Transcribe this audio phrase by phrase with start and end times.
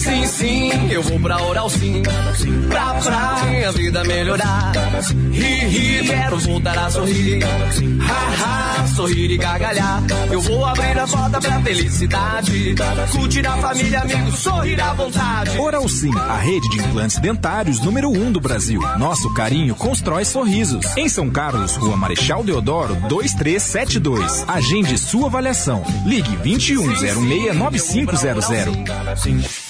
[0.00, 2.02] Sim, sim, eu vou pra Oral Sim.
[2.68, 4.72] Pra, pra minha vida melhorar.
[5.30, 7.44] Ri, ri, quero voltar a sorrir.
[7.44, 10.02] Ha, ha, sorrir e gargalhar.
[10.30, 12.74] Eu vou abrir a porta pra felicidade.
[13.12, 15.58] Curtir a família, amigos, sorrir à vontade.
[15.58, 18.80] Oral Sim, a rede de implantes dentários número 1 um do Brasil.
[18.96, 20.96] Nosso carinho constrói sorrisos.
[20.96, 24.46] Em São Carlos, Rua Marechal Deodoro, 2372.
[24.48, 25.84] Agende sua avaliação.
[26.06, 29.69] Ligue 2106 9500.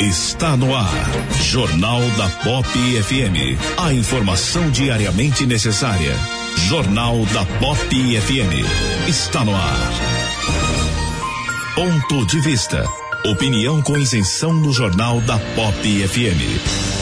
[0.00, 0.90] Está no ar.
[1.42, 3.58] Jornal da Pop FM.
[3.76, 6.14] A informação diariamente necessária.
[6.68, 9.06] Jornal da Pop FM.
[9.06, 9.90] Está no ar.
[11.74, 12.82] Ponto de vista.
[13.26, 16.99] Opinião com isenção no Jornal da Pop FM.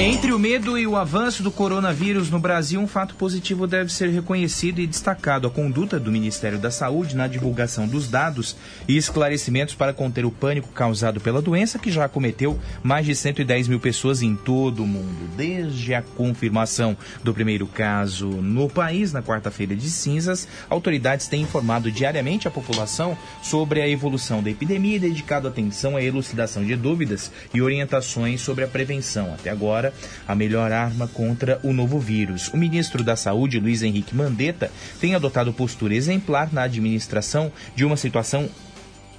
[0.00, 4.10] Entre o medo e o avanço do coronavírus no Brasil, um fato positivo deve ser
[4.10, 9.74] reconhecido e destacado: a conduta do Ministério da Saúde na divulgação dos dados e esclarecimentos
[9.74, 14.22] para conter o pânico causado pela doença, que já acometeu mais de 110 mil pessoas
[14.22, 15.28] em todo o mundo.
[15.36, 21.90] Desde a confirmação do primeiro caso no país, na quarta-feira de cinzas, autoridades têm informado
[21.90, 27.32] diariamente a população sobre a evolução da epidemia e dedicado atenção à elucidação de dúvidas
[27.52, 29.34] e orientações sobre a prevenção.
[29.34, 29.50] Até
[29.88, 29.92] agora,
[30.26, 32.48] a melhor arma contra o novo vírus.
[32.48, 34.70] O ministro da Saúde, Luiz Henrique Mandetta,
[35.00, 38.48] tem adotado postura exemplar na administração de uma situação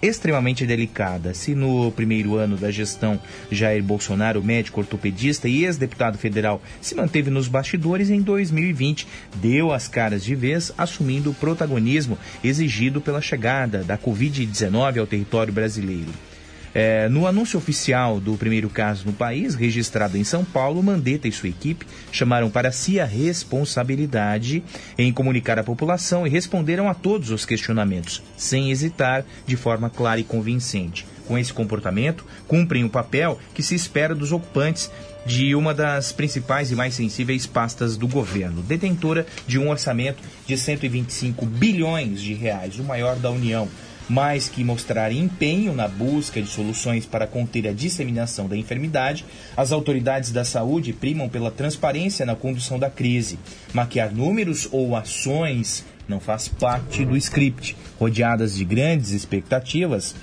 [0.01, 1.33] extremamente delicada.
[1.33, 3.19] Se no primeiro ano da gestão
[3.51, 9.05] Jair Bolsonaro, médico ortopedista e ex-deputado federal, se manteve nos bastidores, em 2020
[9.35, 15.51] deu as caras de vez, assumindo o protagonismo exigido pela chegada da Covid-19 ao território
[15.51, 16.28] brasileiro.
[16.73, 21.31] É, no anúncio oficial do primeiro caso no país, registrado em São Paulo, Mandetta e
[21.31, 24.63] sua equipe chamaram para si a responsabilidade
[24.97, 30.19] em comunicar à população e responderam a todos os questionamentos, sem hesitar, de forma clara
[30.19, 31.05] e convincente.
[31.27, 34.89] com esse comportamento, cumprem o papel que se espera dos ocupantes
[35.27, 40.57] de uma das principais e mais sensíveis pastas do governo, detentora de um orçamento de
[40.57, 43.69] 125 bilhões de reais, o maior da União.
[44.09, 49.23] Mais que mostrar empenho na busca de soluções para conter a disseminação da enfermidade,
[49.55, 53.37] as autoridades da saúde primam pela transparência na condução da crise.
[53.71, 57.77] Maquiar números ou ações não faz parte do script.
[57.99, 60.15] Rodeadas de grandes expectativas,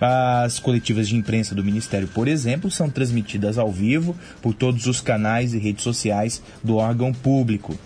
[0.00, 5.00] as coletivas de imprensa do Ministério, por exemplo, são transmitidas ao vivo por todos os
[5.00, 7.76] canais e redes sociais do órgão público.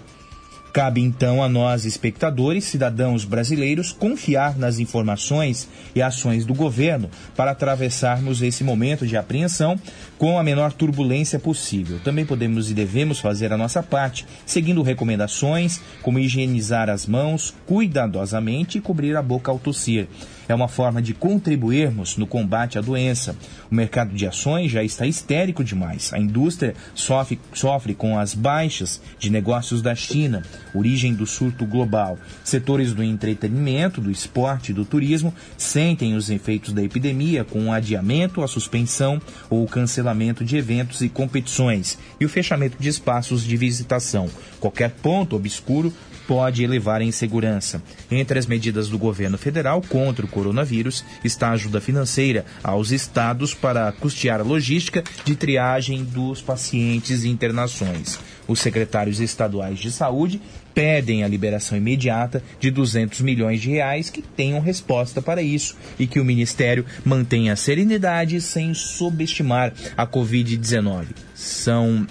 [0.78, 7.50] Cabe então a nós, espectadores, cidadãos brasileiros, confiar nas informações e ações do governo para
[7.50, 9.76] atravessarmos esse momento de apreensão
[10.16, 11.98] com a menor turbulência possível.
[12.04, 18.78] Também podemos e devemos fazer a nossa parte, seguindo recomendações como higienizar as mãos cuidadosamente
[18.78, 20.06] e cobrir a boca ao tossir.
[20.49, 23.37] É uma forma de contribuirmos no combate à doença.
[23.71, 26.11] O mercado de ações já está histérico demais.
[26.12, 30.43] A indústria sofre, sofre com as baixas de negócios da China,
[30.75, 32.19] origem do surto global.
[32.43, 37.73] Setores do entretenimento, do esporte e do turismo sentem os efeitos da epidemia com o
[37.73, 43.45] adiamento, a suspensão ou o cancelamento de eventos e competições e o fechamento de espaços
[43.45, 44.31] de visitação.
[44.59, 45.93] Qualquer ponto obscuro
[46.28, 47.82] pode elevar a insegurança.
[48.10, 53.54] Entre as medidas do governo federal contra o coronavírus está a ajuda financeira aos estados
[53.54, 58.20] para custear a logística de triagem dos pacientes e internações.
[58.46, 60.40] Os secretários estaduais de saúde
[60.75, 66.06] pedem a liberação imediata de 200 milhões de reais que tenham resposta para isso e
[66.06, 71.06] que o ministério mantenha a serenidade sem subestimar a Covid-19.
[71.34, 72.06] São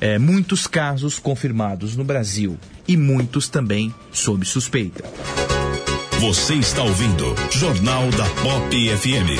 [0.00, 2.58] é, muitos casos confirmados no Brasil
[2.90, 5.04] e muitos também sob suspeita.
[6.18, 9.38] Você está ouvindo Jornal da Pop FM.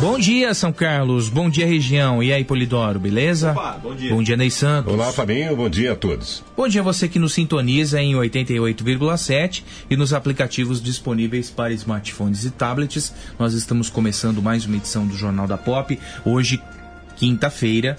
[0.00, 1.28] Bom dia, São Carlos.
[1.28, 2.20] Bom dia, região.
[2.20, 3.52] E aí, Polidoro, beleza?
[3.52, 4.10] Opa, bom dia.
[4.12, 4.92] Bom dia, Ney Santos.
[4.92, 5.54] Olá, Fabinho.
[5.54, 6.42] Bom dia a todos.
[6.56, 12.44] Bom dia a você que nos sintoniza em 88,7 e nos aplicativos disponíveis para smartphones
[12.44, 13.14] e tablets.
[13.38, 15.96] Nós estamos começando mais uma edição do Jornal da Pop.
[16.24, 16.60] Hoje,
[17.14, 17.96] quinta-feira,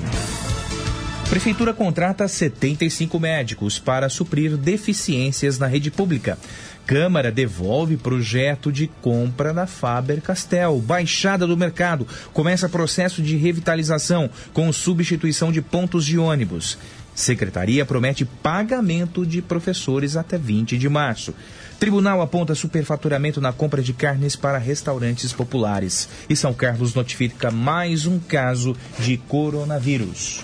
[1.29, 6.39] Prefeitura contrata 75 médicos para suprir deficiências na rede pública.
[6.87, 10.79] Câmara devolve projeto de compra da Faber Castell.
[10.79, 12.07] Baixada do mercado.
[12.33, 16.79] Começa processo de revitalização com substituição de pontos de ônibus.
[17.15, 21.35] Secretaria promete pagamento de professores até 20 de março.
[21.79, 26.09] Tribunal aponta superfaturamento na compra de carnes para restaurantes populares.
[26.27, 30.43] E São Carlos notifica mais um caso de coronavírus.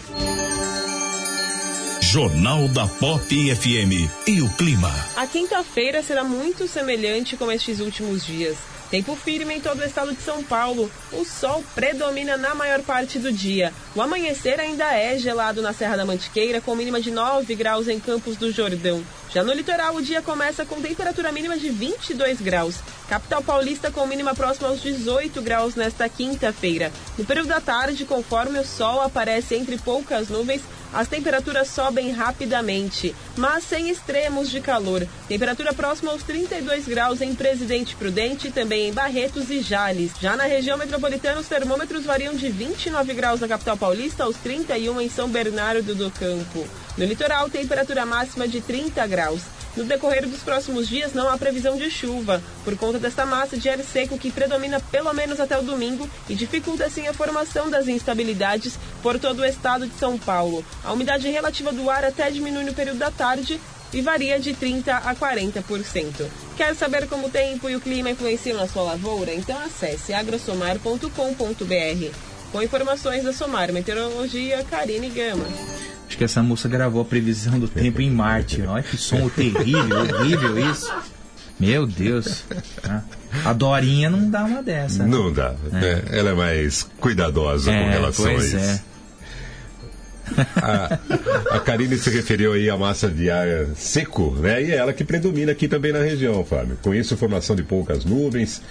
[2.15, 4.89] Jornal da Pop FM e o clima.
[5.17, 8.57] A quinta-feira será muito semelhante com estes últimos dias.
[8.89, 10.89] Tempo firme em todo o estado de São Paulo.
[11.11, 13.73] O sol predomina na maior parte do dia.
[13.97, 17.99] O amanhecer ainda é gelado na Serra da Mantiqueira, com mínima de 9 graus em
[17.99, 19.03] Campos do Jordão.
[19.33, 22.77] Já no litoral, o dia começa com temperatura mínima de 22 graus.
[23.09, 26.93] Capital Paulista com mínima próxima aos 18 graus nesta quinta-feira.
[27.19, 30.63] No período da tarde, conforme o sol aparece entre poucas nuvens,
[30.95, 35.07] as temperaturas sobem rapidamente, mas sem extremos de calor.
[35.29, 40.13] Temperatura próxima aos 32 graus em Presidente Prudente, também em Barretos e Jales.
[40.21, 45.01] Já na região metropolitana, os termômetros variam de 29 graus na capital paulista aos 31
[45.01, 46.67] em São Bernardo do Campo.
[46.97, 49.43] No litoral, temperatura máxima de 30 graus.
[49.77, 53.69] No decorrer dos próximos dias não há previsão de chuva, por conta desta massa de
[53.69, 57.89] ar seco que predomina pelo menos até o domingo e dificulta assim a formação das
[57.89, 60.65] instabilidades por todo o estado de São Paulo.
[60.85, 63.61] A umidade relativa do ar até diminui no período da tarde
[63.93, 66.27] e varia de 30% a 40%.
[66.57, 69.33] Quer saber como o tempo e o clima influenciam na sua lavoura?
[69.33, 72.15] Então acesse agrosomar.com.br.
[72.53, 75.47] Com informações da Somar Meteorologia, Karine Gama.
[76.07, 78.63] Acho que essa moça gravou a previsão do tempo em Marte.
[78.63, 80.93] Olha que som terrível, horrível isso.
[81.59, 82.45] Meu Deus.
[82.83, 83.01] Ah,
[83.45, 85.03] A Dorinha não dá uma dessa.
[85.05, 85.09] né?
[85.09, 85.55] Não dá.
[85.73, 86.03] né?
[86.11, 88.57] Ela é mais cuidadosa com É, relação a isso.
[88.57, 88.81] é.
[90.57, 90.99] A,
[91.57, 93.47] a Karine se referiu aí à massa de ar
[93.77, 94.63] seco, né?
[94.63, 96.79] E é ela que predomina aqui também na região, Fábio.
[96.83, 98.63] Com isso, formação de poucas nuvens,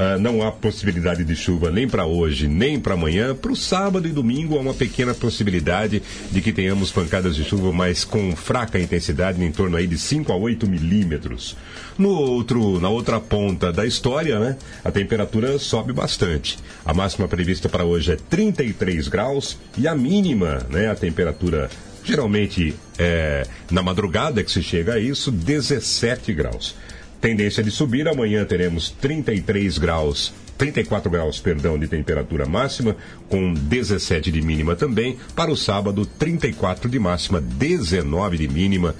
[0.00, 3.34] ah, não há possibilidade de chuva nem para hoje, nem para amanhã.
[3.34, 6.02] Para o sábado e domingo há uma pequena possibilidade
[6.32, 10.32] de que tenhamos pancadas de chuva, mas com fraca intensidade, em torno aí de 5
[10.32, 11.54] a 8 milímetros.
[11.98, 16.58] No outro, na outra ponta da história, né, a temperatura sobe bastante.
[16.82, 21.68] A máxima prevista para hoje é 33 graus e a mínima, né, a temperatura
[22.02, 26.74] geralmente é na madrugada que se chega a isso, 17 graus.
[27.20, 32.94] Tendência de subir, amanhã teremos 33 graus 34 graus, perdão, de temperatura máxima,
[33.30, 35.16] com 17 de mínima também.
[35.34, 38.94] Para o sábado, 34 de máxima, 19 de mínima.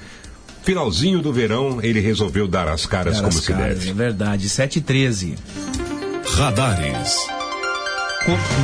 [0.62, 3.90] Finalzinho do verão, ele resolveu dar as caras Dar como as se caras, deve.
[3.90, 5.34] É verdade, 7 e 13.
[6.24, 7.39] Radares.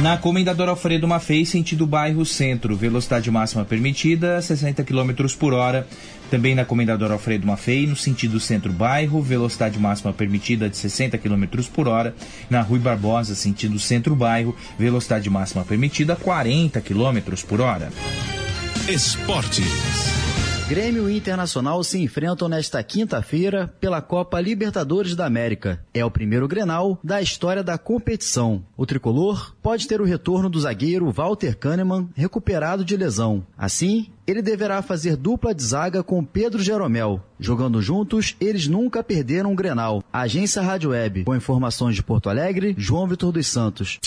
[0.03, 5.87] Na Comendador Alfredo Maffei, sentido bairro centro, velocidade máxima permitida 60 km por hora.
[6.31, 11.89] Também na Comendador Alfredo Maffei, no sentido centro-bairro, velocidade máxima permitida de 60 km por
[11.89, 12.15] hora.
[12.51, 17.91] Na Rui Barbosa, sentido centro-bairro, velocidade máxima permitida 40 km por hora.
[18.89, 20.36] Esportes.
[20.69, 25.81] Grêmio e Internacional se enfrentam nesta quinta-feira pela Copa Libertadores da América.
[25.95, 28.65] É o primeiro Grenal da história da competição.
[28.77, 33.47] O tricolor pode ter o retorno do zagueiro Walter Kahneman recuperado de lesão.
[33.57, 37.21] Assim, ele deverá fazer dupla de zaga com Pedro Jeromel.
[37.39, 40.03] Jogando juntos, eles nunca perderam um Grenal.
[40.13, 44.01] Agência Rádio Web, com informações de Porto Alegre, João Vitor dos Santos.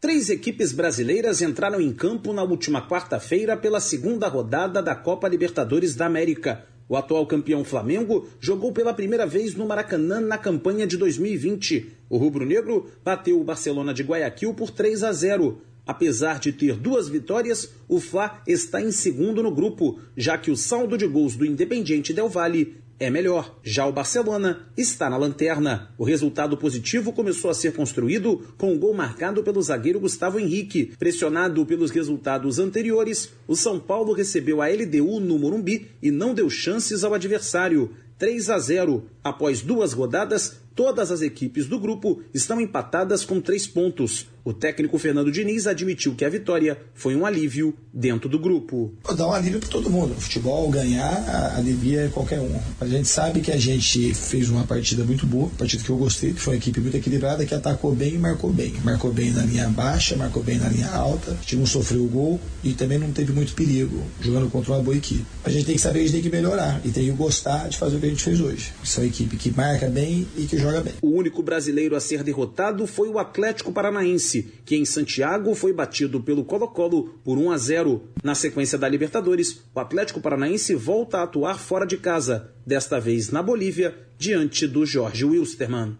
[0.00, 5.96] Três equipes brasileiras entraram em campo na última quarta-feira pela segunda rodada da Copa Libertadores
[5.96, 6.64] da América.
[6.88, 11.92] O atual campeão Flamengo jogou pela primeira vez no Maracanã na campanha de 2020.
[12.08, 15.60] O rubro-negro bateu o Barcelona de Guayaquil por 3 a 0.
[15.86, 20.56] Apesar de ter duas vitórias, o Fla está em segundo no grupo, já que o
[20.56, 23.58] saldo de gols do Independiente Del Valle é melhor.
[23.62, 25.90] Já o Barcelona está na lanterna.
[25.98, 30.92] O resultado positivo começou a ser construído com o gol marcado pelo zagueiro Gustavo Henrique.
[30.98, 36.48] Pressionado pelos resultados anteriores, o São Paulo recebeu a LDU no Morumbi e não deu
[36.48, 37.92] chances ao adversário.
[38.18, 39.04] 3 a 0.
[39.22, 44.26] Após duas rodadas, todas as equipes do grupo estão empatadas com três pontos.
[44.46, 48.94] O técnico Fernando Diniz admitiu que a vitória foi um alívio dentro do grupo.
[49.16, 50.14] Dá um alívio para todo mundo.
[50.14, 52.56] No futebol, ganhar, alivia qualquer um.
[52.80, 56.32] A gente sabe que a gente fez uma partida muito boa, partida que eu gostei,
[56.32, 58.72] que foi uma equipe muito equilibrada, que atacou bem e marcou bem.
[58.84, 62.38] Marcou bem na linha baixa, marcou bem na linha alta, a gente não sofreu gol
[62.62, 65.24] e também não teve muito perigo jogando contra uma boa equipe.
[65.42, 67.68] A gente tem que saber que a gente tem que melhorar e tem que gostar
[67.68, 68.72] de fazer o que a gente fez hoje.
[68.80, 70.92] Isso é uma equipe que marca bem e que joga bem.
[71.02, 76.20] O único brasileiro a ser derrotado foi o Atlético Paranaense, que em Santiago foi batido
[76.20, 78.02] pelo Colo-Colo por 1 a 0.
[78.22, 83.30] Na sequência da Libertadores, o Atlético Paranaense volta a atuar fora de casa, desta vez
[83.30, 85.96] na Bolívia, diante do Jorge Wilstermann.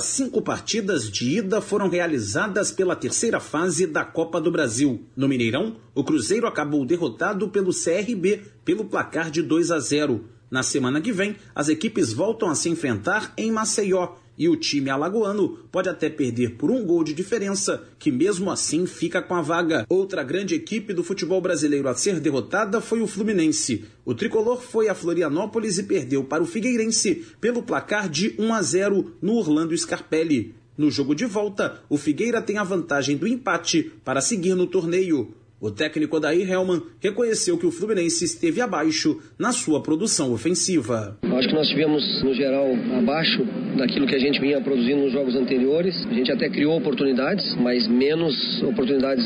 [0.00, 5.04] Cinco partidas de ida foram realizadas pela terceira fase da Copa do Brasil.
[5.16, 10.24] No Mineirão, o Cruzeiro acabou derrotado pelo CRB pelo placar de 2 a 0.
[10.50, 14.88] Na semana que vem, as equipes voltam a se enfrentar em Maceió e o time
[14.88, 19.42] alagoano pode até perder por um gol de diferença, que mesmo assim fica com a
[19.42, 19.84] vaga.
[19.86, 23.84] Outra grande equipe do futebol brasileiro a ser derrotada foi o Fluminense.
[24.02, 28.62] O tricolor foi a Florianópolis e perdeu para o Figueirense pelo placar de 1 a
[28.62, 30.54] 0 no Orlando Scarpelli.
[30.74, 35.34] No jogo de volta, o Figueira tem a vantagem do empate para seguir no torneio.
[35.60, 41.18] O técnico Odair Helman reconheceu que o Fluminense esteve abaixo na sua produção ofensiva.
[41.22, 43.44] Eu acho que nós tivemos, no geral, abaixo
[43.76, 45.94] daquilo que a gente vinha produzindo nos jogos anteriores.
[46.10, 49.22] A gente até criou oportunidades, mas menos oportunidades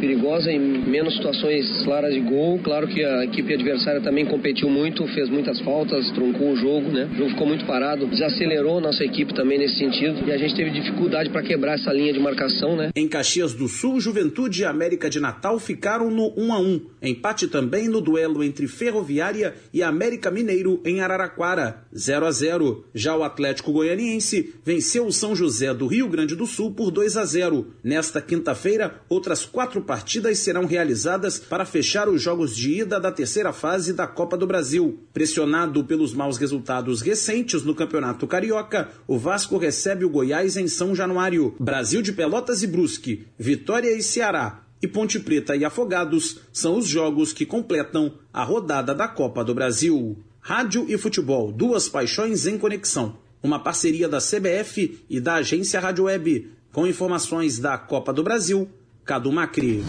[0.00, 2.58] perigosas e menos situações claras de gol.
[2.60, 7.10] Claro que a equipe adversária também competiu muito, fez muitas faltas, truncou o jogo, né?
[7.12, 10.70] O jogo ficou muito parado, desacelerou nossa equipe também nesse sentido e a gente teve
[10.70, 12.90] dificuldade para quebrar essa linha de marcação, né?
[12.96, 15.73] Em Caxias do Sul, Juventude e América de Natal ficaram
[16.10, 16.86] no 1 a 1.
[17.02, 22.84] Empate também no duelo entre Ferroviária e América Mineiro em Araraquara, 0 a 0.
[22.94, 27.16] Já o Atlético Goianiense venceu o São José do Rio Grande do Sul por 2
[27.16, 27.66] a 0.
[27.82, 33.52] Nesta quinta-feira, outras quatro partidas serão realizadas para fechar os jogos de ida da terceira
[33.52, 34.98] fase da Copa do Brasil.
[35.12, 40.94] Pressionado pelos maus resultados recentes no Campeonato Carioca, o Vasco recebe o Goiás em São
[40.94, 41.54] Januário.
[41.58, 46.86] Brasil de Pelotas e Brusque, Vitória e Ceará e Ponte Preta e Afogados são os
[46.86, 50.18] jogos que completam a rodada da Copa do Brasil.
[50.40, 53.16] Rádio e futebol, duas paixões em conexão.
[53.42, 56.50] Uma parceria da CBF e da agência Rádio Web.
[56.70, 58.68] Com informações da Copa do Brasil,
[59.06, 59.82] Cadu Macri.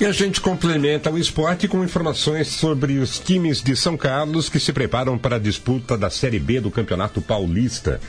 [0.00, 4.58] E a gente complementa o esporte com informações sobre os times de São Carlos que
[4.58, 8.00] se preparam para a disputa da Série B do Campeonato Paulista.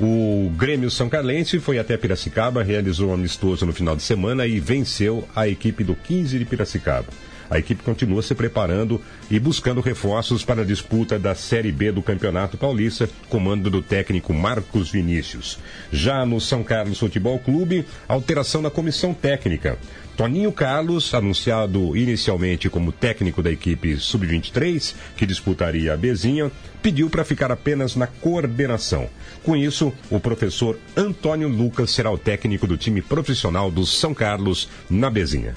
[0.00, 4.60] O Grêmio São Carlense foi até Piracicaba, realizou um amistoso no final de semana e
[4.60, 7.08] venceu a equipe do 15 de Piracicaba.
[7.50, 9.00] A equipe continua se preparando
[9.30, 14.34] e buscando reforços para a disputa da Série B do Campeonato Paulista, comando do técnico
[14.34, 15.58] Marcos Vinícius.
[15.90, 19.78] Já no São Carlos Futebol Clube, alteração na comissão técnica.
[20.18, 26.50] Toninho Carlos, anunciado inicialmente como técnico da equipe Sub-23, que disputaria a Bezinha,
[26.82, 29.08] pediu para ficar apenas na coordenação.
[29.44, 34.68] Com isso, o professor Antônio Lucas será o técnico do time profissional do São Carlos
[34.90, 35.54] na Bezinha.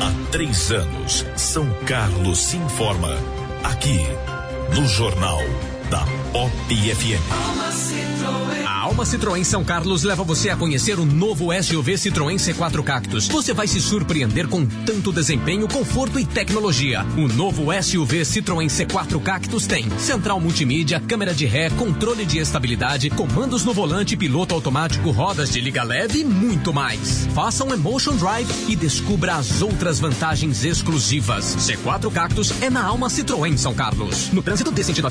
[0.00, 3.16] Há três anos, São Carlos se informa.
[3.62, 4.00] Aqui,
[4.74, 5.38] no Jornal
[5.88, 8.65] da Pop FM.
[8.96, 13.28] A Alma Citroën São Carlos leva você a conhecer o novo SUV Citroën C4 Cactus.
[13.28, 17.04] Você vai se surpreender com tanto desempenho, conforto e tecnologia.
[17.14, 23.10] O novo SUV Citroën C4 Cactus tem central multimídia, câmera de ré, controle de estabilidade,
[23.10, 27.28] comandos no volante, piloto automático, rodas de liga leve e muito mais.
[27.34, 31.54] Faça um Emotion Drive e descubra as outras vantagens exclusivas.
[31.58, 34.30] C4 Cactus é na Alma Citroën São Carlos.
[34.32, 35.10] No trânsito dê sentido à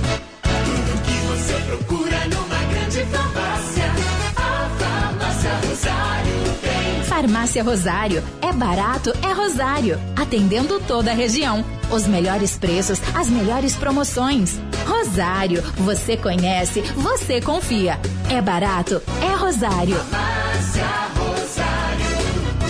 [7.21, 8.23] Farmácia Rosário.
[8.41, 9.99] É barato, é Rosário.
[10.15, 11.63] Atendendo toda a região.
[11.91, 14.59] Os melhores preços, as melhores promoções.
[14.87, 15.61] Rosário.
[15.77, 17.99] Você conhece, você confia.
[18.27, 19.97] É barato, é Rosário.
[19.97, 22.09] Farmácia Rosário.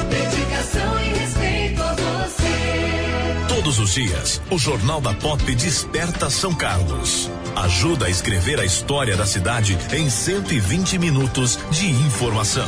[0.10, 3.55] Dedicação e respeito a você.
[3.55, 7.31] Todos os dias, o Jornal da Pop desperta São Carlos.
[7.55, 12.67] Ajuda a escrever a história da cidade em 120 minutos de informação.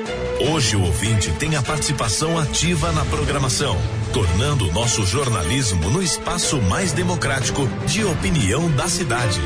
[0.49, 3.77] Hoje o ouvinte tem a participação ativa na programação,
[4.11, 9.39] tornando o nosso jornalismo no espaço mais democrático de opinião da cidade.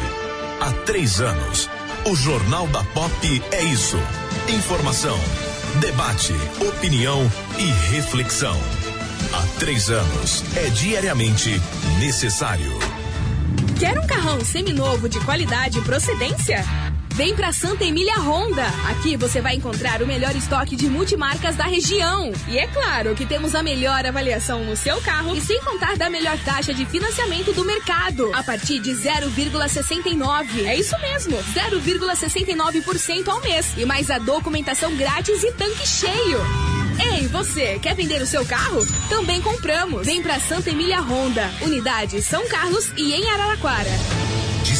[0.62, 1.70] Há três anos,
[2.06, 3.98] o Jornal da Pop é isso:
[4.48, 5.20] informação,
[5.82, 6.34] debate,
[6.66, 8.58] opinião e reflexão.
[9.34, 11.62] Há três anos é diariamente
[12.00, 12.72] necessário.
[13.78, 16.64] Quer um carrão seminovo de qualidade e procedência?
[17.16, 18.66] Vem pra Santa Emília Honda.
[18.90, 22.34] Aqui você vai encontrar o melhor estoque de multimarcas da região.
[22.46, 26.10] E é claro que temos a melhor avaliação no seu carro e sem contar da
[26.10, 28.30] melhor taxa de financiamento do mercado.
[28.34, 30.66] A partir de 0,69.
[30.66, 33.68] É isso mesmo, 0,69% ao mês.
[33.78, 36.40] E mais a documentação grátis e tanque cheio.
[37.14, 38.86] Ei, você, quer vender o seu carro?
[39.08, 40.06] Também compramos.
[40.06, 43.92] Vem pra Santa Emília Honda, unidade São Carlos e em Araraquara.
[44.64, 44.76] De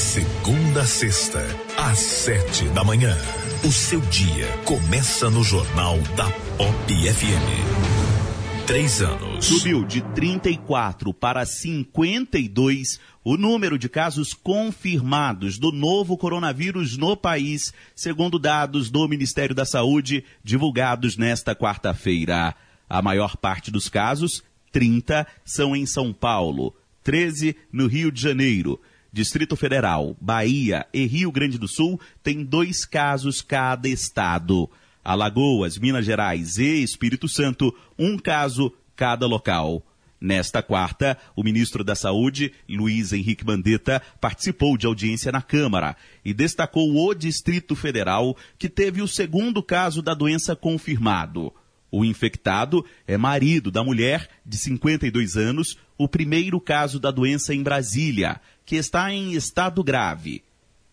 [0.46, 1.44] segunda a sexta,
[1.76, 3.18] às sete da manhã.
[3.64, 8.68] O seu dia começa no Jornal da Pop FM.
[8.68, 9.44] Três anos.
[9.44, 17.74] Subiu de 34 para 52 o número de casos confirmados do novo coronavírus no país,
[17.96, 22.54] segundo dados do Ministério da Saúde divulgados nesta quarta-feira.
[22.88, 28.80] A maior parte dos casos, 30, são em São Paulo, 13 no Rio de Janeiro.
[29.16, 34.70] Distrito Federal, Bahia e Rio Grande do Sul têm dois casos cada estado.
[35.02, 39.82] Alagoas, Minas Gerais e Espírito Santo, um caso cada local.
[40.20, 46.34] Nesta quarta, o ministro da Saúde, Luiz Henrique Mandetta, participou de audiência na Câmara e
[46.34, 51.54] destacou o Distrito Federal, que teve o segundo caso da doença confirmado.
[51.98, 57.64] O infectado é marido da mulher de 52 anos, o primeiro caso da doença em
[57.64, 60.44] Brasília, que está em estado grave.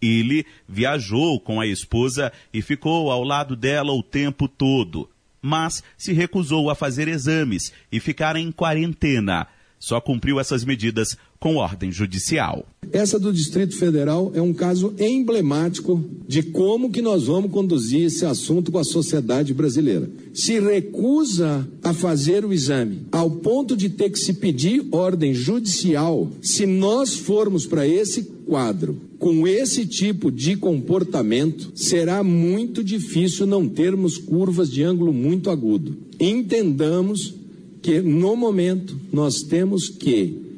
[0.01, 5.11] Ele viajou com a esposa e ficou ao lado dela o tempo todo,
[5.41, 9.49] mas se recusou a fazer exames e ficar em quarentena.
[9.81, 12.65] Só cumpriu essas medidas com ordem judicial.
[12.93, 18.25] Essa do Distrito Federal é um caso emblemático de como que nós vamos conduzir esse
[18.25, 20.09] assunto com a sociedade brasileira.
[20.33, 26.31] Se recusa a fazer o exame, ao ponto de ter que se pedir ordem judicial,
[26.41, 33.69] se nós formos para esse quadro com esse tipo de comportamento, será muito difícil não
[33.69, 35.97] termos curvas de ângulo muito agudo.
[36.21, 37.35] Entendamos
[37.81, 40.52] que no momento nós temos que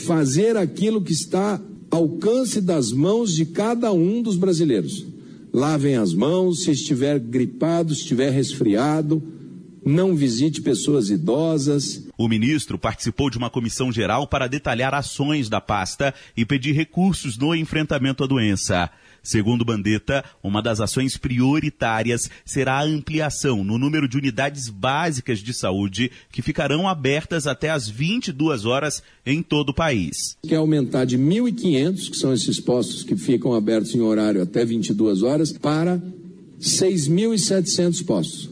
[0.00, 5.06] fazer aquilo que está ao alcance das mãos de cada um dos brasileiros.
[5.52, 9.22] Lavem as mãos, se estiver gripado, se estiver resfriado,
[9.84, 12.06] não visite pessoas idosas.
[12.18, 17.38] O ministro participou de uma comissão geral para detalhar ações da pasta e pedir recursos
[17.38, 18.90] no enfrentamento à doença.
[19.26, 25.52] Segundo Bandetta, uma das ações prioritárias será a ampliação no número de unidades básicas de
[25.52, 30.36] saúde que ficarão abertas até às 22 horas em todo o país.
[30.46, 35.24] Quer aumentar de 1.500, que são esses postos que ficam abertos em horário até 22
[35.24, 36.00] horas, para
[36.60, 38.48] 6.700 postos.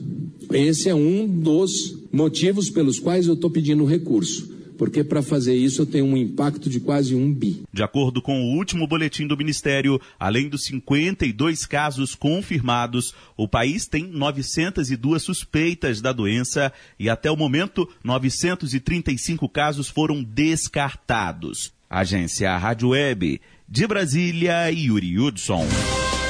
[0.52, 5.82] Esse é um dos motivos pelos quais eu estou pedindo recurso porque para fazer isso
[5.82, 7.62] eu tenho um impacto de quase um bi.
[7.72, 13.86] De acordo com o último boletim do Ministério, além dos 52 casos confirmados, o país
[13.86, 21.72] tem 902 suspeitas da doença e até o momento 935 casos foram descartados.
[21.88, 25.66] Agência Rádio Web de Brasília, Yuri Hudson.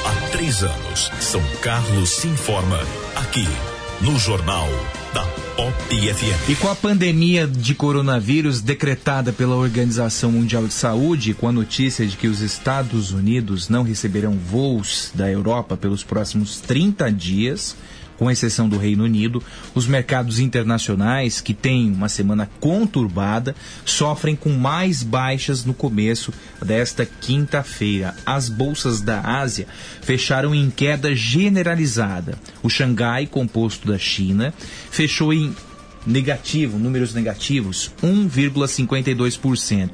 [0.05, 2.79] Há três anos, São Carlos se informa
[3.15, 3.45] aqui
[4.01, 4.67] no Jornal
[5.13, 5.44] da
[6.49, 12.05] E com a pandemia de coronavírus decretada pela Organização Mundial de Saúde, com a notícia
[12.05, 17.75] de que os Estados Unidos não receberão voos da Europa pelos próximos 30 dias,
[18.17, 19.41] com exceção do Reino Unido,
[19.73, 27.05] os mercados internacionais, que têm uma semana conturbada, sofrem com mais baixas no começo desta
[27.05, 28.15] quinta-feira.
[28.25, 29.67] As bolsas da Ásia
[30.01, 32.37] fecharam em queda generalizada.
[32.63, 34.53] O Xangai, composto da China,
[34.91, 35.55] fechou em
[36.05, 39.89] negativo, números negativos, 1,52%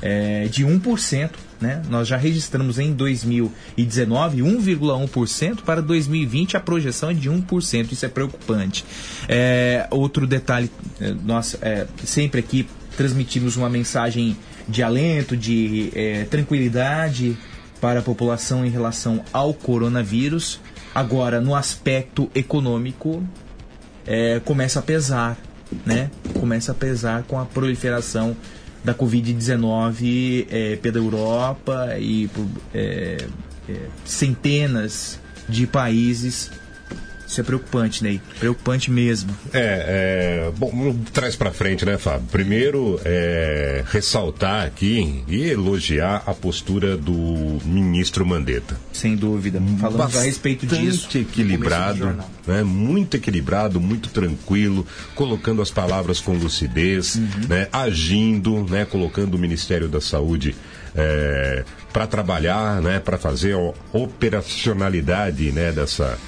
[0.00, 1.30] é, de 1%.
[1.60, 1.82] Né?
[1.90, 8.08] Nós já registramos em 2019 1,1%, para 2020 a projeção é de 1%, isso é
[8.08, 8.84] preocupante.
[9.28, 16.24] É, outro detalhe, é, nós é, sempre aqui transmitimos uma mensagem de alento, de é,
[16.24, 17.36] tranquilidade
[17.80, 20.60] para a população em relação ao coronavírus.
[20.94, 23.22] Agora, no aspecto econômico,
[24.06, 25.38] é, começa a pesar,
[25.84, 26.10] né?
[26.38, 28.36] Começa a pesar com a proliferação
[28.82, 33.26] da Covid-19 é, pela Europa e por é,
[33.68, 36.50] é, centenas de países.
[37.30, 38.20] Isso é preocupante, Ney.
[38.40, 39.30] Preocupante mesmo.
[39.52, 42.26] É, é bom, traz para frente, né, Fábio?
[42.32, 47.12] Primeiro, é, ressaltar aqui e elogiar a postura do
[47.64, 48.76] ministro Mandetta.
[48.92, 49.62] Sem dúvida.
[49.78, 51.08] Falamos Bastante a respeito disso.
[51.16, 52.64] equilibrado, né?
[52.64, 57.28] Muito equilibrado, muito tranquilo, colocando as palavras com lucidez, Uhum.
[57.48, 57.68] né?
[57.72, 58.84] Agindo, né?
[58.84, 60.56] Colocando o Ministério da Saúde
[61.92, 66.18] para trabalhar, né, para fazer a operacionalidade né, dessa,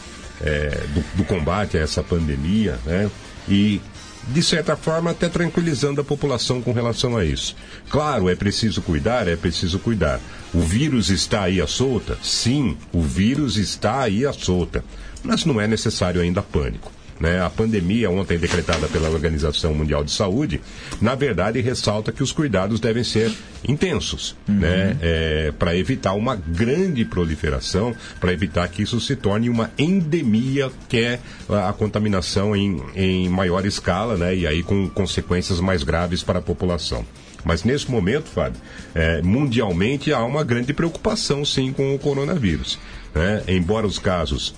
[0.42, 3.10] é, do, do combate a essa pandemia, né?
[3.48, 3.80] E
[4.28, 7.56] de certa forma, até tranquilizando a população com relação a isso.
[7.90, 10.20] Claro, é preciso cuidar, é preciso cuidar.
[10.54, 12.16] O vírus está aí à solta?
[12.22, 14.84] Sim, o vírus está aí à solta.
[15.24, 16.92] Mas não é necessário ainda pânico.
[17.22, 17.40] Né?
[17.40, 20.60] A pandemia, ontem decretada pela Organização Mundial de Saúde,
[21.00, 23.32] na verdade ressalta que os cuidados devem ser
[23.66, 24.56] intensos, Uhum.
[24.56, 24.96] né?
[25.00, 30.98] É, para evitar uma grande proliferação, para evitar que isso se torne uma endemia, que
[30.98, 34.34] é a, contaminação em, em maior escala, né?
[34.34, 37.06] E aí com consequências mais graves para a população.
[37.44, 38.60] Mas nesse momento, Fábio,
[38.96, 42.80] é, mundialmente há uma grande preocupação sim com o coronavírus.
[43.14, 43.42] Né?
[43.46, 44.54] Embora os casos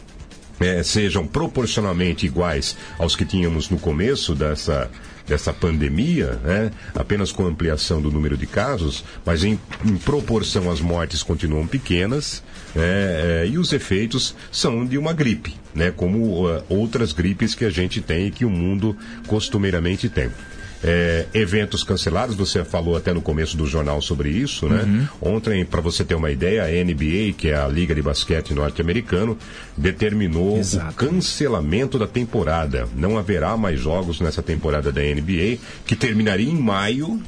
[0.60, 4.90] eh, sejam proporcionalmente iguais aos que tínhamos no começo dessa,
[5.26, 6.70] dessa pandemia, né?
[6.94, 12.42] apenas com ampliação do número de casos, mas em, em proporção as mortes continuam pequenas
[12.74, 12.82] né?
[12.84, 15.90] Eh, e os efeitos são de uma gripe, né?
[15.90, 20.30] como ah, outras gripes que a gente tem e que o mundo costumeiramente tem.
[20.86, 25.08] É, eventos cancelados, você falou até no começo do jornal sobre isso, né?
[25.18, 29.38] Ontem, para você ter uma ideia, a NBA, que é a Liga de Basquete Norte-Americano,
[29.74, 32.86] determinou o cancelamento da temporada.
[32.94, 37.18] Não haverá mais jogos nessa temporada da NBA, que terminaria em maio.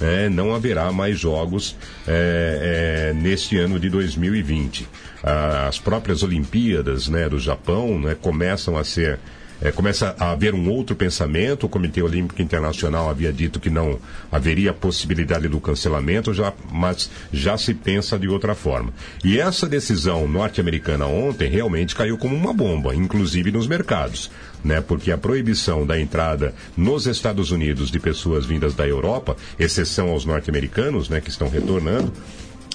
[0.00, 0.28] né?
[0.28, 4.88] não haverá mais jogos é, é, neste ano de 2020.
[5.22, 9.18] Ah, As próprias Olimpíadas né, do Japão né, começam a ser
[9.60, 11.66] é, começa a haver um outro pensamento.
[11.66, 13.98] O Comitê Olímpico Internacional havia dito que não
[14.30, 18.92] haveria possibilidade do cancelamento, já, mas já se pensa de outra forma.
[19.24, 24.30] E essa decisão norte-americana ontem realmente caiu como uma bomba, inclusive nos mercados.
[24.62, 30.10] Né, porque a proibição da entrada nos Estados Unidos de pessoas vindas da Europa, exceção
[30.10, 32.12] aos norte-americanos, né, que estão retornando,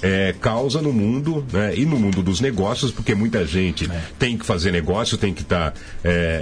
[0.02, 4.44] é, causa no mundo né, e no mundo dos negócios, porque muita gente tem que
[4.44, 5.74] fazer negócio, tem que estar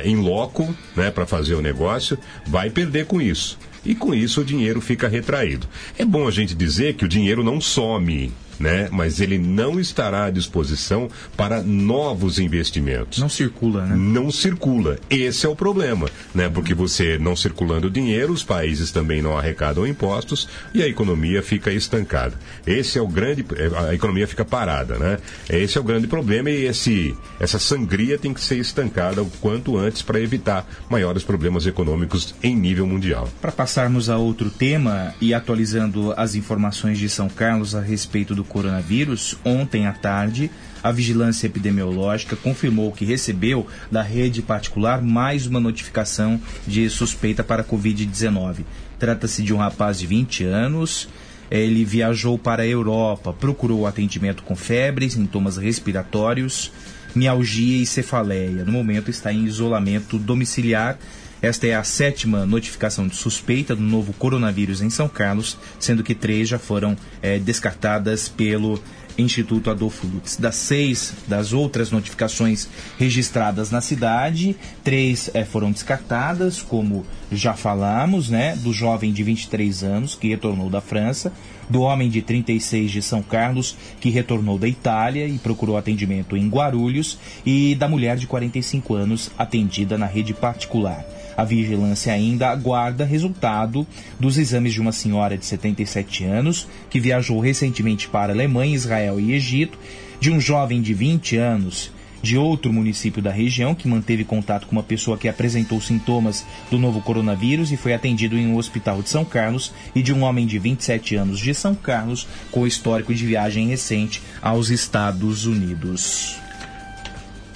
[0.04, 3.58] em loco né, para fazer o negócio, vai perder com isso.
[3.84, 5.66] E com isso o dinheiro fica retraído.
[5.98, 8.32] É bom a gente dizer que o dinheiro não some.
[8.58, 8.88] Né?
[8.90, 13.18] Mas ele não estará à disposição para novos investimentos.
[13.18, 13.96] Não circula, né?
[13.96, 14.98] Não circula.
[15.10, 16.48] Esse é o problema, né?
[16.48, 21.72] Porque você não circulando dinheiro, os países também não arrecadam impostos e a economia fica
[21.72, 22.34] estancada.
[22.66, 23.44] Esse é o grande,
[23.88, 25.18] a economia fica parada, né?
[25.48, 29.76] Esse é o grande problema e esse, essa sangria tem que ser estancada o quanto
[29.76, 33.28] antes para evitar maiores problemas econômicos em nível mundial.
[33.40, 38.43] Para passarmos a outro tema e atualizando as informações de São Carlos a respeito do
[38.44, 40.50] coronavírus, ontem à tarde,
[40.82, 47.62] a Vigilância Epidemiológica confirmou que recebeu da rede particular mais uma notificação de suspeita para
[47.62, 48.64] a Covid-19.
[48.98, 51.08] Trata-se de um rapaz de 20 anos.
[51.50, 56.70] Ele viajou para a Europa, procurou atendimento com febre, sintomas respiratórios,
[57.14, 58.64] mialgia e cefaleia.
[58.64, 60.98] No momento está em isolamento domiciliar.
[61.44, 66.14] Esta é a sétima notificação de suspeita do novo coronavírus em São Carlos, sendo que
[66.14, 68.82] três já foram eh, descartadas pelo
[69.18, 70.38] Instituto Adolfo Lutz.
[70.38, 72.66] Das seis das outras notificações
[72.98, 78.56] registradas na cidade, três eh, foram descartadas, como já falamos, né?
[78.56, 81.30] Do jovem de 23 anos que retornou da França,
[81.68, 86.48] do homem de 36 de São Carlos que retornou da Itália e procurou atendimento em
[86.48, 91.04] Guarulhos, e da mulher de 45 anos atendida na rede particular.
[91.36, 93.86] A vigilância ainda aguarda resultado
[94.18, 99.32] dos exames de uma senhora de 77 anos que viajou recentemente para Alemanha, Israel e
[99.32, 99.78] Egito,
[100.20, 101.92] de um jovem de 20 anos
[102.24, 106.78] de outro município da região que manteve contato com uma pessoa que apresentou sintomas do
[106.78, 110.46] novo coronavírus e foi atendido em um hospital de São Carlos e de um homem
[110.46, 116.43] de 27 anos de São Carlos com histórico de viagem recente aos Estados Unidos.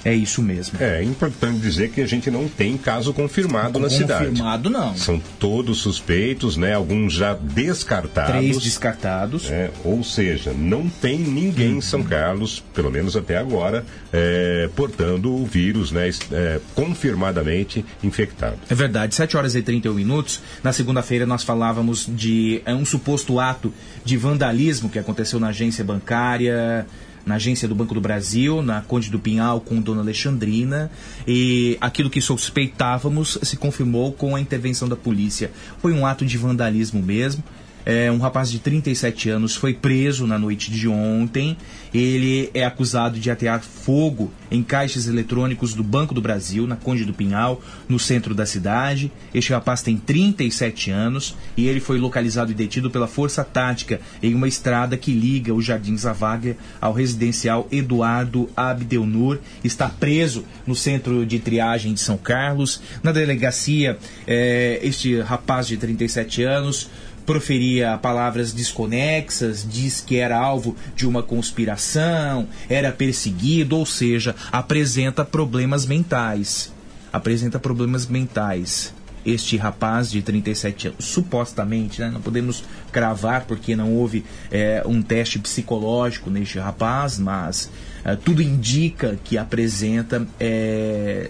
[0.03, 0.81] É isso mesmo.
[0.81, 4.27] É importante dizer que a gente não tem caso confirmado na cidade.
[4.27, 4.95] Confirmado não.
[4.95, 6.73] São todos suspeitos, né?
[6.73, 8.31] Alguns já descartados.
[8.31, 9.51] Três descartados.
[9.51, 15.33] É, ou seja, não tem ninguém em São Carlos, pelo menos até agora, é, portando
[15.33, 16.09] o vírus, né?
[16.31, 18.57] é, confirmadamente infectado.
[18.69, 20.41] É verdade, 7 horas e 31 minutos.
[20.63, 25.83] Na segunda-feira nós falávamos de é, um suposto ato de vandalismo que aconteceu na agência
[25.83, 26.85] bancária,
[27.25, 30.91] na agência do Banco do Brasil, na Conde do Pinhal com Dona Alexandrina.
[31.27, 35.51] E aquilo que suspeitávamos se confirmou com a intervenção da polícia.
[35.79, 37.43] Foi um ato de vandalismo mesmo.
[37.85, 41.57] É, um rapaz de 37 anos foi preso na noite de ontem.
[41.93, 47.05] Ele é acusado de atear fogo em caixas eletrônicos do Banco do Brasil, na Conde
[47.05, 49.11] do Pinhal, no centro da cidade.
[49.33, 54.35] Este rapaz tem 37 anos e ele foi localizado e detido pela Força Tática em
[54.35, 59.39] uma estrada que liga o Jardim Zavaga ao residencial Eduardo Abdelnur.
[59.63, 62.81] Está preso no centro de triagem de São Carlos.
[63.01, 66.89] Na delegacia, é, este rapaz de 37 anos
[67.29, 75.23] proferia palavras desconexas, diz que era alvo de uma conspiração, era perseguido, ou seja, apresenta
[75.23, 76.73] problemas mentais.
[77.13, 78.95] Apresenta problemas mentais.
[79.23, 84.99] Este rapaz de 37 anos, supostamente, né, não podemos cravar porque não houve é, um
[84.99, 87.69] teste psicológico neste rapaz, mas
[88.03, 91.29] é, tudo indica que apresenta é,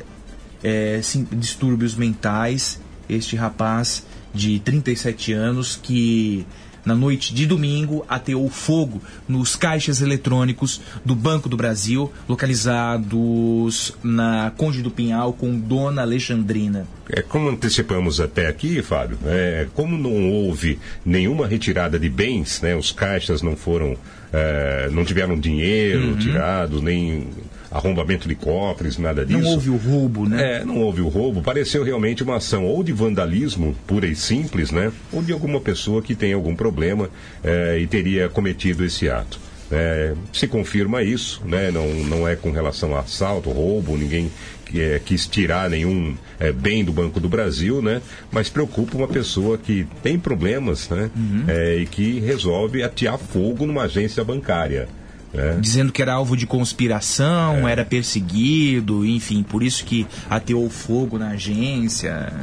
[0.64, 2.80] é, sim, distúrbios mentais.
[3.10, 6.46] Este rapaz de 37 anos que
[6.86, 14.52] na noite de domingo ateou fogo nos caixas eletrônicos do Banco do Brasil, localizados na
[14.56, 16.88] Conde do Pinhal com Dona Alexandrina.
[17.10, 22.76] É, como antecipamos até aqui, Fábio, é, como não houve nenhuma retirada de bens, né,
[22.76, 23.96] os caixas não foram,
[24.32, 26.18] é, não tiveram dinheiro Uhum.
[26.18, 27.28] tirado, nem
[27.72, 29.40] arrombamento de cofres, nada disso.
[29.40, 30.58] Não houve o roubo, né?
[30.58, 31.42] É, não houve o roubo.
[31.42, 34.92] Pareceu realmente uma ação ou de vandalismo pura e simples, né?
[35.12, 37.10] Ou de alguma pessoa que tem algum problema
[37.44, 39.40] é, e teria cometido esse ato.
[39.72, 41.70] É, se confirma isso, né?
[41.70, 44.32] Não, não é com relação a assalto, roubo, ninguém
[44.74, 48.02] é, quis tirar nenhum é, bem do Banco do Brasil, né?
[48.32, 51.12] Mas preocupa uma pessoa que tem problemas, né?
[51.48, 54.88] É, e que resolve atear fogo numa agência bancária.
[55.34, 55.58] Né?
[55.60, 61.30] Dizendo que era alvo de conspiração, era perseguido, enfim, por isso que ateou fogo na
[61.30, 62.34] agência.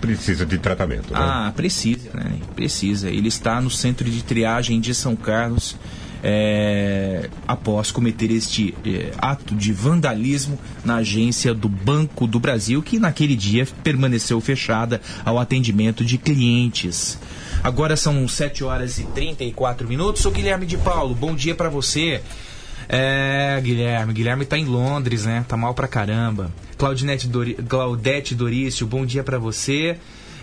[0.00, 1.18] Precisa de tratamento, né?
[1.20, 2.38] Ah, precisa, né?
[2.54, 3.10] Precisa.
[3.10, 5.76] Ele está no centro de triagem de São Carlos
[6.22, 12.98] é, após cometer este é, ato de vandalismo na agência do Banco do Brasil, que
[12.98, 17.18] naquele dia permaneceu fechada ao atendimento de clientes.
[17.62, 20.22] Agora são 7 horas e 34 minutos.
[20.22, 22.20] Sou Guilherme de Paulo, bom dia pra você.
[22.88, 25.44] É, Guilherme, Guilherme tá em Londres, né?
[25.46, 26.50] Tá mal pra caramba.
[26.78, 29.98] Claudinete Dori, Claudete Dorício, bom dia pra você.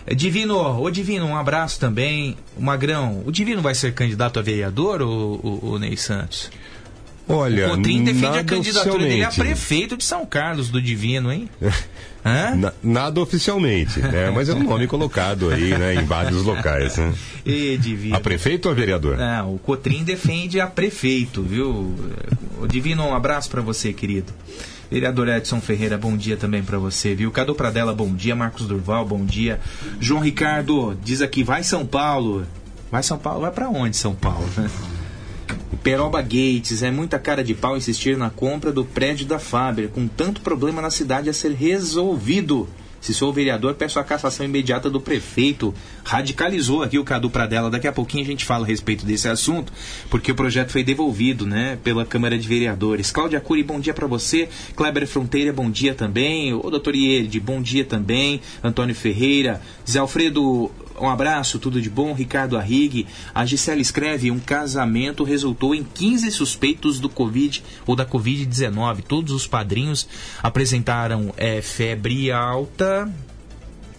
[0.06, 2.36] É, Divino, ô Divino, um abraço também.
[2.56, 6.50] Magrão, o Divino vai ser candidato a vereador, ou o Ney Santos?
[7.28, 11.48] Olha, o Cotrim defende a candidatura dele a prefeito de São Carlos, do Divino, hein?
[12.56, 14.30] Na- nada oficialmente, né?
[14.34, 15.94] Mas é um nome colocado aí, né?
[15.94, 17.12] Em vários locais, né?
[17.46, 18.16] E Divino.
[18.16, 19.16] A prefeito ou a vereador?
[19.16, 21.94] Não, o Cotrim defende a prefeito, viu?
[22.60, 24.32] O Divino, um abraço pra você, querido.
[24.90, 27.30] Vereador Edson Ferreira, bom dia também pra você, viu?
[27.30, 28.34] Cadu Pradella, bom dia.
[28.34, 29.60] Marcos Durval, bom dia.
[30.00, 32.44] João Ricardo, diz aqui, vai São Paulo.
[32.90, 34.48] Vai São Paulo, vai pra onde São Paulo?
[34.56, 34.68] né?
[35.86, 40.08] Peroba Gates, é muita cara de pau insistir na compra do prédio da Faber, com
[40.08, 42.68] tanto problema na cidade a ser resolvido.
[43.00, 45.72] Se sou vereador, peço a cassação imediata do prefeito.
[46.02, 47.70] Radicalizou aqui o Cadu Pradella.
[47.70, 49.72] Daqui a pouquinho a gente fala a respeito desse assunto,
[50.10, 53.12] porque o projeto foi devolvido, né, pela Câmara de Vereadores.
[53.12, 54.48] Cláudia Cury, bom dia para você.
[54.74, 56.52] Kleber Fronteira, bom dia também.
[56.52, 58.40] O doutor Iede, bom dia também.
[58.60, 59.62] Antônio Ferreira.
[59.88, 60.68] Zé Alfredo,
[61.00, 62.12] um abraço, tudo de bom.
[62.12, 63.06] Ricardo Arrigue.
[63.34, 69.02] A Gisele escreve: um casamento resultou em 15 suspeitos do Covid ou da Covid-19.
[69.02, 70.08] Todos os padrinhos
[70.42, 73.10] apresentaram é, febre alta.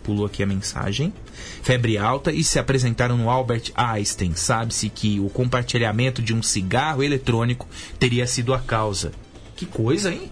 [0.04, 1.14] Pulou aqui a mensagem.
[1.62, 4.34] Febre alta e se apresentaram no Albert Einstein.
[4.36, 7.68] Sabe-se que o compartilhamento de um cigarro eletrônico
[8.00, 9.12] teria sido a causa.
[9.56, 10.32] Que coisa, hein?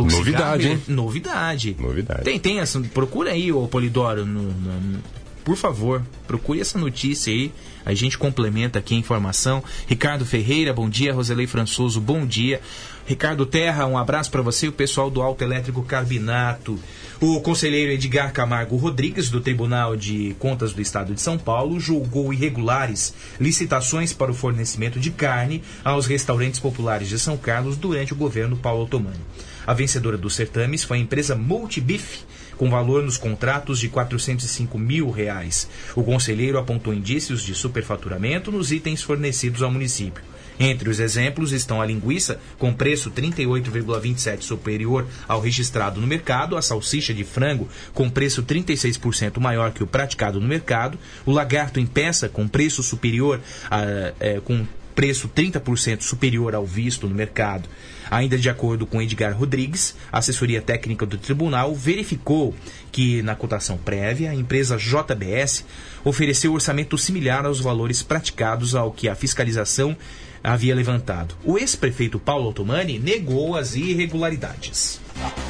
[0.00, 0.82] O Novidade, cigarro- hein?
[0.88, 1.76] Novidade.
[1.78, 2.22] Novidade.
[2.24, 2.80] Tem, tem essa.
[2.80, 4.24] Procura aí, ô Polidoro.
[4.26, 4.98] no- no-
[5.44, 7.52] por favor, procure essa notícia aí.
[7.84, 9.62] A gente complementa aqui a informação.
[9.86, 11.14] Ricardo Ferreira, bom dia.
[11.14, 12.60] Roselei Françoso, bom dia.
[13.06, 16.76] Ricardo Terra, um abraço para você e o pessoal do Alto Elétrico Carbinato.
[17.20, 22.32] O conselheiro Edgar Camargo Rodrigues, do Tribunal de Contas do Estado de São Paulo, julgou
[22.34, 28.16] irregulares licitações para o fornecimento de carne aos restaurantes populares de São Carlos durante o
[28.16, 29.20] governo Paulo Otomani.
[29.66, 32.24] A vencedora dos certames foi a empresa Multibif,
[32.56, 35.68] com valor nos contratos de 405 mil reais.
[35.94, 40.22] O conselheiro apontou indícios de superfaturamento nos itens fornecidos ao município.
[40.58, 46.62] Entre os exemplos estão a linguiça, com preço 38,27 superior ao registrado no mercado, a
[46.62, 51.86] salsicha de frango, com preço 36% maior que o praticado no mercado, o lagarto em
[51.86, 53.40] peça, com preço superior
[53.70, 53.82] a,
[54.18, 54.66] é, com
[54.96, 57.68] preço 30% superior ao visto no mercado.
[58.10, 62.54] Ainda de acordo com Edgar Rodrigues, assessoria técnica do tribunal verificou
[62.90, 65.66] que, na cotação prévia, a empresa JBS
[66.02, 69.94] ofereceu orçamento similar aos valores praticados ao que a fiscalização
[70.42, 71.36] havia levantado.
[71.44, 75.00] O ex-prefeito Paulo Otomani negou as irregularidades.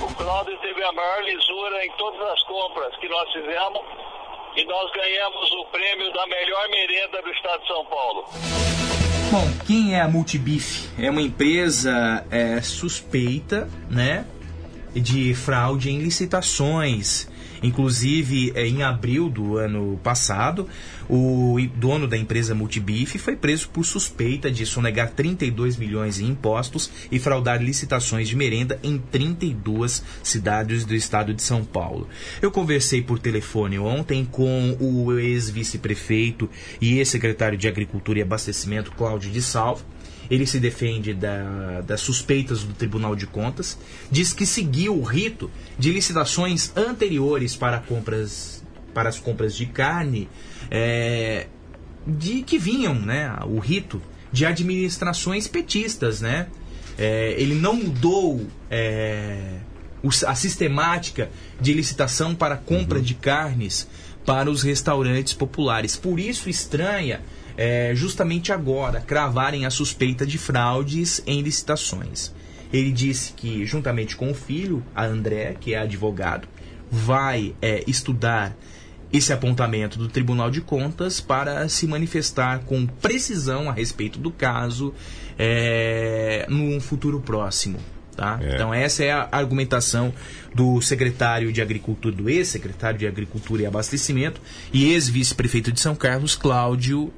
[0.03, 3.81] O Cláudio teve a maior lisura em todas as compras que nós fizemos
[4.57, 8.25] e nós ganhamos o prêmio da melhor merenda do estado de São Paulo.
[9.31, 10.89] Bom, quem é a Multibif?
[10.97, 14.25] É uma empresa é, suspeita, né,
[14.95, 17.29] de fraude em licitações.
[17.63, 20.69] Inclusive, é, em abril do ano passado,
[21.09, 26.91] o dono da empresa Multibif foi preso por suspeita de sonegar 32 milhões em impostos
[27.11, 32.09] e fraudar licitações de merenda em 32 cidades do estado de São Paulo.
[32.41, 36.49] Eu conversei por telefone ontem com o ex-vice-prefeito
[36.81, 39.85] e ex-secretário de Agricultura e Abastecimento, Cláudio de Salvo.
[40.31, 43.79] Ele se defende da, das suspeitas do Tribunal de Contas,
[44.11, 50.27] diz que seguiu o rito de licitações anteriores para compras para as compras de carne,
[50.71, 51.49] é,
[52.07, 54.01] de que vinham, né, o rito
[54.33, 56.47] de administrações petistas, né?
[56.97, 59.59] É, ele não mudou é,
[60.27, 63.87] a sistemática de licitação para compra de carnes
[64.25, 65.97] para os restaurantes populares.
[65.97, 67.21] Por isso estranha
[67.57, 72.33] é, justamente agora cravarem a suspeita de fraudes em licitações.
[72.73, 76.49] Ele disse que, juntamente com o filho, a André, que é advogado,
[76.91, 78.57] vai é, estudar
[79.13, 84.93] esse apontamento do Tribunal de Contas para se manifestar com precisão a respeito do caso
[85.39, 87.79] é, num futuro próximo.
[88.17, 88.39] Tá?
[88.43, 88.55] É.
[88.55, 90.13] Então essa é a argumentação
[90.55, 94.41] do secretário de Agricultura, do ex-secretário de Agricultura e Abastecimento
[94.73, 97.13] e ex-vice-prefeito de São Carlos, Cláudio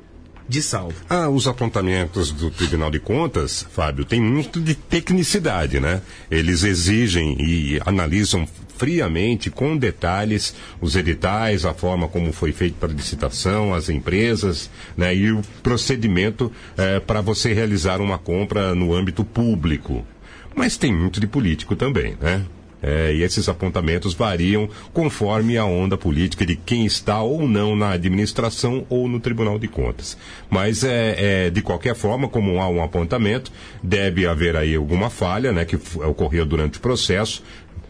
[0.49, 0.95] de Salvo.
[1.09, 6.01] Ah, os apontamentos do Tribunal de Contas, Fábio, tem muito de tecnicidade, né?
[6.31, 12.93] Eles exigem e analisam friamente, com detalhes, os editais, a forma como foi feito para
[12.93, 15.15] licitação, as empresas, né?
[15.15, 20.07] E o procedimento eh, para você realizar uma compra no âmbito público.
[20.55, 22.47] Mas tem muito de político também, né?
[22.83, 27.91] É, e esses apontamentos variam conforme a onda política de quem está ou não na
[27.91, 30.17] administração ou no Tribunal de Contas.
[30.49, 33.51] Mas é, é, de qualquer forma, como há um apontamento,
[33.83, 37.43] deve haver aí alguma falha, né, que ocorreu durante o processo.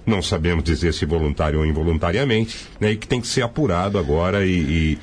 [0.08, 4.46] Não sabemos dizer se voluntário ou involuntariamente, né, e que tem que ser apurado agora
[4.46, 4.98] e, e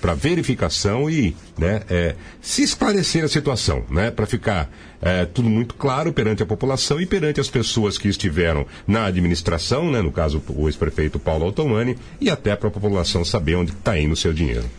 [0.00, 4.70] para verificação e né, é, se esclarecer a situação, né, para ficar
[5.02, 9.90] é, tudo muito claro perante a população e perante as pessoas que estiveram na administração,
[9.90, 13.98] né, no caso o ex-prefeito Paulo Altomani, e até para a população saber onde está
[13.98, 14.70] indo o seu dinheiro.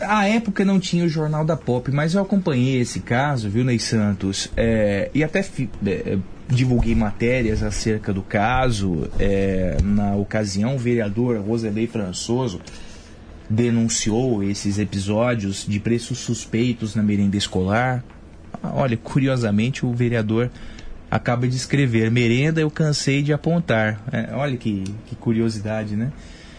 [0.00, 3.78] À época não tinha o Jornal da Pop, mas eu acompanhei esse caso, viu, Ney
[3.80, 4.48] Santos?
[4.56, 6.16] É, e até fi- é,
[6.48, 9.08] divulguei matérias acerca do caso.
[9.18, 12.60] É, na ocasião, o vereador Roselei Françoso
[13.50, 18.04] denunciou esses episódios de preços suspeitos na merenda escolar.
[18.62, 20.50] Ah, Olha, curiosamente, o vereador
[21.10, 24.00] acaba de escrever: merenda eu cansei de apontar.
[24.12, 26.12] É, olha que, que curiosidade, né?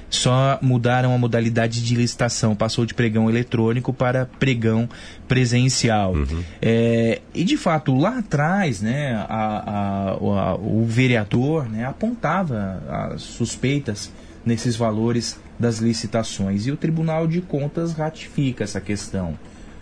[0.10, 4.90] Só mudaram a modalidade de licitação, passou de pregão eletrônico para pregão
[5.28, 6.14] presencial.
[6.62, 9.64] É, e de fato, lá atrás, né, a-
[10.12, 12.82] a- o- a- o vereador né, apontava
[13.14, 14.12] as suspeitas
[14.46, 19.38] nesses valores das licitações e o Tribunal de Contas ratifica essa questão.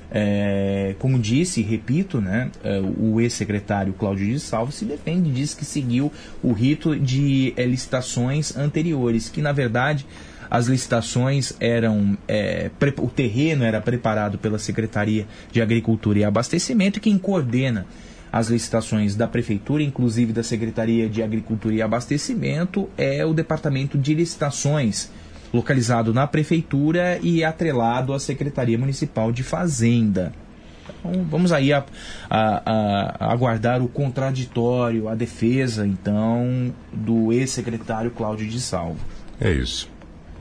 [0.09, 5.65] É, como disse, repito, né, é, o ex-secretário Cláudio de Salvo se defende, diz que
[5.65, 10.05] seguiu o rito de é, licitações anteriores, que na verdade
[10.49, 12.17] as licitações eram.
[12.27, 17.85] é, o terreno era preparado pela Secretaria de Agricultura e Abastecimento, e quem coordena
[18.31, 24.13] as licitações da Prefeitura, inclusive da Secretaria de Agricultura e Abastecimento, é o Departamento de
[24.13, 25.09] Licitações
[25.53, 30.33] localizado na prefeitura e atrelado à Secretaria Municipal de Fazenda.
[30.99, 31.83] Então, vamos aí a,
[32.29, 32.61] a-
[33.19, 38.99] a- aguardar o contraditório, a defesa, então, do ex-secretário Cláudio de Salvo.
[39.39, 39.89] É isso.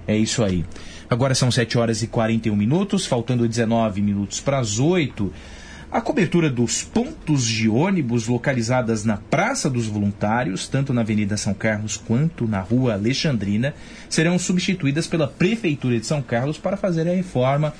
[0.07, 0.65] É isso aí.
[1.11, 5.33] Agora são 7 horas e 41 minutos, faltando 19 minutos para as 8.
[5.97, 11.55] A cobertura dos pontos de ônibus localizadas na Praça dos Voluntários, tanto na Avenida São
[11.55, 13.72] Carlos quanto na Rua Alexandrina,
[14.07, 17.72] serão substituídas pela Prefeitura de São Carlos para fazer a reforma.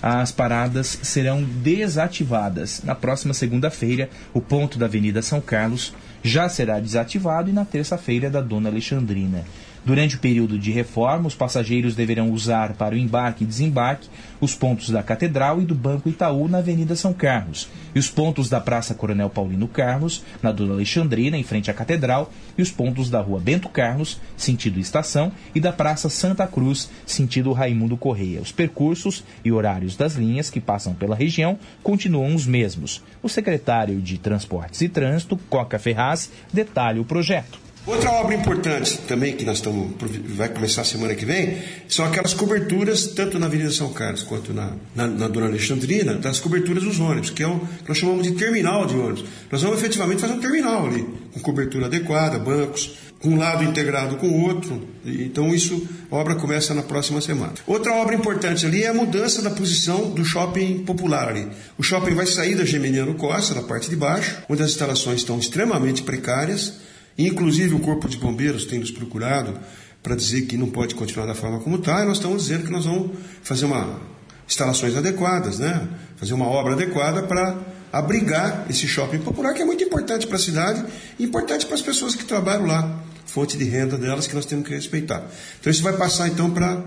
[0.00, 2.80] As paradas serão desativadas.
[2.84, 8.30] Na próxima segunda-feira, o ponto da Avenida São Carlos já será desativado e na terça-feira
[8.30, 9.44] da Dona Alexandrina.
[9.84, 14.08] Durante o período de reforma, os passageiros deverão usar para o embarque e desembarque
[14.40, 18.48] os pontos da Catedral e do Banco Itaú na Avenida São Carlos, e os pontos
[18.48, 23.10] da Praça Coronel Paulino Carlos, na Dona Alexandrina, em frente à Catedral, e os pontos
[23.10, 28.40] da Rua Bento Carlos, sentido Estação, e da Praça Santa Cruz, sentido Raimundo Correia.
[28.40, 33.02] Os percursos e horários das linhas que passam pela região continuam os mesmos.
[33.22, 37.63] O secretário de Transportes e Trânsito, Coca Ferraz, detalha o projeto.
[37.86, 39.92] Outra obra importante também que nós estamos
[40.28, 44.72] vai começar semana que vem são aquelas coberturas tanto na Avenida São Carlos quanto na,
[44.94, 48.32] na, na Dona Alexandrina das coberturas dos ônibus que é o que nós chamamos de
[48.32, 49.26] terminal de ônibus.
[49.52, 54.28] Nós vamos efetivamente fazer um terminal ali com cobertura adequada, bancos, um lado integrado com
[54.28, 54.82] o outro.
[55.04, 57.52] Então isso a obra começa na próxima semana.
[57.66, 61.48] Outra obra importante ali é a mudança da posição do shopping popular ali.
[61.76, 65.38] O shopping vai sair da Geminiano Costa, na parte de baixo, onde as instalações estão
[65.38, 69.58] extremamente precárias Inclusive, o Corpo de Bombeiros tem nos procurado
[70.02, 72.72] para dizer que não pode continuar da forma como está, e nós estamos dizendo que
[72.72, 73.12] nós vamos
[73.42, 74.00] fazer uma
[74.46, 75.88] instalações adequadas, né?
[76.16, 77.58] fazer uma obra adequada para
[77.92, 80.84] abrigar esse shopping popular, que é muito importante para a cidade
[81.18, 84.66] e importante para as pessoas que trabalham lá, fonte de renda delas que nós temos
[84.66, 85.24] que respeitar.
[85.60, 86.82] Então, isso vai passar então para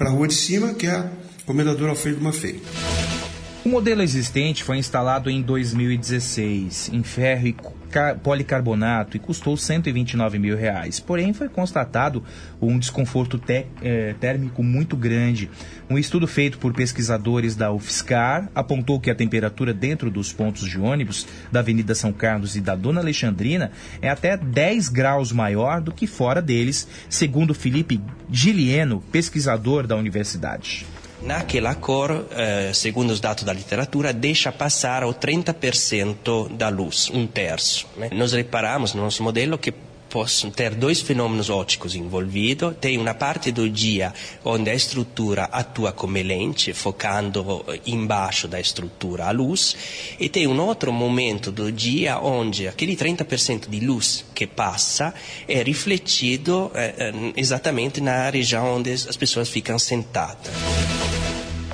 [0.00, 1.10] a rua de cima, que é a
[1.44, 2.60] Comendador Alfredo Maffei.
[3.66, 7.56] O modelo existente foi instalado em 2016 em ferro e
[8.22, 11.00] policarbonato e custou 129 mil reais.
[11.00, 12.22] Porém, foi constatado
[12.62, 15.50] um desconforto eh, térmico muito grande.
[15.90, 20.78] Um estudo feito por pesquisadores da UFSCar apontou que a temperatura dentro dos pontos de
[20.78, 25.90] ônibus da Avenida São Carlos e da Dona Alexandrina é até 10 graus maior do
[25.90, 28.00] que fora deles, segundo Felipe
[28.30, 30.86] Gilieno, pesquisador da universidade.
[31.26, 37.26] Naquela cor, eh, segundo os dados da literatura, deixa passar o 30% da luz, um
[37.26, 37.88] terço.
[37.96, 38.10] Né?
[38.12, 39.72] Nós reparamos no nosso modelo que
[40.16, 42.74] possono ter dois fenômenos óticos envolvidos.
[42.80, 49.26] Tem uma parte do dia onde a estrutura atua come lente, focando embaixo da estrutura
[49.26, 49.76] a luz,
[50.18, 55.12] e tem um outro momento do dia onde aquele 30% de luz que passa
[55.46, 60.50] é refletido eh, exatamente na região onde as pessoas ficam sentadas.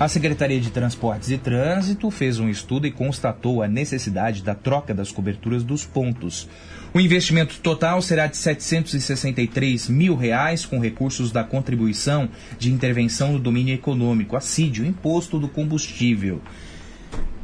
[0.00, 4.92] A Secretaria de Transportes e Trânsito fez um estudo e constatou a necessidade da troca
[4.92, 6.48] das coberturas dos pontos.
[6.94, 12.28] O investimento total será de 763 mil reais com recursos da contribuição
[12.58, 16.42] de intervenção no domínio econômico, a CID, o imposto do combustível.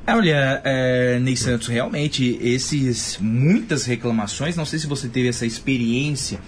[0.07, 6.41] Olha, é, Ney Santos, realmente, esses muitas reclamações, não sei se você teve essa experiência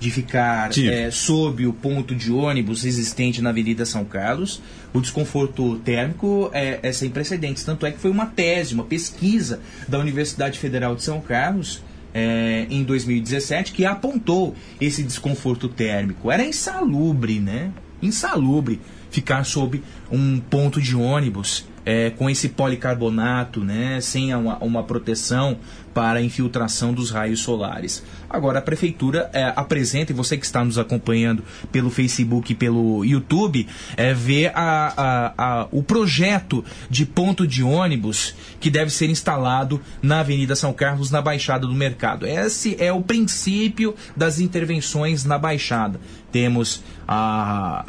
[0.00, 5.78] de ficar é, sob o ponto de ônibus existente na Avenida São Carlos, o desconforto
[5.80, 7.64] térmico é, é sem precedentes.
[7.64, 11.82] Tanto é que foi uma tese, uma pesquisa da Universidade Federal de São Carlos
[12.12, 16.30] é, em 2017 que apontou esse desconforto térmico.
[16.30, 17.72] Era insalubre, né?
[18.00, 18.80] Insalubre
[19.10, 25.56] ficar sob um ponto de ônibus é, com esse policarbonato, né, sem uma, uma, proteção
[25.98, 28.04] para a infiltração dos raios solares.
[28.30, 31.42] Agora, a Prefeitura é, apresenta, e você que está nos acompanhando
[31.72, 37.64] pelo Facebook e pelo YouTube, é, vê a, a, a, o projeto de ponto de
[37.64, 42.28] ônibus que deve ser instalado na Avenida São Carlos, na Baixada do Mercado.
[42.28, 46.00] Esse é o princípio das intervenções na Baixada.
[46.30, 47.86] Temos a,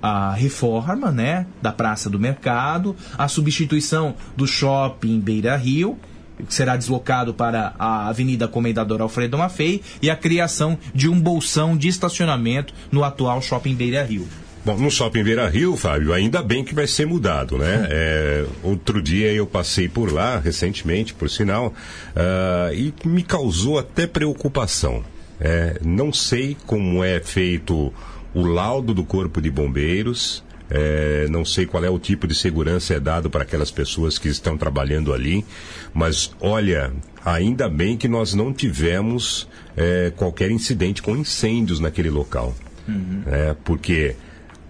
[0.00, 5.98] a reforma né, da Praça do Mercado, a substituição do shopping Beira Rio,
[6.46, 11.76] que será deslocado para a Avenida Comendador Alfredo Maffei, e a criação de um bolsão
[11.76, 14.26] de estacionamento no atual shopping Beira Rio.
[14.62, 17.86] Bom, no Shopping Beira Rio, Fábio, ainda bem que vai ser mudado, né?
[17.90, 24.06] É, outro dia eu passei por lá, recentemente, por sinal, uh, e me causou até
[24.06, 25.02] preocupação.
[25.40, 27.90] É, não sei como é feito
[28.34, 30.44] o laudo do Corpo de Bombeiros.
[30.70, 34.28] É, não sei qual é o tipo de segurança é dado para aquelas pessoas que
[34.28, 35.44] estão trabalhando ali,
[35.92, 36.92] mas olha,
[37.24, 42.54] ainda bem que nós não tivemos é, qualquer incidente com incêndios naquele local.
[42.86, 43.22] Uhum.
[43.26, 44.14] É, porque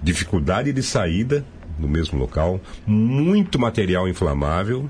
[0.03, 1.45] dificuldade de saída
[1.81, 4.89] no mesmo local, muito material inflamável,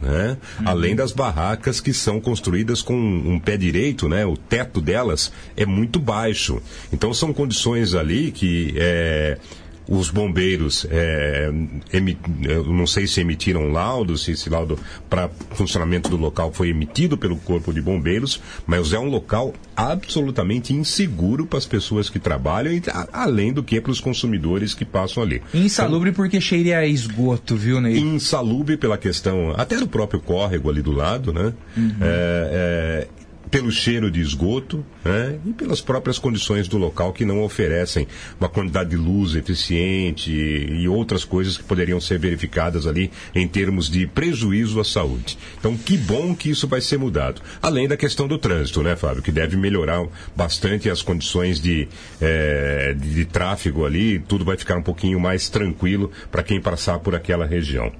[0.00, 0.36] né?
[0.60, 0.68] Uhum.
[0.68, 4.24] Além das barracas que são construídas com um pé direito, né?
[4.24, 6.60] O teto delas é muito baixo.
[6.92, 9.38] Então são condições ali que é,
[9.88, 11.50] os bombeiros, é,
[12.42, 14.78] eu não sei se emitiram laudo, se esse laudo
[15.08, 20.74] para funcionamento do local foi emitido pelo Corpo de Bombeiros, mas é um local absolutamente
[20.74, 22.82] inseguro para as pessoas que trabalham, e,
[23.12, 25.40] além do que para os consumidores que passam ali.
[25.54, 27.98] Insalubre então, porque cheira a esgoto, viu, Ney?
[27.98, 31.54] Insalubre pela questão, até do próprio córrego ali do lado, né?
[31.76, 31.94] Uhum.
[32.00, 33.08] É, é,
[33.50, 38.06] pelo cheiro de esgoto né, e pelas próprias condições do local que não oferecem
[38.38, 43.90] uma quantidade de luz eficiente e, outras coisas que poderiam ser verificadas ali em termos
[43.90, 45.38] de prejuízo à saúde.
[45.58, 47.42] Então, que bom que isso vai ser mudado.
[47.60, 51.88] Além da questão do trânsito, né, Fábio, que deve melhorar bastante as condições de,
[52.20, 56.98] eh, de, de tráfego ali, tudo vai ficar um pouquinho mais tranquilo para quem passar
[56.98, 57.92] por aquela região.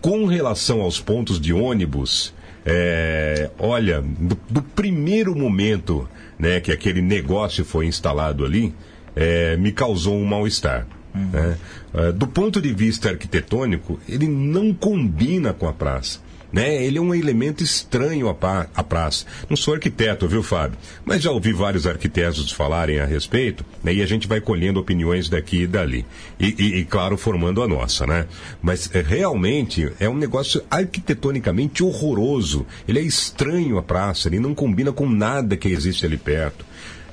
[0.00, 2.32] Com relação aos pontos de ônibus,
[2.72, 6.08] é, olha, do, do primeiro momento
[6.38, 8.72] né, que aquele negócio foi instalado ali,
[9.16, 10.86] é, me causou um mal-estar.
[11.12, 11.58] né?
[11.92, 16.20] É, do ponto de vista arquitetônico, ele não combina com a praça.
[16.52, 16.84] Né?
[16.84, 19.24] Ele é um elemento estranho à, à praça.
[19.48, 20.76] Não sou arquiteto, viu, Fábio?
[21.04, 23.94] Mas já ouvi vários arquitetos falarem a respeito, né?
[23.94, 26.04] e a gente vai colhendo opiniões daqui e dali.
[26.40, 28.26] E, e- e, claro, formando a nossa, né?
[28.60, 32.66] Mas é, realmente é um negócio arquitetonicamente horroroso.
[32.88, 36.64] Ele é estranho à praça, ele não combina com nada que existe ali perto.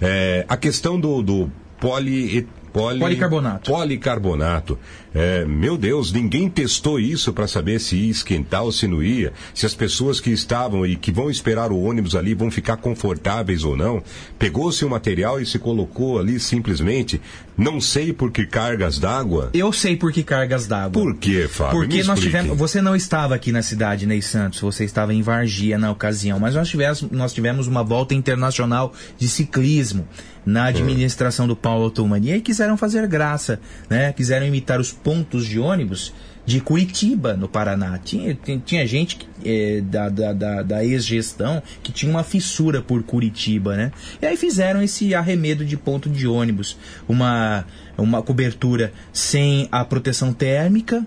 [0.01, 3.71] É, a questão do, do poli, poli- Policarbonato.
[3.71, 4.79] Policarbonato.
[5.13, 9.33] É, meu Deus, ninguém testou isso para saber se ia esquentar ou se não ia,
[9.53, 13.63] se as pessoas que estavam e que vão esperar o ônibus ali vão ficar confortáveis
[13.63, 14.03] ou não.
[14.37, 17.21] Pegou-se o material e se colocou ali simplesmente,
[17.57, 19.49] não sei por que cargas d'água.
[19.53, 20.91] Eu sei por que cargas d'água.
[20.91, 21.79] Por que, Fábio?
[21.79, 22.57] Porque nós tivemos.
[22.57, 26.53] Você não estava aqui na cidade, Ney Santos, você estava em Vargia na ocasião, mas
[26.53, 30.07] nós tivemos, nós tivemos uma volta internacional de ciclismo
[30.45, 32.29] na administração do Paulo Tumani.
[32.29, 34.13] E aí quiseram fazer graça, né?
[34.13, 36.13] Quiseram imitar os pontos de ônibus
[36.47, 37.99] de Curitiba, no Paraná.
[38.01, 38.33] Tinha,
[38.65, 43.75] tinha, gente que, eh, da, da, da, da ex-gestão que tinha uma fissura por Curitiba,
[43.75, 43.91] né?
[44.21, 46.77] E aí fizeram esse arremedo de ponto de ônibus.
[47.05, 47.65] Uma,
[47.97, 51.05] uma cobertura sem a proteção térmica,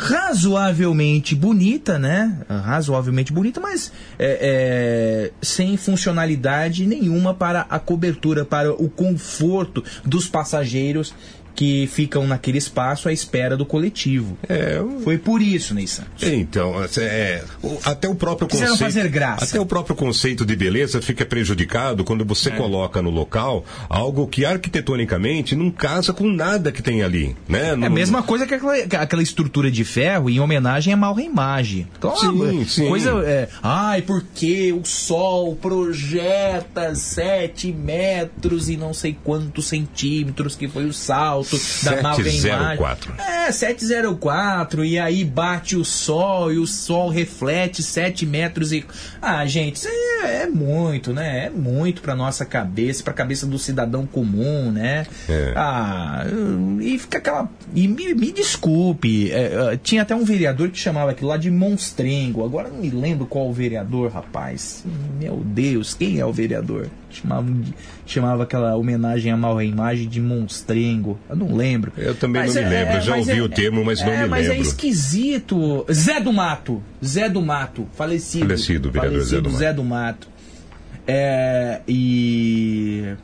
[0.00, 2.38] razoavelmente bonita, né?
[2.48, 10.26] Razoavelmente bonita, mas é, é, sem funcionalidade nenhuma para a cobertura, para o conforto dos
[10.26, 11.12] passageiros
[11.60, 14.38] que ficam naquele espaço à espera do coletivo.
[15.04, 16.22] Foi por isso, Ney Santos.
[16.26, 18.92] Então, é, o- até o próprio Quiseram conceito.
[18.94, 19.44] fazer graça.
[19.44, 22.52] Até o próprio conceito de beleza fica prejudicado quando você É.
[22.52, 27.36] coloca no local algo que arquitetonicamente não casa com nada que tem ali.
[27.46, 27.68] Né?
[27.78, 31.86] É a mesma coisa que aquela, que aquela estrutura de ferro em homenagem a Malreimagem.
[31.98, 32.88] Então, Sim, sim.
[32.88, 40.66] Coisa, é, ai, porque o Sol projeta 7 metros e não sei quantos centímetros que
[40.66, 41.49] foi o salto
[41.84, 42.40] da Malreimagem.
[42.40, 43.14] 704.
[43.18, 48.84] É, 704, e aí bate o sol e o sol reflete 7 metros e.
[49.20, 51.46] Ah, gente, isso é, é muito, né?
[51.46, 55.06] É muito pra nossa cabeça, pra cabeça do cidadão comum, né?
[55.28, 55.52] É.
[55.56, 56.24] Ah,
[56.80, 57.48] e fica aquela.
[57.74, 61.50] E me, me desculpe, é, é, tinha até um vereador que chamava aquilo lá de
[61.50, 62.44] monstrengo.
[62.44, 64.84] Agora não me lembro qual o vereador, rapaz.
[65.18, 66.88] Meu Deus, quem é o vereador?
[67.10, 67.46] Chamava,
[68.06, 71.18] chamava aquela homenagem à Malreimagem de monstrengo.
[71.28, 71.92] Eu não lembro.
[71.96, 74.12] Eu também Mas não me é- lembro, é- já ouvi é- o termo, mas não
[74.12, 74.66] é, me mas é lembro.
[74.66, 75.84] esquisito.
[75.92, 76.82] Zé do Mato.
[77.04, 77.86] Zé do Mato.
[77.94, 78.46] Falecido.
[78.46, 79.58] Falecido, vereador Zé do Mato.
[79.58, 80.28] Zé do Mato.
[81.06, 83.14] É, e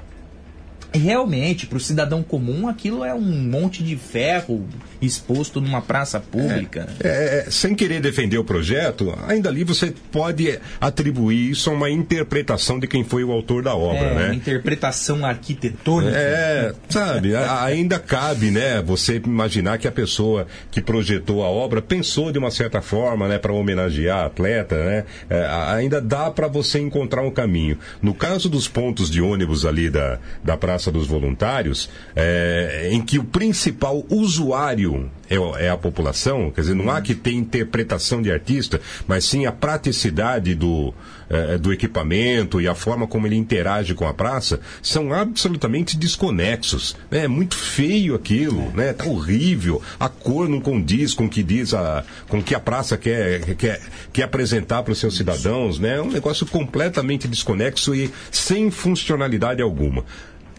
[0.92, 4.66] realmente, para o cidadão comum, aquilo é um monte de ferro
[5.00, 6.88] exposto numa praça pública.
[7.02, 11.90] É, é, sem querer defender o projeto, ainda ali você pode atribuir isso a uma
[11.90, 14.34] interpretação de quem foi o autor da obra, É, uma né?
[14.34, 16.16] interpretação arquitetônica.
[16.16, 22.32] É, sabe, ainda cabe, né, você imaginar que a pessoa que projetou a obra pensou
[22.32, 25.04] de uma certa forma, né, para homenagear a atleta, né?
[25.28, 27.78] É, ainda dá para você encontrar um caminho.
[28.00, 33.18] No caso dos pontos de ônibus ali da, da Praça dos Voluntários, é, em que
[33.18, 34.85] o principal usuário
[35.28, 39.24] é, o- é a população, quer dizer, não há que ter interpretação de artista, mas
[39.24, 40.92] sim a praticidade do,
[41.30, 46.96] eh, do equipamento e a forma como ele interage com a praça, são absolutamente desconexos.
[47.10, 47.24] né?
[47.24, 48.92] É muito feio aquilo, né?
[48.92, 49.80] Tá horrível.
[49.98, 53.80] A cor não condiz com o que diz a, com que a praça quer, quer,
[54.12, 55.96] quer apresentar para os seus cidadãos, né?
[55.96, 60.04] É um negócio completamente desconexo e sem funcionalidade alguma.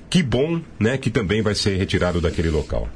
[0.10, 2.88] Que bom, né, que também vai ser retirado daquele local.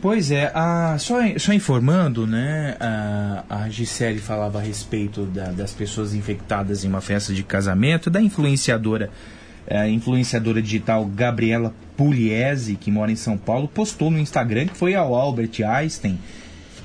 [0.00, 2.76] Pois é, a- só, só informando, né?
[2.78, 8.10] A, a Gisele falava a respeito da- das pessoas infectadas em uma festa de casamento,
[8.10, 9.10] da influenciadora,
[9.68, 14.94] a influenciadora digital Gabriela Pugliese, que mora em São Paulo, postou no Instagram que foi
[14.94, 16.18] ao Albert Einstein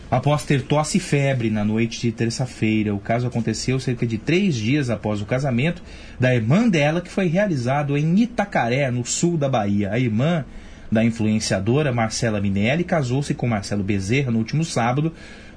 [0.09, 2.93] após ter tosse e febre na noite de terça-feira.
[2.95, 5.84] O caso aconteceu cerca de três dias após o casamento
[6.20, 9.91] da irmã dela, que foi realizado em Itacaré, no sul da Bahia.
[9.91, 10.43] A irmã
[10.92, 15.14] da influenciadora Marcela Minelli casou-se com Marcelo Bezerra no último sábado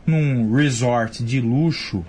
[0.06, 2.04] num resort de luxo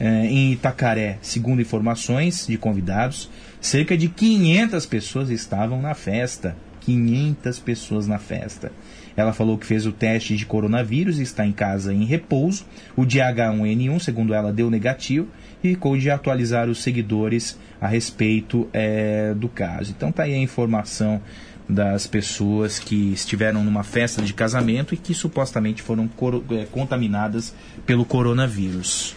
[0.00, 3.28] eh, em Itacaré, segundo informações de convidados,
[3.60, 6.56] cerca de 500 pessoas estavam na festa.
[6.80, 8.72] 500 pessoas na festa.
[9.14, 12.64] Ela falou que fez o teste de coronavírus e está em casa em repouso.
[12.96, 15.28] O de H1N1, segundo ela, deu negativo
[15.62, 19.92] e ficou de atualizar os seguidores a respeito eh, do caso.
[19.94, 21.20] Então tá aí a informação
[21.68, 26.08] das pessoas que estiveram numa festa de casamento e que supostamente foram
[26.50, 27.54] eh, contaminadas
[27.84, 29.14] pelo coronavírus.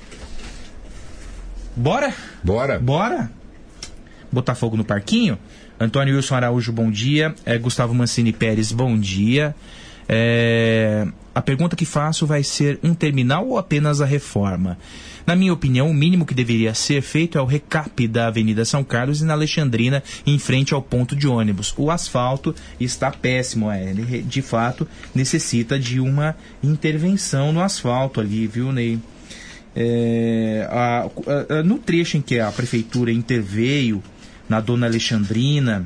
[1.76, 2.14] Bora?
[2.44, 2.78] Bora.
[2.78, 3.32] Bora?
[4.30, 5.38] Botar fogo no parquinho?
[5.80, 7.34] Antônio Wilson Araújo, bom dia.
[7.46, 9.56] Eh, Gustavo Mancini Pérez, bom dia.
[10.10, 14.78] Eh, a pergunta que faço vai ser um terminal ou apenas a reforma?
[15.32, 18.84] Na minha opinião, o mínimo que deveria ser feito é o recap da Avenida São
[18.84, 21.74] Carlos e na Alexandrina, em frente ao ponto de ônibus.
[21.78, 28.46] O asfalto está péssimo, é, ele de fato necessita de uma intervenção no asfalto ali,
[28.46, 29.00] viu, Ney?
[29.74, 31.10] É, a-
[31.50, 34.04] a- no trecho em que a prefeitura interveio
[34.50, 35.86] na Dona Alexandrina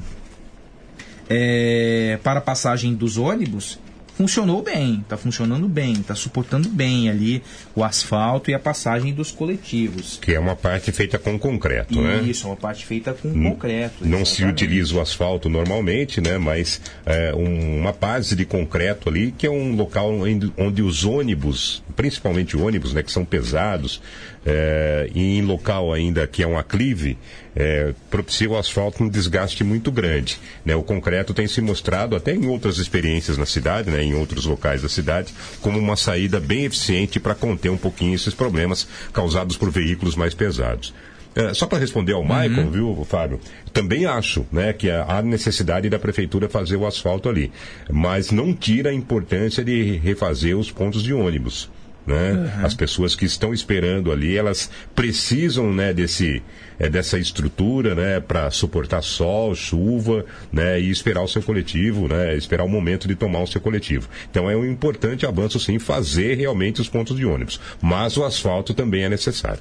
[1.29, 3.77] é, para a passagem dos ônibus,
[4.15, 7.43] funcionou bem, está funcionando bem, está suportando bem ali
[7.75, 10.17] o asfalto e a passagem dos coletivos.
[10.21, 12.21] Que é uma parte feita com concreto, né?
[12.25, 14.05] Isso, uma parte feita com N- concreto.
[14.07, 16.37] Não se utiliza o asfalto normalmente, né?
[16.37, 21.03] Mas é, um- uma base de concreto ali, que é um local onde, onde os
[21.03, 24.01] ônibus, principalmente ônibus, né, que são pesados,
[24.45, 27.17] é, e em local ainda que é um aclive,
[27.55, 30.39] é, propicia o asfalto um desgaste muito grande.
[30.63, 30.75] Né?
[30.75, 34.83] O concreto tem se mostrado, até em outras experiências na cidade, né, em outros locais
[34.83, 39.71] da cidade, como uma saída bem eficiente para conter um pouquinho esses problemas causados por
[39.71, 40.93] veículos mais pesados.
[41.35, 43.41] É, só para responder ao Michael, viu, Fábio?
[43.73, 47.51] Também acho né, que há necessidade da prefeitura fazer o asfalto ali.
[47.91, 51.69] Mas não tira a importância de refazer os pontos de ônibus.
[52.05, 52.33] Né?
[52.33, 52.65] Uhum.
[52.65, 56.43] As pessoas que estão esperando ali, elas precisam né, desse,
[56.77, 62.35] é, dessa estrutura né, para suportar sol, chuva né, e esperar o seu coletivo, né,
[62.37, 64.07] esperar o momento de tomar o seu coletivo.
[64.29, 67.59] Então é um importante avanço, sim, fazer realmente os pontos de ônibus.
[67.81, 69.59] Mas o asfalto também é necessário.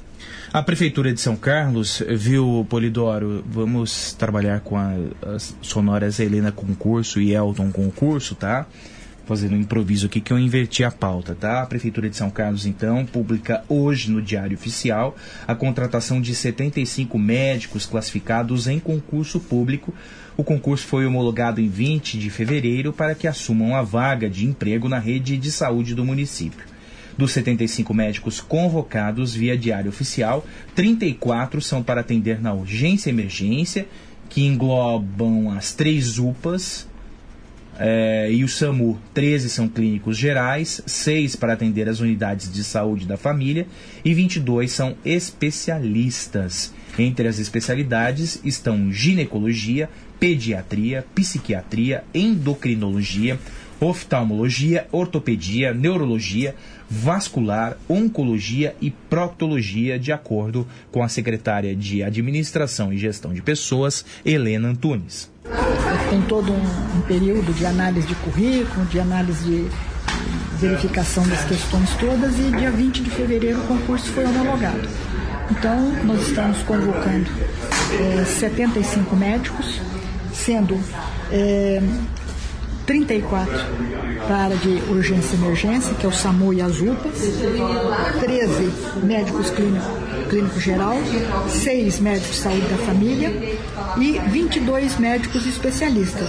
[0.52, 4.94] A Prefeitura de São Carlos, viu, Polidoro, vamos trabalhar com a-
[5.34, 8.66] as sonoras Helena Concurso e Elton Concurso, tá?
[9.26, 11.62] Fazendo um improviso aqui que eu inverti a pauta, tá?
[11.62, 15.16] A Prefeitura de São Carlos, então, publica hoje no Diário Oficial
[15.46, 19.94] a contratação de 75 médicos classificados em concurso público.
[20.36, 24.90] O concurso foi homologado em 20 de fevereiro para que assumam a vaga de emprego
[24.90, 26.66] na rede de saúde do município.
[27.16, 30.44] Dos 75 médicos convocados via diário oficial,
[30.74, 33.86] 34 são para atender na urgência emergência,
[34.28, 36.86] que englobam as três UPAs
[37.78, 38.98] eh, e o SAMU.
[39.12, 43.66] 13 são clínicos gerais, 6 para atender as unidades de saúde da família
[44.04, 46.72] e 22 são especialistas.
[46.98, 49.88] Entre as especialidades estão ginecologia,
[50.20, 53.38] pediatria, psiquiatria, endocrinologia,
[53.80, 56.54] oftalmologia, ortopedia, neurologia,
[56.88, 64.04] vascular, oncologia e proctologia, de acordo com a secretária de Administração e Gestão de Pessoas,
[64.24, 65.33] Helena Antunes.
[66.08, 69.70] Tem todo um, um período de análise de currículo, de análise de
[70.58, 74.88] verificação das questões todas e dia 20 de fevereiro o concurso foi homologado.
[75.50, 77.30] Então, nós estamos convocando
[78.00, 79.80] eh, 75 médicos,
[80.32, 80.80] sendo
[81.30, 81.82] eh,
[82.86, 83.52] 34
[84.26, 87.20] para a área de urgência e emergência, que é o SAMU e as UPAs,
[88.20, 88.72] 13
[89.04, 89.86] médicos clínico,
[90.30, 90.96] clínico geral,
[91.48, 93.30] 6 médicos de saúde da família.
[93.96, 96.28] E 22 médicos especialistas,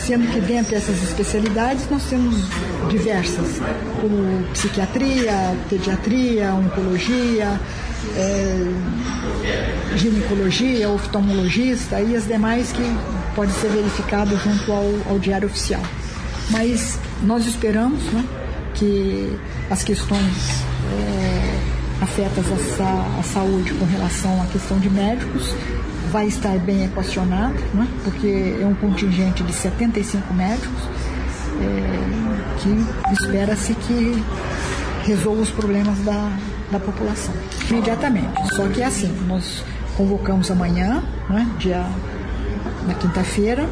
[0.00, 2.34] sendo que dentre essas especialidades nós temos
[2.90, 3.60] diversas,
[4.00, 7.60] como psiquiatria, pediatria, oncologia,
[8.16, 8.72] eh,
[9.96, 12.82] ginecologia, oftalmologista e as demais que
[13.34, 15.82] podem ser verificadas junto ao, ao diário oficial.
[16.50, 18.24] Mas nós esperamos né,
[18.74, 19.36] que
[19.70, 20.62] as questões
[20.92, 21.58] eh,
[22.02, 25.54] afetas à, sa- à saúde com relação à questão de médicos
[26.10, 30.82] vai estar bem equacionado, né, porque é um contingente de 75 médicos
[31.60, 34.22] eh, que espera-se que
[35.06, 36.30] resolva os problemas da,
[36.70, 37.34] da população
[37.70, 38.54] imediatamente.
[38.54, 39.62] Só que é assim, nós
[39.96, 41.84] convocamos amanhã, né, dia,
[42.86, 43.68] na quinta-feira,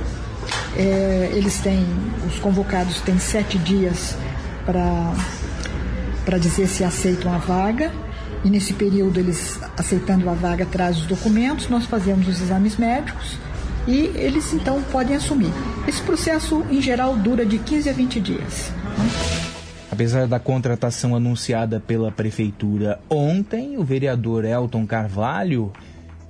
[0.76, 1.86] É, eles têm,
[2.26, 4.16] os convocados têm sete dias
[4.64, 7.92] para dizer se aceitam a vaga.
[8.44, 13.38] E nesse período, eles aceitando a vaga, trazem os documentos, nós fazemos os exames médicos
[13.86, 15.52] e eles então podem assumir.
[15.86, 18.72] Esse processo, em geral, dura de 15 a 20 dias.
[18.98, 19.10] né?
[19.92, 25.70] Apesar da contratação anunciada pela prefeitura ontem, o vereador Elton Carvalho,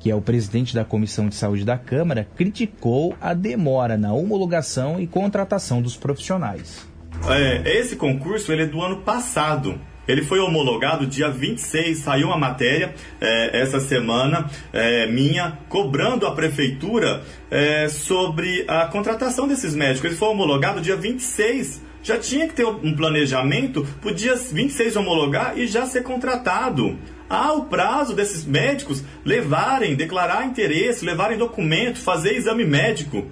[0.02, 5.00] que é o presidente da Comissão de Saúde da Câmara, criticou a demora na homologação
[5.00, 6.84] e contratação dos profissionais.
[7.28, 9.78] É, esse concurso ele é do ano passado.
[10.08, 16.34] Ele foi homologado dia 26, saiu uma matéria é, essa semana é, minha cobrando a
[16.34, 20.06] prefeitura é, sobre a contratação desses médicos.
[20.06, 21.80] Ele foi homologado dia 26.
[22.02, 26.98] Já tinha que ter um planejamento para o dia 26 homologar e já ser contratado.
[27.34, 33.26] Há o prazo desses médicos levarem, declarar interesse, levarem documento, fazer exame médico.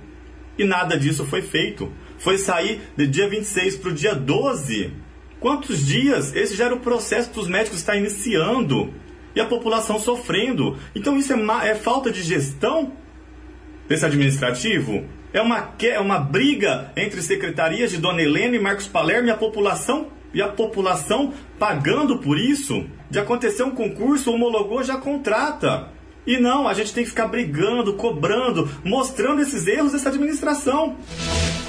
[0.57, 1.93] E nada disso foi feito.
[2.19, 4.91] Foi sair do dia 26 para o dia 12
[5.41, 6.37] Quantos dias?
[6.37, 8.93] Esse já era o processo dos médicos estar iniciando
[9.35, 10.79] e a população sofrendo.
[10.95, 12.93] Então isso é, é falta de gestão
[13.89, 15.07] desse administrativo?
[15.33, 19.37] É uma, é uma briga entre secretarias de Dona Helena e Marcos Palermo e a
[19.37, 22.87] população e a população pagando por isso?
[23.11, 25.89] De acontecer um concurso, homologou, já contrata.
[26.27, 30.97] E não, a gente tem que ficar brigando, cobrando, mostrando esses erros dessa administração.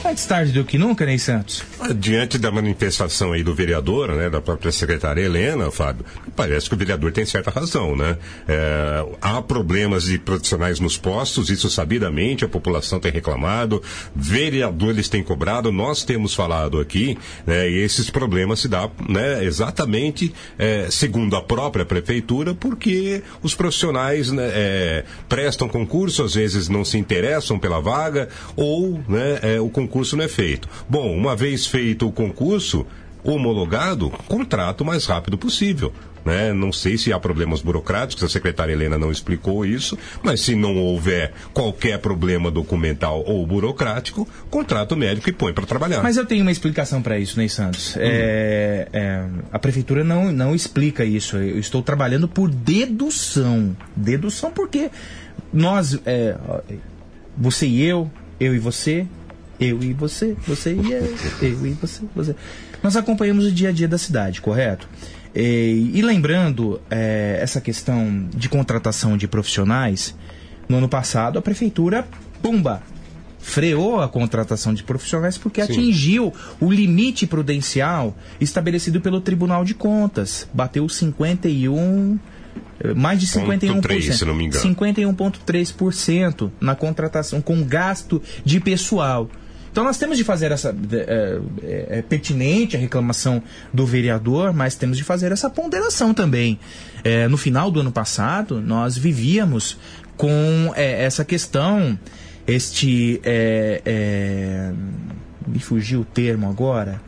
[0.04, 1.64] Antes tarde do que nunca, Ney Santos.
[1.96, 6.04] Diante da manifestação aí do vereador, né, da própria secretária Helena, Fábio,
[6.36, 8.18] parece que o vereador tem certa razão, né?
[8.48, 13.82] É, há problemas de profissionais nos postos, isso sabidamente, a população tem reclamado,
[14.16, 20.34] vereadores têm cobrado, nós temos falado aqui, né, e esses problemas se dão né, exatamente,
[20.58, 26.84] é, segundo a própria prefeitura, porque os profissionais né, é, prestam concurso, às vezes não
[26.84, 30.68] se interessam pela vaga, ou né, é, o concurso não é feito.
[30.90, 32.86] Bom, uma vez feito o concurso,
[33.24, 35.94] homologado, contrato o mais rápido possível.
[36.24, 36.54] Né?
[36.54, 40.78] Não sei se há problemas burocráticos, a secretária Helena não explicou isso, mas se não
[40.78, 46.04] houver qualquer problema documental ou burocrático, contrata o médico e põe para trabalhar.
[46.04, 47.96] Mas eu tenho uma explicação para isso, Ney Santos.
[47.98, 51.38] É, é, a prefeitura não, não explica isso.
[51.38, 53.76] Eu estou trabalhando por dedução.
[53.96, 54.92] Dedução porque
[55.52, 56.36] nós, é,
[57.36, 59.08] você e eu, eu e você,
[59.62, 62.36] eu e você, você e eu, eu e você, você.
[62.82, 64.90] Nós acompanhamos o dia a dia da cidade, correto?
[65.36, 70.16] E, e lembrando é, essa questão de contratação de profissionais,
[70.68, 72.08] no ano passado a prefeitura,
[72.42, 72.82] pumba,
[73.40, 75.72] freou a contratação de profissionais porque Sim.
[75.72, 80.48] atingiu o limite prudencial estabelecido pelo Tribunal de Contas.
[80.54, 82.20] Bateu 51
[82.80, 83.82] eh, mais de Ponto 51%.
[83.82, 84.64] três, se não me engano.
[84.64, 89.30] 51,3% na contratação com gasto de pessoal.
[89.72, 90.76] Então nós temos de fazer essa.
[90.92, 93.42] É, é- é pertinente a reclamação
[93.74, 96.60] do vereador, mas temos de fazer essa ponderação também.
[97.04, 99.78] É, no final do ano passado, nós vivíamos
[100.18, 101.98] com é, essa questão,
[102.46, 103.22] este.
[103.24, 104.74] é, é,
[105.48, 107.02] me fugiu o termo agora,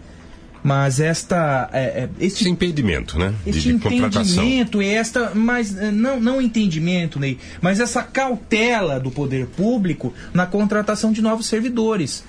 [0.64, 1.70] mas esta.
[1.74, 3.34] É, este impedimento, né?
[3.44, 9.12] De, este de entendimento e esta, mas não, não entendimento, Ney, mas essa cautela do
[9.12, 12.24] poder público na contratação de novos servidores.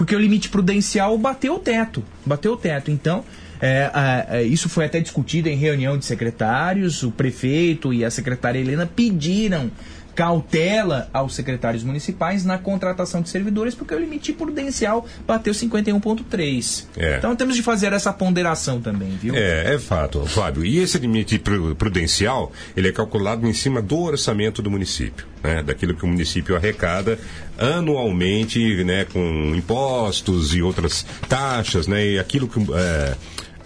[0.00, 2.02] Porque o limite prudencial bateu o teto.
[2.24, 2.90] Bateu o teto.
[2.90, 3.22] Então,
[3.60, 7.02] é, a- isso foi até discutido em reunião de secretários.
[7.02, 9.70] O prefeito e a secretária Helena pediram
[10.20, 16.84] cautela aos secretários municipais na contratação de servidores, porque o limite prudencial bateu 51,3.
[16.98, 17.16] É.
[17.16, 19.34] Então temos de fazer essa ponderação também, viu?
[19.34, 20.62] É, é fato, Fábio.
[20.62, 25.62] E esse limite pru- prudencial, ele é calculado em cima do orçamento do município, né?
[25.62, 27.18] Daquilo que o município arrecada
[27.58, 29.06] anualmente, né?
[29.10, 32.06] Com impostos e outras taxas, né?
[32.06, 32.60] E aquilo que...
[32.74, 33.14] é,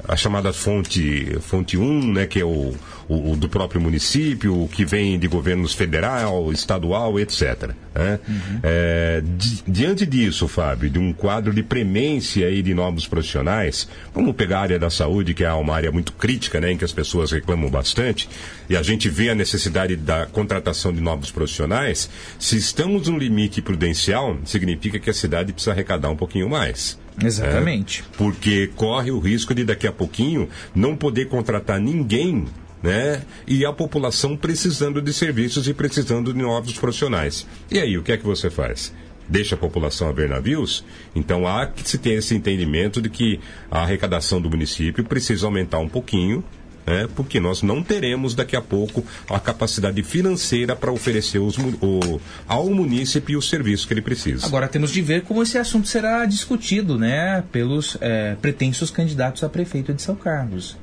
[0.07, 2.75] a chamada fonte fonte 1, né, que é o,
[3.09, 7.71] o, o do próprio município, o que vem de governos federal, estadual, etc.
[7.95, 8.19] né?
[8.63, 14.35] É, di- diante disso, Fábio, de um quadro de premência aí de novos profissionais, vamos
[14.35, 16.93] pegar a área da saúde, que é uma área muito crítica, né, em que as
[16.93, 18.29] pessoas reclamam bastante,
[18.69, 23.63] e a gente vê a necessidade da contratação de novos profissionais, se estamos no limite
[23.63, 26.99] prudencial, significa que a cidade precisa arrecadar um pouquinho mais.
[27.23, 28.03] Exatamente.
[28.03, 32.47] É, porque corre o risco de daqui a pouquinho não poder contratar ninguém,
[32.83, 33.23] né?
[33.47, 37.47] E a população precisando de serviços e precisando de novos profissionais.
[37.71, 38.93] E aí, o que é que você faz?
[39.29, 40.85] Deixa a população a ver navios?
[41.15, 43.41] Então há que se ter esse entendimento de que
[43.71, 46.45] a arrecadação do município precisa aumentar um pouquinho,
[46.87, 47.09] né?
[47.15, 52.69] porque nós não teremos daqui a pouco a capacidade financeira para oferecer os o- ao
[52.71, 54.47] munícipe o serviço que ele precisa.
[54.47, 59.49] Agora temos de ver como esse assunto será discutido, né, pelos eh, pretensos candidatos a
[59.49, 60.77] prefeito de São Carlos.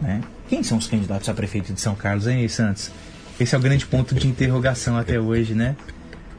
[0.00, 0.20] Né?
[0.48, 2.90] Quem são os candidatos a prefeito de São Carlos, hein, Santos?
[3.40, 5.76] Esse é o grande ponto de interrogação até hoje, né?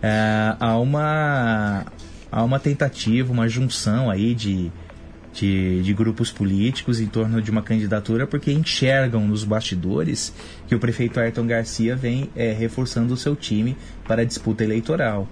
[0.01, 1.85] Eh, há uma
[2.31, 4.71] há uma tentativa, uma junção aí de,
[5.37, 10.33] de, de grupos políticos em torno de uma candidatura porque enxergam nos bastidores
[10.67, 13.77] que o prefeito Ayrton Garcia vem é, reforçando o seu time
[14.07, 15.27] para a disputa eleitoral.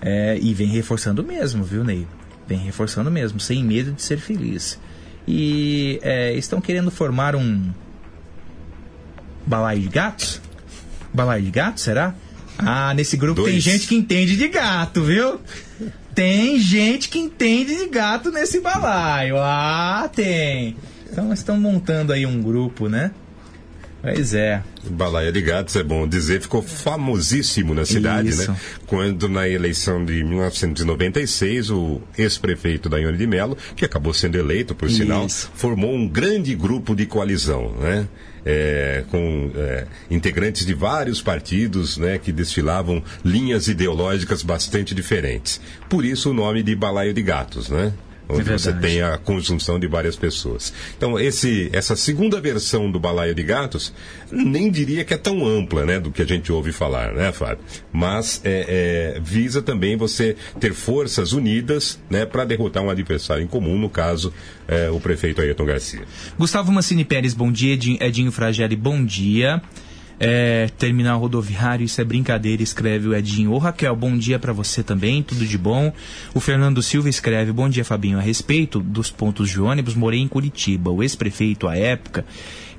[0.00, 2.06] É, e vem reforçando mesmo, viu, Ney?
[2.46, 4.78] Vem reforçando mesmo, sem medo de ser feliz.
[5.26, 7.70] E é, estão querendo formar um
[9.46, 10.40] balaio de gatos?
[11.12, 12.14] Balaio de gatos, será?
[12.56, 13.62] Ah, nesse grupo tem Dois.
[13.62, 15.40] gente que entende de gato, viu?
[16.14, 19.36] Tem gente que entende de gato nesse balaio.
[19.38, 20.76] Ah, tem.
[21.10, 23.10] Então estão montando aí um grupo, né?
[24.02, 24.62] Pois é.
[24.82, 28.50] Balaia de Gatos, é bom dizer, ficou famosíssimo na cidade, Isso.
[28.50, 28.58] né?
[28.86, 34.90] Quando na eleição de 1996, o ex-prefeito Daiane de Mello, que acabou sendo eleito, por
[34.90, 35.50] sinal, Isso.
[35.54, 38.08] formou um grande grupo de coalizão, né?
[38.44, 45.60] É, com é, integrantes de vários partidos né, que desfilavam linhas ideológicas bastante diferentes.
[45.88, 47.92] Por isso o nome de Balaio de Gatos, né?
[48.30, 50.72] Onde É você tem a conjunção de várias pessoas.
[50.96, 53.92] Então, esse, essa segunda versão do Balaio de Gatos,
[54.30, 57.64] nem diria que é tão ampla, né, do que a gente ouve falar, né, Fábio?
[57.92, 63.48] Mas é, é, visa também você ter forças unidas, né, para derrotar um adversário em
[63.48, 64.32] comum, no caso,
[64.68, 66.02] é, o prefeito Ayrton Garcia.
[66.38, 67.74] Gustavo Mancini Pérez, bom dia.
[67.74, 69.62] Edinho, Edinho Fragelli, bom dia.
[70.22, 73.52] É, terminal rodoviário, isso é brincadeira, escreve o Edinho.
[73.52, 75.90] Ô Raquel, bom dia pra você também, tudo de bom.
[76.34, 80.28] O Fernando Silva escreve, bom dia Fabinho, a respeito dos pontos de ônibus, morei em
[80.28, 80.90] Curitiba.
[80.90, 82.26] O ex-prefeito, à época,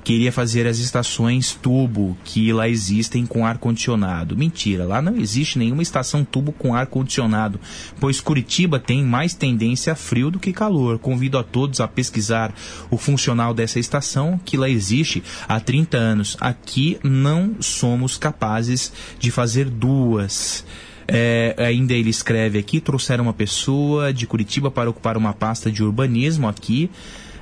[0.04, 4.36] queria fazer as estações tubo que lá existem com ar-condicionado.
[4.36, 7.60] Mentira, lá não existe nenhuma estação tubo com ar-condicionado,
[8.00, 10.98] pois Curitiba tem mais tendência a frio do que calor.
[10.98, 12.54] Convido a todos a pesquisar
[12.90, 16.36] o funcional dessa estação, que lá existe há 30 anos.
[16.40, 20.64] Aqui não somos capazes de fazer duas.
[21.06, 25.82] É, ainda ele escreve aqui, trouxeram uma pessoa de Curitiba para ocupar uma pasta de
[25.82, 26.90] urbanismo aqui.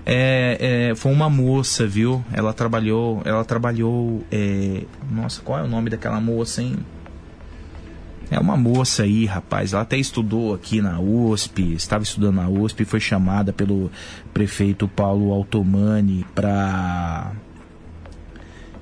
[0.07, 2.25] É, é, foi uma moça, viu?
[2.33, 4.25] Ela trabalhou, ela trabalhou.
[4.31, 6.77] é, nossa, qual é o nome daquela moça, hein?
[8.31, 9.73] É uma moça aí, rapaz.
[9.73, 13.91] Ela até estudou aqui na USP, estava estudando na USP, foi chamada pelo
[14.33, 17.33] prefeito Paulo Altomani para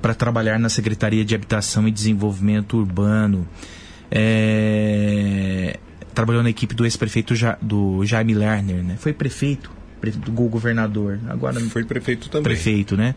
[0.02, 3.48] para trabalhar na Secretaria de Habitação e Desenvolvimento Urbano.
[4.10, 5.78] É,
[6.14, 8.96] trabalhou na equipe do ex-prefeito Ja- do Jaime Lerner, né?
[8.98, 9.70] Foi prefeito,
[10.32, 11.18] governador.
[11.28, 12.44] Agora foi prefeito também.
[12.44, 13.14] Prefeito, né?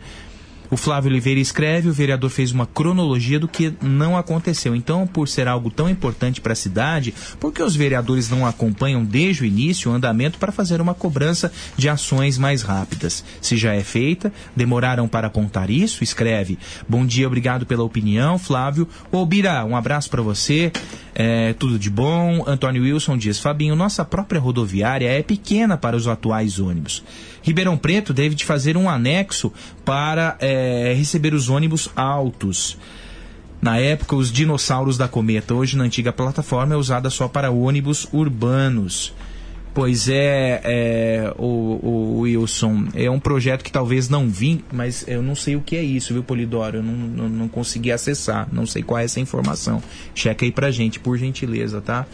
[0.72, 4.74] O Flávio Oliveira escreve, o vereador fez uma cronologia do que não aconteceu.
[4.74, 9.04] Então, por ser algo tão importante para a cidade, por que os vereadores não acompanham
[9.04, 13.22] desde o início o andamento para fazer uma cobrança de ações mais rápidas?
[13.42, 16.02] Se já é feita, demoraram para apontar isso?
[16.02, 16.58] Escreve.
[16.88, 18.88] Bom dia, obrigado pela opinião, Flávio.
[19.10, 20.72] Ô, Bira, um abraço para você.
[21.14, 22.44] É, tudo de bom.
[22.46, 27.02] Antônio Wilson diz, Fabinho, nossa própria rodoviária é pequena para os atuais ônibus.
[27.42, 29.52] Ribeirão Preto deve de fazer um anexo
[29.84, 32.78] para é, receber os ônibus altos.
[33.60, 38.08] Na época, os dinossauros da Cometa, hoje na antiga plataforma, é usada só para ônibus
[38.12, 39.14] urbanos.
[39.74, 45.22] Pois é, é, o, o Wilson, é um projeto que talvez não vim, mas eu
[45.22, 46.78] não sei o que é isso, viu, Polidoro?
[46.78, 49.82] Eu não, não, não consegui acessar, não sei qual é essa informação.
[50.14, 52.06] Checa aí pra gente, por gentileza, tá?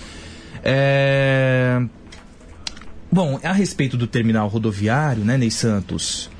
[0.62, 1.82] É...
[3.11, 6.30] Bom, a respeito do terminal rodoviário, né, Ney Santos?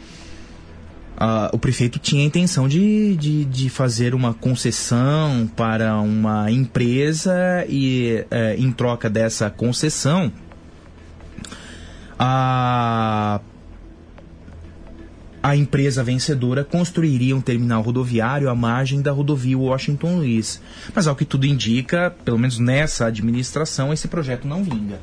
[1.21, 7.66] ah, o prefeito tinha a intenção de, de, de fazer uma concessão para uma empresa
[7.69, 10.33] e, eh, em troca dessa concessão,
[12.19, 13.41] a,
[15.43, 20.61] a empresa vencedora construiria um terminal rodoviário à margem da rodovia Washington Luiz.
[20.95, 24.99] Mas, ao que tudo indica, pelo menos nessa administração, esse projeto não vinga.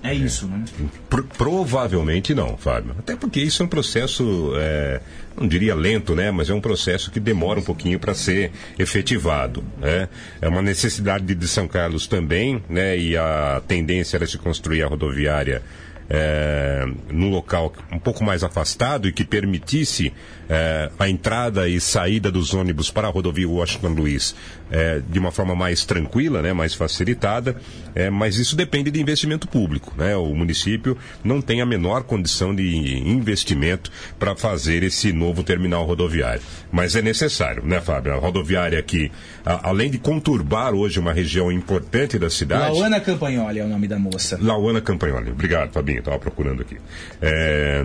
[0.00, 0.64] É isso, né?
[1.10, 2.94] Pro- provavelmente não, Fábio.
[2.98, 5.00] Até porque isso é um processo, é,
[5.36, 6.30] não diria lento, né?
[6.30, 9.64] Mas é um processo que demora um pouquinho para ser efetivado.
[9.76, 10.08] Né?
[10.40, 12.96] É uma necessidade de São Carlos também, né?
[12.96, 15.62] E a tendência era se construir a rodoviária
[16.08, 20.12] é, num local um pouco mais afastado e que permitisse
[20.48, 24.34] é, a entrada e saída dos ônibus para a rodovia Washington Luiz
[24.70, 27.56] é, de uma forma mais tranquila, né, mais facilitada,
[27.94, 29.92] é, mas isso depende de investimento público.
[29.96, 30.14] Né?
[30.16, 36.40] O município não tem a menor condição de investimento para fazer esse novo terminal rodoviário.
[36.70, 38.12] Mas é necessário, né, Fábio?
[38.12, 39.10] A rodoviária aqui,
[39.44, 42.72] a- além de conturbar hoje uma região importante da cidade.
[42.72, 44.38] Lauana Campagnoli é o nome da moça.
[44.40, 45.30] Lauana Campagnoli.
[45.30, 45.98] Obrigado, Fabinho.
[46.00, 46.76] Estava procurando aqui.
[47.20, 47.84] É,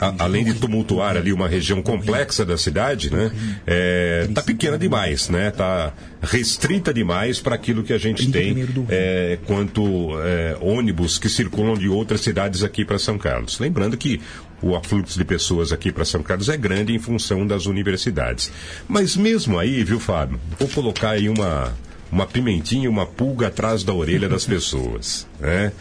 [0.00, 3.30] a- além de tumultuar ali uma região complexa da cidade, né?
[3.66, 5.50] É, tá pequena demais, né?
[5.50, 8.54] Tá restrita demais para aquilo que a gente tem
[8.88, 13.58] é, quanto é, ônibus que circulam de outras cidades aqui para São Carlos.
[13.58, 14.20] Lembrando que
[14.60, 18.50] o afluxo de pessoas aqui para São Carlos é grande em função das universidades.
[18.88, 20.38] Mas mesmo aí, viu, Fábio?
[20.58, 21.72] Vou colocar aí uma
[22.10, 25.72] uma pimentinha, uma pulga atrás da orelha das pessoas, né?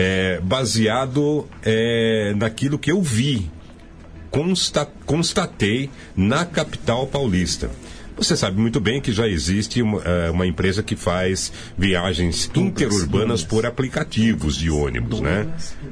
[0.00, 3.50] É, baseado é, naquilo que eu vi,
[4.30, 7.68] consta- constatei na capital paulista.
[8.16, 13.44] Você sabe muito bem que já existe uma, eh, uma empresa que faz viagens interurbanas
[13.44, 15.46] por aplicativos de ônibus, né?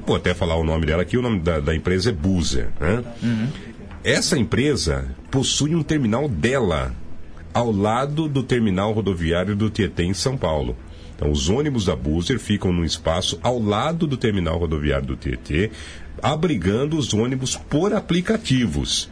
[0.04, 3.04] Vou até falar o nome dela aqui, o nome da, da empresa é Buzer, né?
[4.02, 6.92] Essa empresa possui um terminal dela
[7.54, 10.76] ao lado do terminal rodoviário do Tietê em São Paulo.
[11.16, 15.70] Então, os ônibus da Buzer ficam num espaço ao lado do terminal rodoviário do Tietê,
[16.22, 19.10] abrigando os ônibus por aplicativos.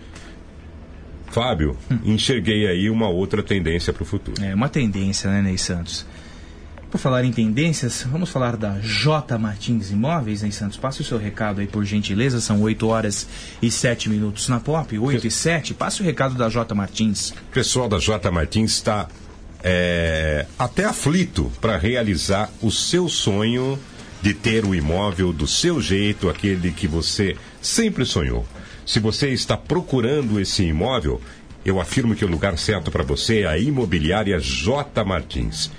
[1.28, 4.40] Fábio, enxerguei aí uma outra tendência para o futuro.
[4.44, 6.06] É uma tendência, né, Ney Santos?
[6.90, 10.76] Por falar em tendências, vamos falar da J Martins Imóveis, Ney Santos.
[10.76, 12.40] Passe o seu recado aí, por gentileza.
[12.40, 13.26] São 8 horas
[13.60, 15.74] e 7 minutos na Pop, 8 e 7.
[15.74, 17.30] Passe o recado da J Martins.
[17.30, 19.08] O pessoal da J Martins está
[19.64, 23.78] é, até aflito para realizar o seu sonho
[24.20, 28.46] de ter o imóvel do seu jeito, aquele que você sempre sonhou.
[28.84, 31.20] Se você está procurando esse imóvel,
[31.64, 35.70] eu afirmo que o lugar certo para você é a imobiliária J Martins.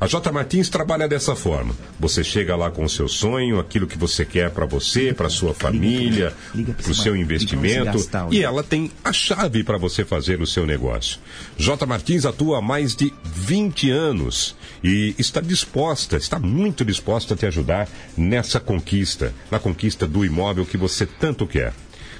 [0.00, 1.74] A J Martins trabalha dessa forma.
[1.98, 5.52] Você chega lá com o seu sonho, aquilo que você quer para você, para sua
[5.52, 6.32] família,
[6.80, 7.98] para o seu investimento,
[8.30, 11.18] e ela tem a chave para você fazer o seu negócio.
[11.56, 17.36] J Martins atua há mais de 20 anos e está disposta, está muito disposta a
[17.36, 21.74] te ajudar nessa conquista, na conquista do imóvel que você tanto quer.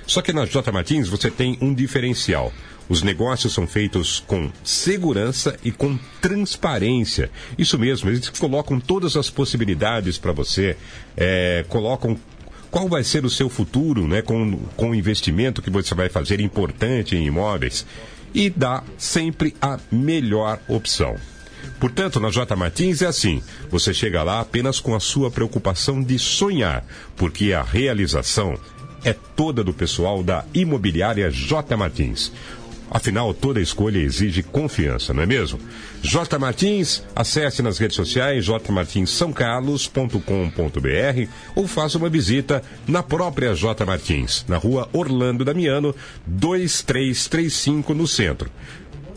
[0.04, 2.52] Só que na J Martins você tem um diferencial.
[2.88, 7.30] Os negócios são feitos com segurança e com transparência.
[7.58, 10.76] Isso mesmo, eles colocam todas as possibilidades para você,
[11.16, 12.18] é, colocam
[12.70, 16.40] qual vai ser o seu futuro né, com, com o investimento que você vai fazer
[16.40, 17.84] importante em imóveis
[18.34, 21.16] e dá sempre a melhor opção.
[21.80, 26.18] Portanto, na J Martins é assim: você chega lá apenas com a sua preocupação de
[26.18, 26.84] sonhar,
[27.16, 28.58] porque a realização
[29.04, 32.32] é toda do pessoal da imobiliária J Martins.
[32.90, 35.60] Afinal, toda escolha exige confiança, não é mesmo?
[36.00, 44.46] J Martins, acesse nas redes sociais jmartinssaocarlos.com.br ou faça uma visita na própria J Martins,
[44.48, 45.94] na rua Orlando Damiano,
[46.26, 48.50] 2335 no centro.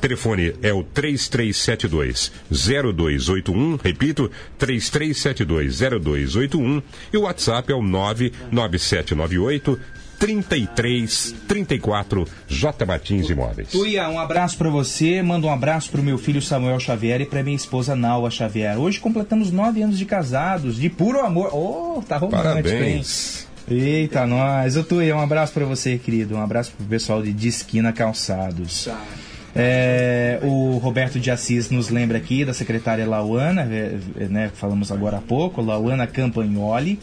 [0.02, 6.82] Telefone é o 3372-0281, repito, 3372-0281
[7.14, 9.80] e o WhatsApp é o 99798
[10.22, 13.70] 3334 J Martins Imóveis.
[13.70, 15.20] Tuia, um abraço pra você.
[15.24, 18.80] Manda um abraço pro meu filho Samuel Xavier e pra minha esposa Naua Xavier.
[18.80, 21.50] Hoje completamos nove anos de casados, de puro amor.
[21.52, 23.48] Oh, tá romântico, Parabéns.
[23.68, 23.80] hein?
[23.80, 24.78] Eita, nós.
[24.78, 26.36] Ô, Tuia, um abraço pra você, querido.
[26.36, 28.88] Um abraço pro pessoal de Disquina Calçados.
[29.56, 34.94] É, o Roberto de Assis nos lembra aqui da secretária Lauana, é, é, né, falamos
[34.94, 36.98] agora há pouco, Lauana Campagnoli.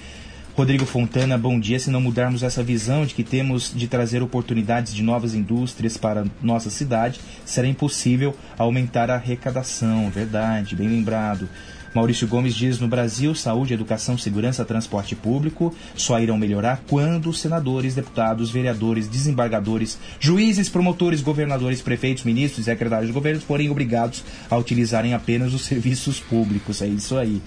[0.59, 1.79] Rodrigo Fontana, bom dia.
[1.79, 6.25] Se não mudarmos essa visão de que temos de trazer oportunidades de novas indústrias para
[6.43, 10.11] nossa cidade, será impossível aumentar a arrecadação.
[10.11, 11.49] Verdade, bem lembrado.
[11.95, 17.95] Maurício Gomes diz: no Brasil, saúde, educação, segurança, transporte público só irão melhorar quando senadores,
[17.95, 24.57] deputados, vereadores, desembargadores, juízes, promotores, governadores, prefeitos, ministros e secretários de governo forem obrigados a
[24.57, 26.83] utilizarem apenas os serviços públicos.
[26.83, 27.41] É isso aí.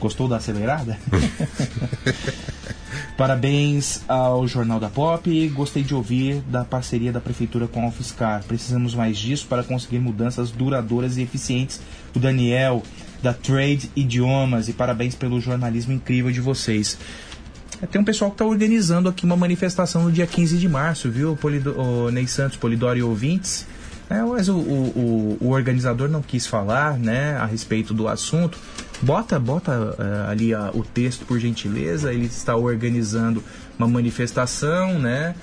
[0.00, 0.98] Gostou da acelerada?
[3.16, 5.48] Parabéns ao Jornal da Pop.
[5.48, 8.44] Gostei de ouvir da parceria da Prefeitura com a UFSCar.
[8.44, 11.80] Precisamos mais disso para conseguir mudanças duradouras e eficientes.
[12.14, 12.82] O Daniel,
[13.20, 16.96] da Trade Idiomas, e parabéns pelo jornalismo incrível de vocês.
[17.82, 21.10] É, Tem um pessoal que está organizando aqui uma manifestação no dia 15 de março,
[21.10, 21.36] viu?
[21.36, 23.66] Polido, o Ney Santos, Polidoro e ouvintes.
[24.10, 28.58] É, mas o, o, o, o organizador não quis falar né, a respeito do assunto.
[29.00, 32.12] Bota, bota eh, ali a- o texto, por gentileza.
[32.12, 33.42] Ele está organizando
[33.78, 35.34] uma manifestação, né?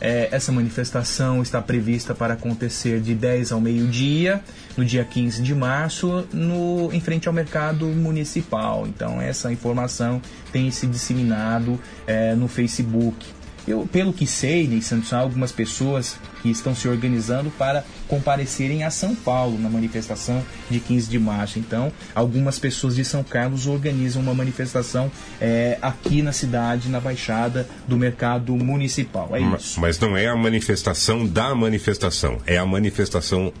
[0.00, 4.42] É, essa manifestação está prevista para acontecer de 10 ao meio-dia,
[4.76, 8.86] no dia 15 de março, no, em frente ao mercado municipal.
[8.86, 10.20] Então, essa informação
[10.52, 13.24] tem se disseminado eh, no Facebook.
[13.66, 18.84] Eu, pelo que sei, Ney Santos, há algumas pessoas que estão se organizando para comparecerem
[18.84, 21.58] a São Paulo na manifestação de 15 de março.
[21.58, 25.10] Então, algumas pessoas de São Carlos organizam uma manifestação
[25.40, 29.30] é, aqui na cidade, na Baixada do Mercado Municipal.
[29.32, 29.80] É isso.
[29.80, 33.52] Mas não é a manifestação da manifestação, é a manifestação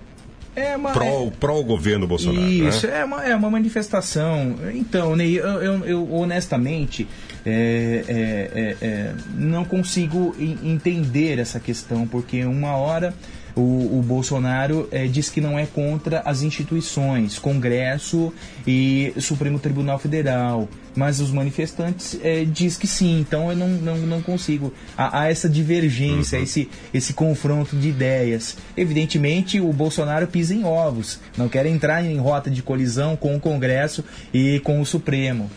[0.56, 2.46] É uma, pró, pró governo Bolsonaro.
[2.46, 3.00] Isso, né?
[3.00, 4.54] é, uma, é uma manifestação.
[4.74, 7.08] Então, Ney, eu, eu- eu, honestamente
[7.44, 13.12] é, é, é, é, não consigo en- entender essa questão, porque uma hora
[13.56, 18.32] o, o Bolsonaro é, diz que não é contra as instituições, Congresso
[18.66, 20.68] e Supremo Tribunal Federal.
[20.96, 24.72] Mas os manifestantes é, diz que sim, então eu não, não, não consigo.
[24.96, 28.56] Há, há essa divergência, esse, esse confronto de ideias.
[28.76, 33.40] Evidentemente, o Bolsonaro pisa em ovos, não quer entrar em rota de colisão com o
[33.40, 35.50] Congresso e com o Supremo.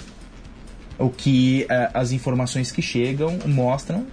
[0.98, 4.08] O que eh, as informações que chegam mostram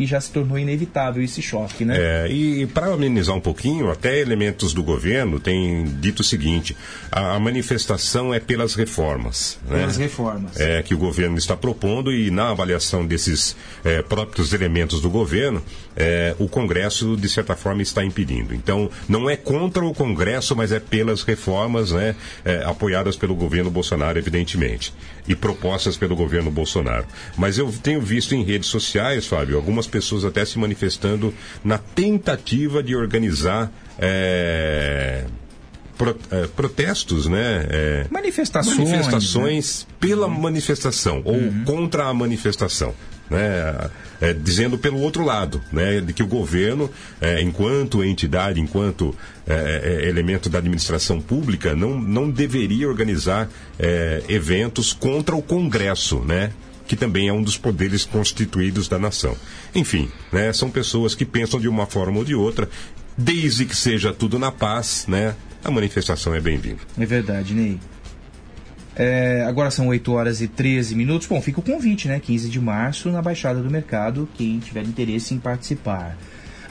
[0.00, 1.94] que já se tornou inevitável esse choque, né?
[1.98, 6.74] É, e para amenizar um pouquinho, até elementos do governo têm dito o seguinte:
[7.12, 9.58] a, a manifestação é pelas reformas.
[9.68, 9.80] né?
[9.80, 10.58] Pelas reformas.
[10.58, 13.54] É, que o governo está propondo e na avaliação desses
[13.84, 15.62] é, próprios elementos do governo,
[15.94, 18.54] é, o Congresso, de certa forma, está impedindo.
[18.54, 23.70] Então, não é contra o Congresso, mas é pelas reformas né, é, apoiadas pelo governo
[23.70, 24.94] Bolsonaro, evidentemente,
[25.28, 27.04] e propostas pelo governo Bolsonaro.
[27.36, 32.82] Mas eu tenho visto em redes sociais, Fábio, algumas pessoas até se manifestando na tentativa
[32.82, 33.70] de organizar.
[33.98, 35.24] é,
[35.98, 37.66] pro- é, protestos, né?
[37.68, 42.94] É, Manifestações, manifestações pela manifestação ou contra a manifestação.
[43.28, 43.90] Né,
[44.20, 46.90] É, dizendo pelo outro lado, né, de que o governo,
[47.20, 49.14] é, enquanto entidade, enquanto
[49.46, 53.48] é, elemento da administração pública, não, não deveria organizar
[54.28, 56.50] eventos contra o Congresso, né,
[56.90, 59.36] que também é um dos poderes constituídos da nação.
[59.72, 62.68] Enfim, né, são pessoas que pensam de uma forma ou de outra,
[63.16, 66.80] desde que seja tudo na paz, né, a manifestação é bem-vinda.
[66.98, 67.78] É verdade, Ney.
[68.96, 71.28] É, agora são 8 horas e 13 minutos.
[71.28, 72.18] Bom, fica o convite, né?
[72.18, 76.18] 15 de março, na Baixada do Mercado, quem tiver interesse em participar.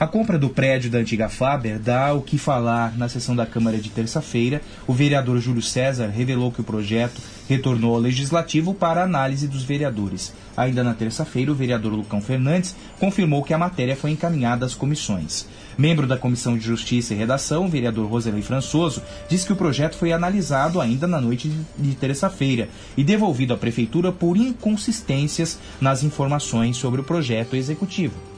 [0.00, 3.76] A compra do prédio da antiga Faber dá o que falar na sessão da Câmara
[3.76, 4.62] de terça-feira.
[4.86, 10.32] O vereador Júlio César revelou que o projeto retornou ao Legislativo para análise dos vereadores.
[10.56, 15.46] Ainda na terça-feira, o vereador Lucão Fernandes confirmou que a matéria foi encaminhada às comissões.
[15.76, 19.96] Membro da Comissão de Justiça e Redação, o vereador Roselei Françoso, diz que o projeto
[19.96, 26.78] foi analisado ainda na noite de terça-feira e devolvido à Prefeitura por inconsistências nas informações
[26.78, 28.29] sobre o projeto executivo.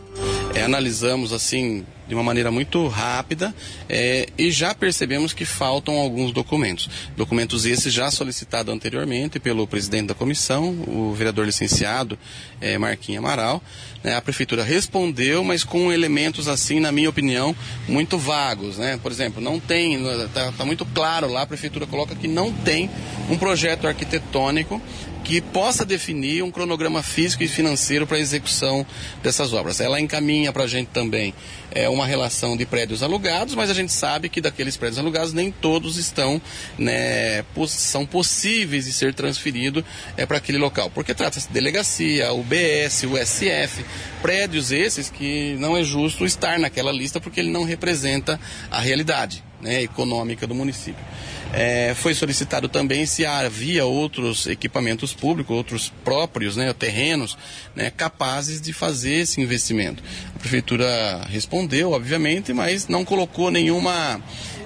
[0.55, 3.55] É, analisamos assim de uma maneira muito rápida
[3.89, 6.91] é, e já percebemos que faltam alguns documentos.
[7.17, 12.19] Documentos esses já solicitados anteriormente pelo presidente da comissão, o vereador licenciado
[12.61, 13.63] é, Marquinhos Amaral.
[14.05, 14.15] né?
[14.15, 17.57] a prefeitura respondeu, mas com elementos assim, na minha opinião,
[17.89, 18.77] muito vagos.
[18.77, 19.01] Né?
[19.03, 22.91] Por exemplo, não tem, está muito claro lá, a prefeitura coloca que não tem
[23.31, 24.83] um projeto arquitetônico
[25.25, 28.87] que possa definir um cronograma físico e financeiro para a execução
[29.23, 29.81] dessas obras.
[29.81, 31.35] Ela encaminha para a gente também
[31.71, 35.51] é, uma relação de prédios alugados, mas a gente sabe que daqueles prédios alugados nem
[35.51, 36.41] todos estão,
[36.79, 39.85] né, são possíveis de ser transferidos
[40.17, 43.85] é, para aquele local, porque trata-se de delegacia, UBS, USF,
[44.21, 48.39] prédios esses que não é justo estar naquela lista porque ele não representa
[48.71, 51.05] a realidade né, econômica do município.
[51.55, 57.37] É, foi solicitado também se havia outros equipamentos públicos, outros próprios, né, terrenos,
[57.77, 60.03] né, capazes de fazer esse investimento.
[60.35, 64.19] A prefeitura respondeu, obviamente, mas não colocou nenhuma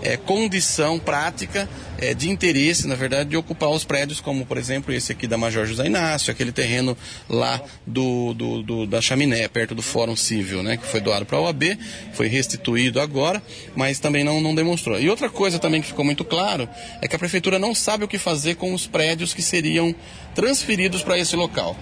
[0.03, 1.69] é, condição prática
[1.99, 5.37] é, de interesse, na verdade, de ocupar os prédios, como por exemplo esse aqui da
[5.39, 6.97] Major José Inácio, aquele terreno
[7.29, 11.39] lá do, do- do- da Chaminé, perto do Fórum Civil, né, que foi doado para
[11.39, 11.79] a OAB,
[12.13, 13.43] foi restituído agora,
[13.75, 15.01] mas também não, não demonstrou.
[15.01, 16.69] E outra coisa também que ficou muito claro
[17.01, 19.95] é que a prefeitura não sabe o que fazer com os prédios que seriam
[20.35, 21.77] transferidos para esse local.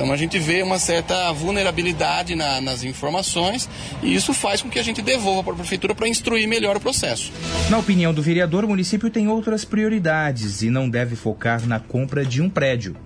[0.00, 3.68] Então a gente vê uma certa vulnerabilidade na- nas informações
[4.02, 6.80] e isso faz com que a gente devolva para a prefeitura para instruir melhor o
[6.80, 7.30] processo.
[7.68, 12.24] Na opinião do vereador, o município tem outras prioridades e não deve focar na compra
[12.24, 12.96] de um prédio.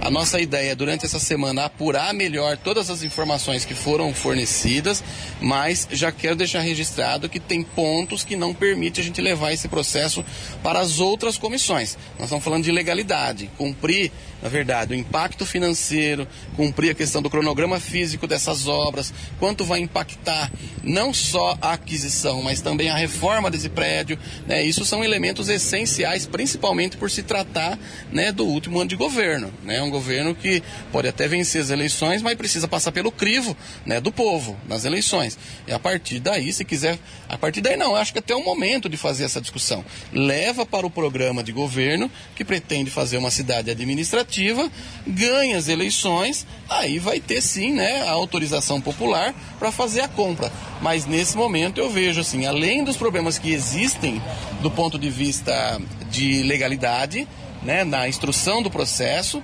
[0.00, 5.04] A nossa ideia é, durante essa semana, apurar melhor todas as informações que foram fornecidas,
[5.40, 9.68] mas já quero deixar registrado que tem pontos que não permite a gente levar esse
[9.68, 10.24] processo
[10.62, 11.96] para as outras comissões.
[12.14, 14.10] Nós estamos falando de legalidade, cumprir,
[14.42, 19.80] na verdade, o impacto financeiro, cumprir a questão do cronograma físico dessas obras, quanto vai
[19.80, 20.50] impactar
[20.82, 24.18] não só a aquisição, mas também a reforma desse prédio.
[24.46, 24.62] Né?
[24.62, 27.78] Isso são elementos essenciais, principalmente por se tratar
[28.10, 29.52] né, do último ano de governo.
[29.62, 29.73] Né?
[29.82, 34.12] Um governo que pode até vencer as eleições, mas precisa passar pelo crivo né, do
[34.12, 35.38] povo nas eleições.
[35.66, 36.98] E a partir daí, se quiser.
[37.28, 39.84] A partir daí, não, acho que até o momento de fazer essa discussão.
[40.12, 44.70] Leva para o programa de governo que pretende fazer uma cidade administrativa,
[45.06, 50.52] ganha as eleições, aí vai ter sim né, a autorização popular para fazer a compra.
[50.80, 54.22] Mas nesse momento eu vejo assim, além dos problemas que existem
[54.60, 55.80] do ponto de vista
[56.10, 57.26] de legalidade,
[57.62, 59.42] né, na instrução do processo,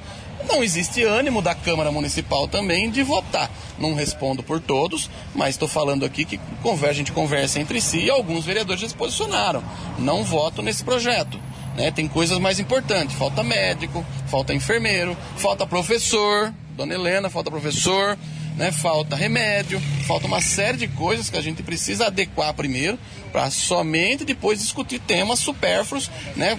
[0.49, 3.51] não existe ânimo da Câmara Municipal também de votar.
[3.79, 6.41] Não respondo por todos, mas estou falando aqui que
[6.89, 9.62] a gente conversa entre si e alguns vereadores já se posicionaram.
[9.99, 11.41] Não voto nesse projeto.
[11.77, 11.91] Né?
[11.91, 13.17] Tem coisas mais importantes.
[13.17, 18.19] Falta médico, falta enfermeiro, falta professor, dona Helena, falta professor,
[18.57, 18.73] né?
[18.73, 22.99] falta remédio, falta uma série de coisas que a gente precisa adequar primeiro
[23.33, 26.59] para somente depois discutir temas supérfluos, né?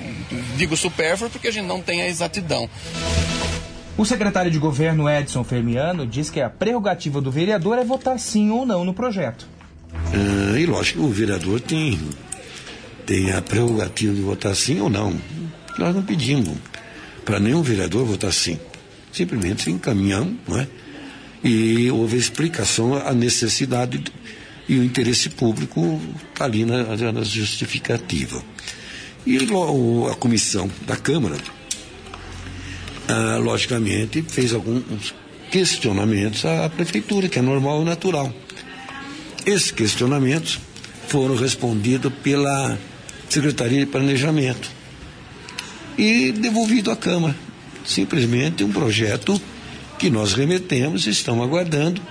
[0.57, 2.69] Digo supérfluos porque a gente não tem a exatidão.
[4.01, 8.49] O secretário de governo Edson Fermiano diz que a prerrogativa do vereador é votar sim
[8.49, 9.47] ou não no projeto.
[9.93, 11.99] Ah, e lógico o vereador tem,
[13.05, 15.13] tem a prerrogativa de votar sim ou não.
[15.77, 16.57] Nós não pedimos
[17.23, 18.59] para nenhum vereador votar sim.
[19.13, 20.67] Simplesmente encaminhamos, não é?
[21.43, 24.03] E houve explicação a necessidade
[24.67, 26.01] e o interesse público
[26.33, 28.41] está ali na, na justificativa.
[29.27, 29.37] E
[30.11, 31.37] a comissão da Câmara
[33.11, 35.13] ah, logicamente, fez alguns
[35.51, 38.33] questionamentos à prefeitura, que é normal e natural.
[39.45, 40.59] Esses questionamentos
[41.07, 42.77] foram respondidos pela
[43.27, 44.71] Secretaria de Planejamento
[45.97, 47.35] e devolvido à Câmara.
[47.83, 49.39] Simplesmente um projeto
[49.99, 52.01] que nós remetemos e estamos aguardando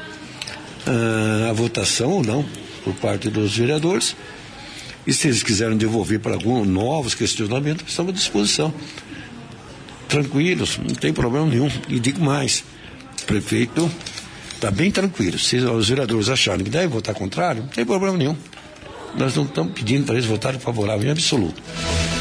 [0.86, 2.44] ah, a votação ou não
[2.84, 4.14] por parte dos vereadores.
[5.06, 8.74] E se eles quiserem devolver para alguns novos questionamentos, estamos à disposição
[10.10, 11.70] tranquilos, não tem problema nenhum.
[11.88, 12.64] E digo mais,
[13.22, 13.90] o prefeito
[14.54, 15.38] está bem tranquilo.
[15.38, 18.36] Se os vereadores acharem que devem votar contrário, não tem problema nenhum.
[19.16, 21.60] Nós não estamos pedindo para eles votarem favorável em absoluto.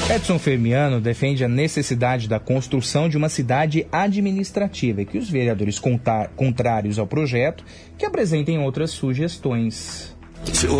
[0.09, 5.79] Edson Fermiano defende a necessidade da construção de uma cidade administrativa e que os vereadores
[6.35, 7.63] contrários ao projeto
[7.95, 10.17] que apresentem outras sugestões.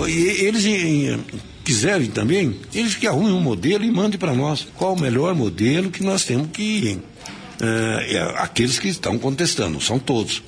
[0.07, 1.19] Eles em-
[1.63, 5.91] quiserem também, eles que arrumem um modelo e mandem para nós qual o melhor modelo
[5.91, 6.97] que nós temos que.
[7.61, 10.41] é, aqueles que estão contestando, são todos.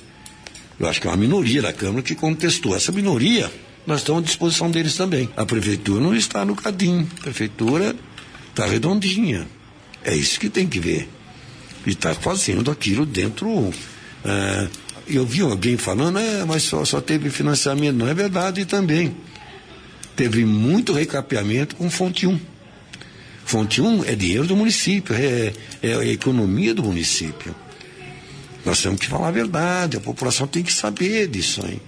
[0.79, 2.75] Eu acho que é uma minoria da Câmara que contestou.
[2.75, 3.51] Essa minoria,
[3.85, 5.29] nós estamos à disposição deles também.
[5.37, 7.07] A prefeitura não está no cadinho.
[7.19, 7.95] A prefeitura
[8.49, 9.45] está redondinha.
[10.03, 11.07] É isso que tem que ver.
[11.85, 13.71] E está fazendo aquilo dentro.
[14.25, 14.67] eh,
[15.15, 17.95] eu vi alguém falando, é, mas só, só teve financiamento.
[17.95, 19.15] Não é verdade também.
[20.15, 22.39] Teve muito recapeamento com Fonte 1.
[23.45, 27.55] Fonte 1 é dinheiro do município, é, é a economia do município.
[28.65, 31.81] Nós temos que falar a verdade, a população tem que saber disso aí.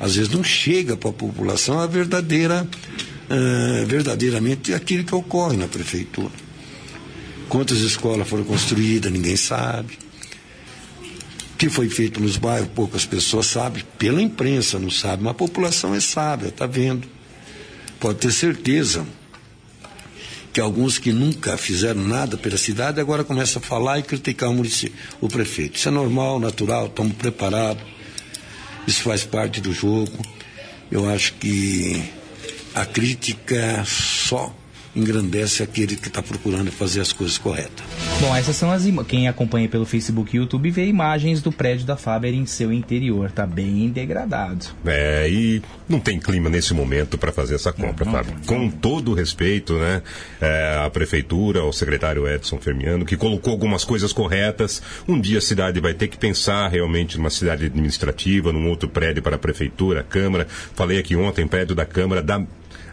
[0.00, 2.66] Às vezes não chega para a população a verdadeira,
[3.28, 6.32] ah, verdadeiramente aquilo que ocorre na prefeitura.
[7.50, 9.98] Quantas escolas foram construídas, ninguém sabe.
[11.60, 13.84] Que foi feito nos bairros, poucas pessoas sabem.
[13.98, 17.06] Pela imprensa não sabe, mas a população é sábia, está vendo.
[18.00, 19.06] Pode ter certeza
[20.54, 24.54] que alguns que nunca fizeram nada pela cidade agora começam a falar e criticar o
[24.54, 25.76] município, o prefeito.
[25.76, 27.82] Isso é normal, natural, estamos preparados.
[28.86, 30.18] Isso faz parte do jogo.
[30.90, 32.02] Eu acho que
[32.74, 34.50] a crítica só
[34.94, 37.84] engrandece aquele que está procurando fazer as coisas corretas.
[38.20, 39.10] Bom, essas são as imagens.
[39.10, 43.30] Quem acompanha pelo Facebook e YouTube vê imagens do prédio da Faber em seu interior.
[43.30, 44.66] Tá bem degradado.
[44.84, 48.34] É, e não tem clima nesse momento para fazer essa compra, Fábio.
[48.46, 50.02] Com todo o respeito, né,
[50.40, 54.82] é, à prefeitura, ao secretário Edson Fermiano, que colocou algumas coisas corretas.
[55.08, 59.22] Um dia a cidade vai ter que pensar realmente numa cidade administrativa, num outro prédio
[59.22, 60.46] para a prefeitura, a Câmara.
[60.74, 62.42] Falei aqui ontem, prédio da Câmara dá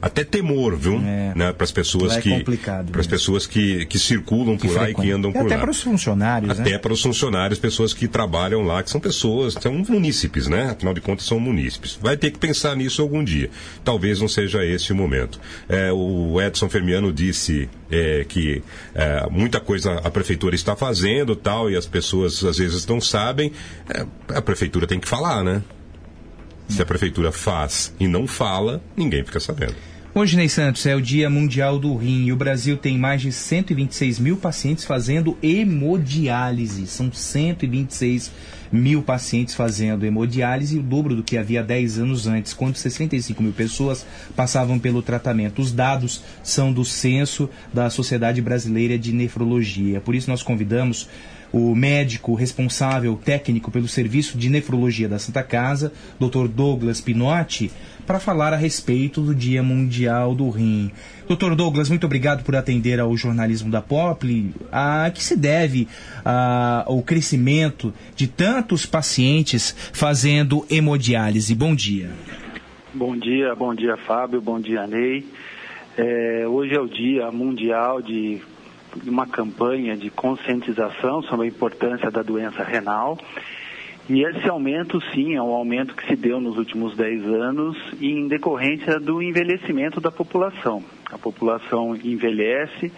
[0.01, 0.99] até temor, viu?
[0.99, 2.43] Né, para as pessoas Lá é que
[2.91, 5.61] para as pessoas que, que circulam por lá e que andam E por até lá.
[5.61, 6.77] para os funcionários, Até né?
[6.77, 10.71] para os funcionários, pessoas que trabalham lá, que são pessoas, são munícipes, né?
[10.71, 11.97] Afinal de contas, são munícipes.
[12.01, 13.49] Vai ter que pensar nisso algum dia.
[13.83, 15.39] Talvez não seja esse o momento.
[15.67, 18.61] É, o Edson Fermiano disse é, que
[18.93, 23.51] é, muita coisa a prefeitura está fazendo tal, e as pessoas às vezes não sabem.
[23.89, 24.05] É,
[24.35, 25.61] a prefeitura tem que falar, né?
[26.67, 29.75] Se a prefeitura faz e não fala, ninguém fica sabendo.
[30.13, 33.31] Hoje, Ney Santos, é o Dia Mundial do Rim e o Brasil tem mais de
[33.31, 36.87] 126 mil pacientes fazendo hemodiálise.
[36.87, 38.31] São 126
[38.71, 43.53] mil pacientes fazendo hemodiálise, o dobro do que havia 10 anos antes, quando 65 mil
[43.53, 45.61] pessoas passavam pelo tratamento.
[45.61, 50.01] Os dados são do censo da Sociedade Brasileira de Nefrologia.
[50.01, 51.07] Por isso, nós convidamos
[51.51, 56.47] o médico responsável técnico pelo serviço de nefrologia da Santa Casa, Dr.
[56.47, 57.71] Douglas Pinotti,
[58.05, 60.91] para falar a respeito do Dia Mundial do Rim.
[61.27, 61.55] Dr.
[61.55, 64.53] Douglas, muito obrigado por atender ao jornalismo da Popli.
[64.71, 65.87] A que se deve
[66.23, 71.53] a, o crescimento de tantos pacientes fazendo hemodiálise?
[71.53, 72.09] Bom dia.
[72.93, 75.25] Bom dia, bom dia Fábio, bom dia Ney.
[75.97, 78.39] É, hoje é o Dia Mundial de
[79.05, 83.17] uma campanha de conscientização sobre a importância da doença renal.
[84.09, 88.27] E esse aumento, sim, é um aumento que se deu nos últimos 10 anos em
[88.27, 90.81] decorrência do envelhecimento da população.
[91.11, 92.91] A população envelhece,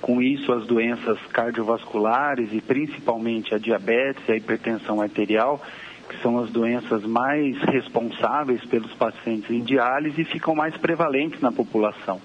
[0.00, 5.62] com isso as doenças cardiovasculares e principalmente a diabetes e a hipertensão arterial,
[6.08, 12.20] que são as doenças mais responsáveis pelos pacientes em diálise, ficam mais prevalentes na população.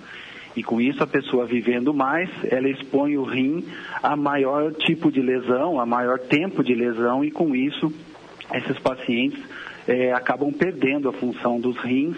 [0.55, 3.65] E com isso, a pessoa vivendo mais, ela expõe o rim
[4.01, 7.91] a maior tipo de lesão, a maior tempo de lesão, e com isso,
[8.53, 9.39] esses pacientes
[9.87, 12.15] eh, acabam perdendo a função dos rins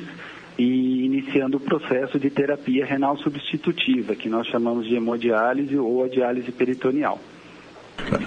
[0.57, 6.07] e iniciando o processo de terapia renal substitutiva, que nós chamamos de hemodiálise ou a
[6.07, 7.19] diálise peritoneal.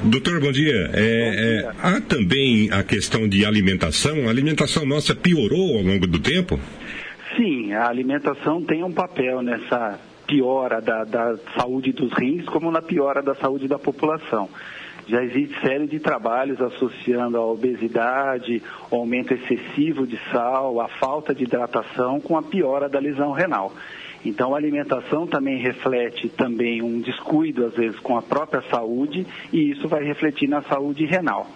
[0.04, 0.90] Doutor, bom dia.
[0.94, 4.26] É, é, há também a questão de alimentação.
[4.26, 6.58] A alimentação nossa piorou ao longo do tempo?
[7.38, 9.96] Sim, a alimentação tem um papel nessa
[10.26, 14.48] piora da, da saúde dos rins, como na piora da saúde da população.
[15.06, 18.60] Já existe série de trabalhos associando a obesidade,
[18.90, 23.72] o aumento excessivo de sal, a falta de hidratação com a piora da lesão renal.
[24.24, 29.70] Então, a alimentação também reflete também um descuido, às vezes, com a própria saúde, e
[29.70, 31.46] isso vai refletir na saúde renal.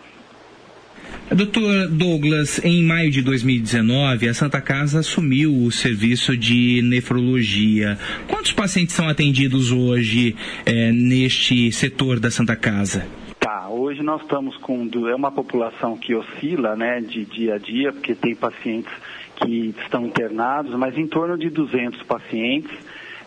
[1.35, 7.99] Doutor Douglas, em maio de 2019, a Santa Casa assumiu o serviço de nefrologia.
[8.29, 10.37] Quantos pacientes são atendidos hoje
[10.67, 13.07] eh, neste setor da Santa Casa?
[13.41, 17.93] Tá, hoje nós estamos com é uma população que oscila, né, de dia a dia,
[17.93, 18.93] porque tem pacientes
[19.37, 22.71] que estão internados, mas em torno de 200 pacientes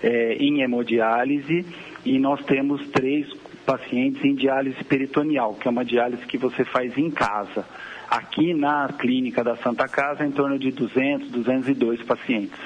[0.02, 1.66] é, em hemodiálise
[2.06, 3.28] e nós temos três
[3.66, 7.66] pacientes em diálise peritoneal, que é uma diálise que você faz em casa.
[8.10, 12.60] Aqui na clínica da Santa Casa, em torno de 200, 202 pacientes.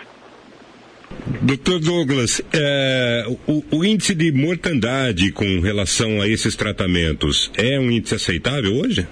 [1.41, 7.89] Doutor Douglas, é, o, o, índice de mortandade com relação a esses tratamentos é um
[7.89, 9.07] índice aceitável hoje?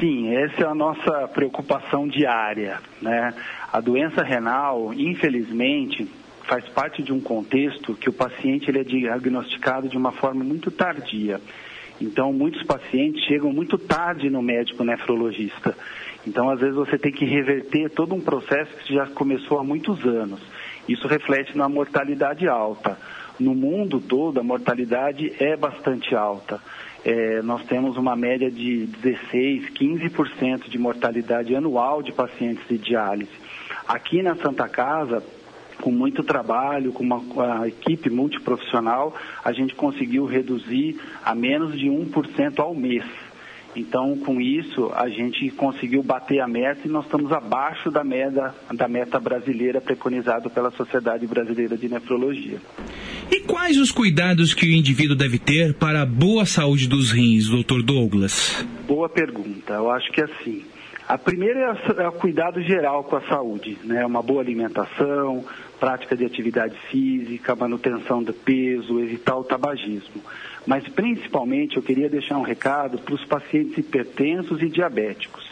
[0.00, 2.80] Sim, essa é a nossa preocupação diária.
[3.00, 3.34] Né?
[3.72, 6.08] A doença renal, infelizmente,
[6.52, 10.70] faz parte de um contexto que o paciente ele é diagnosticado de uma forma muito
[10.70, 11.40] tardia.
[11.98, 15.74] Então, muitos pacientes chegam muito tarde no médico nefrologista.
[16.26, 20.04] Então, às vezes, você tem que reverter todo um processo que já começou há muitos
[20.04, 20.40] anos.
[20.86, 22.98] Isso reflete na mortalidade alta.
[23.40, 26.60] No mundo todo, a mortalidade é bastante alta
[27.04, 33.30] é, nós temos uma média de 16, 15% de mortalidade anual de pacientes de diálise.
[33.88, 35.22] Aqui na Santa Casa,
[35.82, 39.14] com muito trabalho, com uma, equipe multiprofissional,
[39.44, 43.04] a gente conseguiu reduzir a menos de 1% ao mês.
[43.74, 48.54] Então, com isso, a gente conseguiu bater a meta e nós estamos abaixo da meta,
[48.72, 52.58] da meta brasileira preconizada pela Sociedade Brasileira de Nefrologia.
[53.30, 57.48] E quais os cuidados que o indivíduo deve ter para a boa saúde dos rins,
[57.48, 58.64] doutor Douglas?
[58.86, 59.72] Boa pergunta.
[59.72, 60.62] Eu acho que é assim.
[61.08, 64.04] A primeira é, o cuidado geral com a saúde, né?
[64.06, 65.44] Uma boa alimentação,
[65.82, 70.22] prática de atividade física, manutenção do peso, evitar o tabagismo.
[70.64, 75.44] Mas principalmente eu queria deixar um recado para os pacientes hipertensos e diabéticos.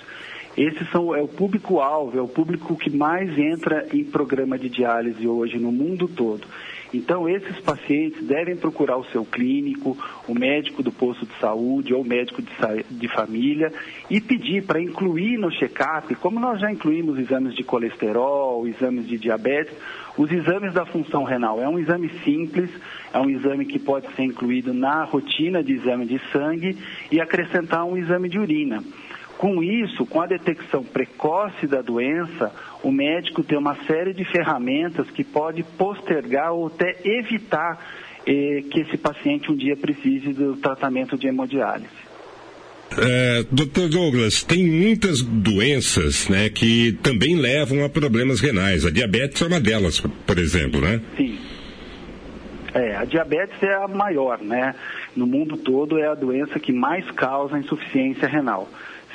[0.57, 5.27] Esse são, é o público-alvo, é o público que mais entra em programa de diálise
[5.27, 6.47] hoje no mundo todo.
[6.93, 9.97] Então, esses pacientes devem procurar o seu clínico,
[10.27, 12.51] o médico do posto de saúde ou o médico de,
[12.91, 13.73] de família
[14.11, 19.19] e pedir para incluir no check-up, como nós já incluímos exames de colesterol, exames de
[19.19, 19.75] diabetes,
[20.19, 21.61] os exames da função renal.
[21.61, 22.71] É um exame simples,
[23.13, 26.77] é um exame que pode ser incluído na rotina de exame de sangue
[27.11, 28.83] e acrescentar um exame de urina.
[29.41, 32.53] Com isso, com a detecção precoce da doença,
[32.83, 37.83] o médico tem uma série de ferramentas que pode postergar ou até evitar
[38.27, 41.89] eh, que esse paciente um dia precise do tratamento de hemodiálise.
[42.99, 48.85] É, Doutor Douglas, tem muitas doenças né, que também levam a problemas renais.
[48.85, 51.01] A diabetes é uma delas, por exemplo, né?
[51.17, 51.39] Sim.
[52.75, 54.75] É, a diabetes é a maior, né?
[55.17, 58.69] No mundo todo é a doença que mais causa insuficiência renal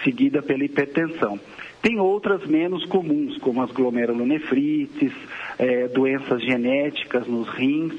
[0.06, 1.38] seguida pela hipertensão.
[1.82, 5.12] Tem outras menos comuns, como as glomerulonefrites,
[5.60, 7.94] eh, doenças genéticas nos rins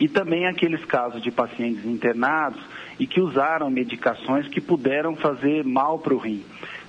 [0.00, 2.60] e também aqueles casos de pacientes internados
[2.98, 6.42] e que usaram medicações que puderam fazer mal para o rim.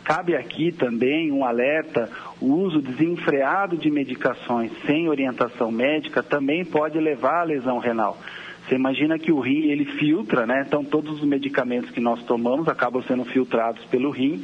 [0.03, 2.09] Cabe aqui também um alerta:
[2.41, 8.17] o uso desenfreado de medicações sem orientação médica também pode levar à lesão renal.
[8.67, 10.63] Você imagina que o rim ele filtra, né?
[10.65, 14.43] Então todos os medicamentos que nós tomamos acabam sendo filtrados pelo rim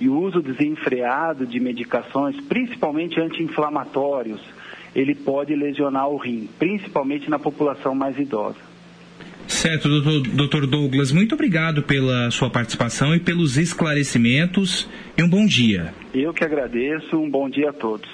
[0.00, 4.40] e o uso desenfreado de medicações, principalmente anti-inflamatórios,
[4.94, 8.56] ele pode lesionar o rim, principalmente na população mais idosa.
[9.46, 15.46] Certo, doutor, doutor Douglas, muito obrigado pela sua participação e pelos esclarecimentos e um bom
[15.46, 15.94] dia.
[16.12, 18.08] Eu que agradeço, um bom dia a todos.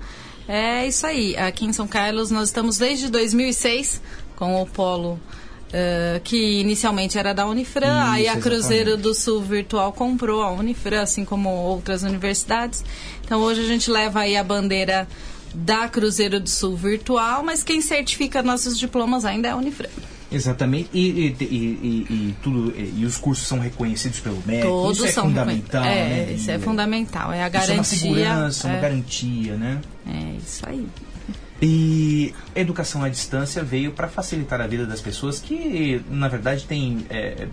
[0.48, 4.02] É isso aí, aqui em São Carlos nós estamos desde 2006
[4.36, 5.20] com o Polo
[5.74, 9.02] Uh, que inicialmente era da Unifran, Isso, aí a Cruzeiro exatamente.
[9.02, 12.86] do Sul Virtual comprou a Unifran, assim como outras universidades.
[13.26, 15.08] Então hoje a gente leva aí a bandeira
[15.52, 19.90] da Cruzeiro do Sul Virtual, mas quem certifica nossos diplomas ainda é a Unifran.
[20.32, 20.90] Exatamente.
[20.94, 21.45] E, e, e,
[22.10, 24.64] e- tudo, e, os cursos são reconhecidos pelo MEC.
[24.64, 26.34] Todos isso é são fundamental, é, né?
[26.34, 27.76] Isso é fundamental, é a Isso é garantia.
[27.76, 29.82] uma segurança, uma é, garantia, né?
[30.08, 30.88] é isso aí.
[31.65, 37.06] E educação à distância veio para facilitar a vida das pessoas que, na verdade, têm
[37.10, 37.48] é,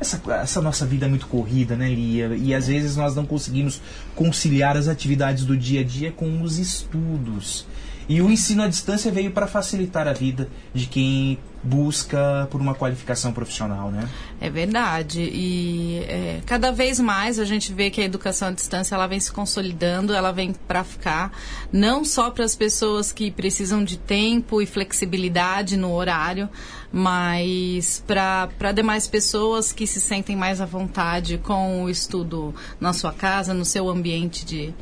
[0.00, 2.34] essa, essa nossa vida é muito corrida, né, Lia?
[2.34, 3.82] E às vezes nós não conseguimos
[4.14, 7.66] conciliar as atividades do dia a dia com os estudos.
[8.08, 12.74] E o ensino à distância veio para facilitar a vida de quem busca por uma
[12.74, 14.08] qualificação profissional, né?
[14.40, 15.20] É verdade.
[15.20, 19.18] E é, cada vez mais a gente vê que a educação à distância ela vem
[19.18, 21.32] se consolidando, ela vem para ficar,
[21.72, 26.48] não só para as pessoas que precisam de tempo e flexibilidade no horário,
[26.92, 33.12] mas para demais pessoas que se sentem mais à vontade com o estudo na sua
[33.12, 34.72] casa, no seu ambiente de.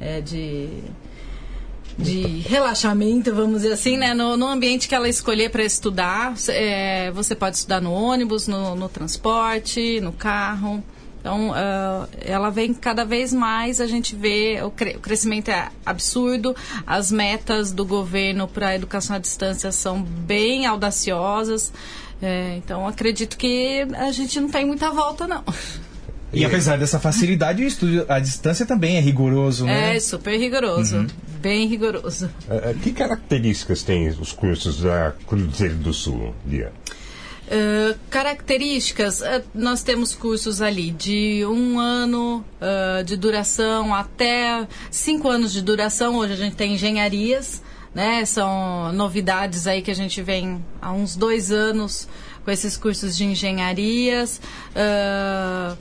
[0.00, 0.82] é, de
[1.98, 4.14] de relaxamento, vamos dizer assim, né?
[4.14, 8.74] No, no ambiente que ela escolher para estudar, é, você pode estudar no ônibus, no,
[8.74, 10.82] no transporte, no carro.
[11.20, 15.68] Então, ah, ela vem cada vez mais, a gente vê o, cre- o crescimento é
[15.86, 21.72] absurdo, as metas do governo para a educação à distância são bem audaciosas.
[22.20, 25.44] É, então, acredito que a gente não tem muita volta, não.
[26.32, 29.96] E apesar dessa facilidade, o estudo à distância também é rigoroso, né?
[29.96, 31.06] É super rigoroso, Uhum.
[31.40, 32.30] bem rigoroso.
[32.48, 36.72] Eh, Que características têm os cursos da Cruzeiro do Sul, Lia?
[37.48, 45.28] Uh, características, uh, nós temos cursos ali de um ano uh, de duração até cinco
[45.28, 46.16] anos de duração.
[46.16, 47.60] Hoje a gente tem engenharias,
[47.94, 48.24] né?
[48.24, 52.08] São novidades aí que a gente vem há uns dois anos
[52.42, 54.40] com esses cursos de engenharias.
[54.70, 55.76] Uh,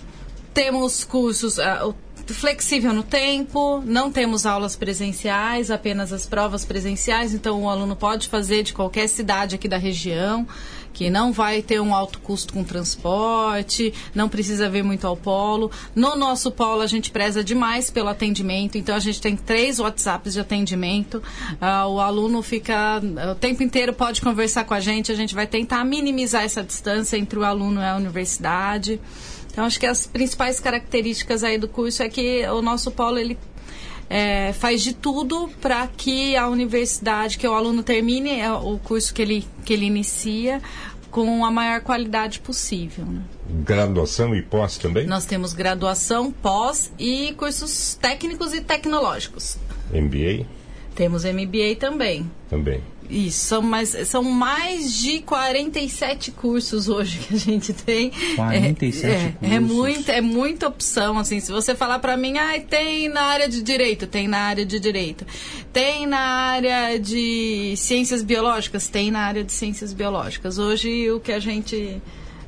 [0.53, 1.95] temos cursos ah, o-
[2.33, 8.29] flexível no tempo, não temos aulas presenciais, apenas as provas presenciais, então o aluno pode
[8.29, 10.47] fazer de qualquer cidade aqui da região,
[10.93, 15.71] que não vai ter um alto custo com transporte, não precisa vir muito ao polo.
[15.95, 20.33] No nosso polo a gente preza demais pelo atendimento, então a gente tem três WhatsApps
[20.33, 21.21] de atendimento.
[21.59, 23.01] Ah, o aluno fica
[23.31, 27.17] o tempo inteiro pode conversar com a gente, a gente vai tentar minimizar essa distância
[27.17, 28.99] entre o aluno e a universidade.
[29.51, 33.37] Então, acho que as principais características aí do curso é que o nosso polo, ele,
[34.09, 39.13] é, faz de tudo para que a universidade, que o aluno termine é, o curso
[39.13, 40.61] que ele, que ele inicia
[41.09, 43.05] com a maior qualidade possível.
[43.05, 43.21] Né?
[43.65, 45.05] Graduação e pós também?
[45.05, 49.57] Nós temos graduação, pós e cursos técnicos e tecnológicos.
[49.93, 50.45] MBA?
[50.95, 52.29] Temos MBA também.
[52.49, 52.81] Também.
[53.11, 58.11] Isso, são mais, são mais de 47 cursos hoje que a gente tem.
[58.37, 59.55] 47 é, é, cursos.
[59.55, 61.41] É, muita, é muita opção, assim.
[61.41, 64.79] Se você falar para mim, ah, tem na área de direito, tem na área de
[64.79, 65.25] direito.
[65.73, 70.57] Tem na área de ciências biológicas, tem na área de ciências biológicas.
[70.57, 72.01] Hoje o que a gente...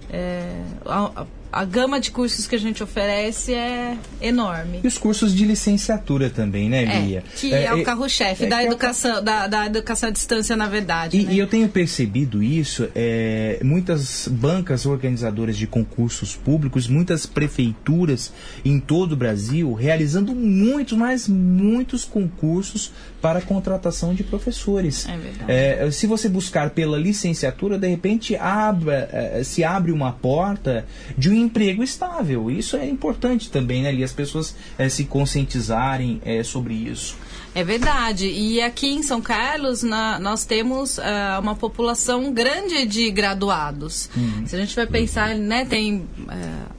[0.09, 4.79] É, a, a gama de cursos que a gente oferece é enorme.
[4.83, 7.19] E os cursos de licenciatura também, né, Lia?
[7.19, 10.67] É, que é, o carro-chefe é da é educação, da, da educação à distância, na
[10.67, 11.17] verdade.
[11.17, 11.33] E, né?
[11.33, 18.33] e eu tenho percebido isso, é, muitas bancas organizadoras de concursos públicos, muitas prefeituras
[18.65, 22.91] em todo o Brasil, realizando muitos, mas muitos concursos
[23.23, 25.07] para a contratação de professores.
[25.07, 25.49] É verdade.
[25.49, 30.85] É, se você buscar pela licenciatura, de repente abre, é, se abre uma porta
[31.17, 32.51] de um emprego estável.
[32.51, 34.03] Isso é importante também, né, Lia?
[34.03, 37.15] As pessoas é, se conscientizarem é, sobre isso.
[37.55, 38.27] É verdade.
[38.27, 44.09] E aqui em São Carlos na- nós temos ah, uma população grande de graduados.
[44.17, 44.47] Uhum.
[44.47, 46.07] Se a gente vai pensar, né, tem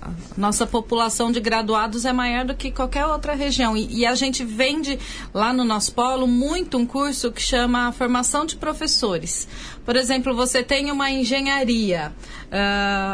[0.02, 3.76] a nossa população de graduados é maior do que qualquer outra região.
[3.76, 4.98] E, e a gente vende
[5.32, 9.46] lá no nosso polo muito um curso que chama formação de professores.
[9.84, 12.12] Por exemplo, você tem uma engenharia.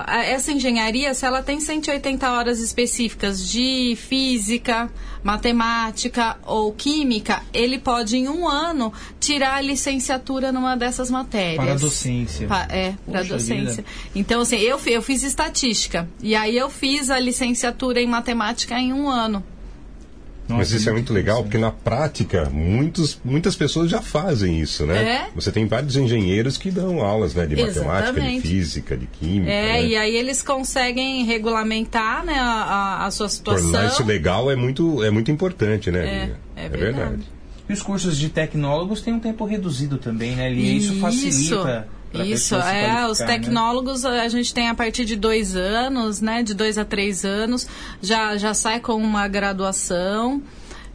[0.06, 4.90] A- essa engenharia, se ela tem 180 horas específicas de física,
[5.22, 11.56] matemática ou química, ele pode em um ano tirar a licenciatura numa dessas matérias.
[11.64, 12.46] Para a docência.
[12.46, 13.70] Pa- é, para Poxa docência.
[13.76, 13.84] vida.
[14.14, 16.08] Então, assim, eu, eu fiz estatística.
[16.22, 19.42] E aí eu fiz a licenciatura em matemática em um ano.
[20.56, 25.02] Mas isso é muito legal, porque na prática, muitos, muitas pessoas já fazem isso, né?
[25.02, 25.28] É.
[25.34, 29.50] Você tem vários engenheiros que dão aulas né, de matemática, de física, de química.
[29.50, 29.86] É, né?
[29.86, 32.44] e aí eles conseguem regulamentar né, a,
[33.02, 33.70] a- a sua situação.
[33.72, 36.36] Tornar isso legal é muito, é muito importante, né, É, Lia?
[36.56, 37.22] é verdade.
[37.68, 40.72] E os cursos de tecnólogos têm um tempo reduzido também, né, Lia?
[40.72, 41.86] Isso, facilita.
[42.12, 43.26] Isso, é, os né?
[43.26, 46.42] tecnólogos a gente tem a partir de dois anos, né?
[46.42, 47.68] De dois a três anos,
[48.02, 50.42] já, já sai com uma graduação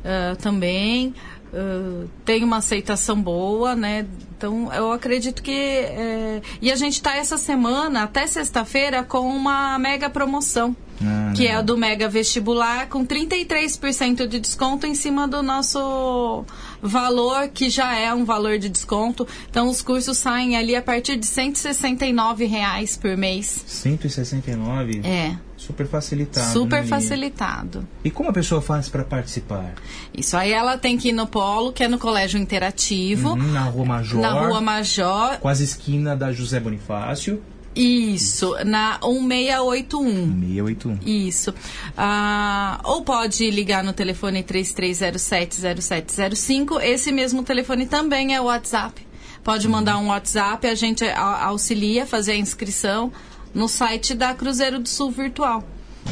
[0.04, 1.14] ah, também.
[1.54, 4.06] ah, tem uma aceitação boa, né?
[4.46, 5.52] Então, eu acredito que.
[5.52, 10.76] é, E a gente está essa semana, até sexta-feira, com uma mega promoção.
[11.04, 16.46] Ah, que é o do Mega Vestibular, com 33% de desconto em cima do nosso
[16.82, 19.28] valor, que já é um valor de desconto.
[19.50, 23.64] Então, os cursos saem ali a partir de 169 reais por mês.
[23.68, 25.02] 169?
[25.04, 25.36] É.
[25.66, 26.46] Super facilitado.
[26.48, 26.90] né, Super Lia?
[26.90, 27.88] facilitado.
[28.04, 29.74] E como a pessoa faz para participar?
[30.16, 33.30] Isso aí ela tem que ir no Polo, que é no Colégio Interativo.
[33.30, 34.22] Uhum, na Rua Major.
[34.22, 35.40] Na Rua Major.
[35.40, 37.42] Quase esquina da José Bonifácio.
[37.76, 40.40] Isso, na 1681.
[40.40, 41.00] 681.
[41.06, 41.54] Isso.
[41.98, 46.80] Ah, ou pode ligar no telefone 33070705.
[46.82, 49.06] Esse mesmo telefone também é o WhatsApp.
[49.44, 53.12] Pode mandar um WhatsApp, a gente auxilia a fazer a inscrição
[53.56, 55.64] no site da Cruzeiro do Sul Virtual.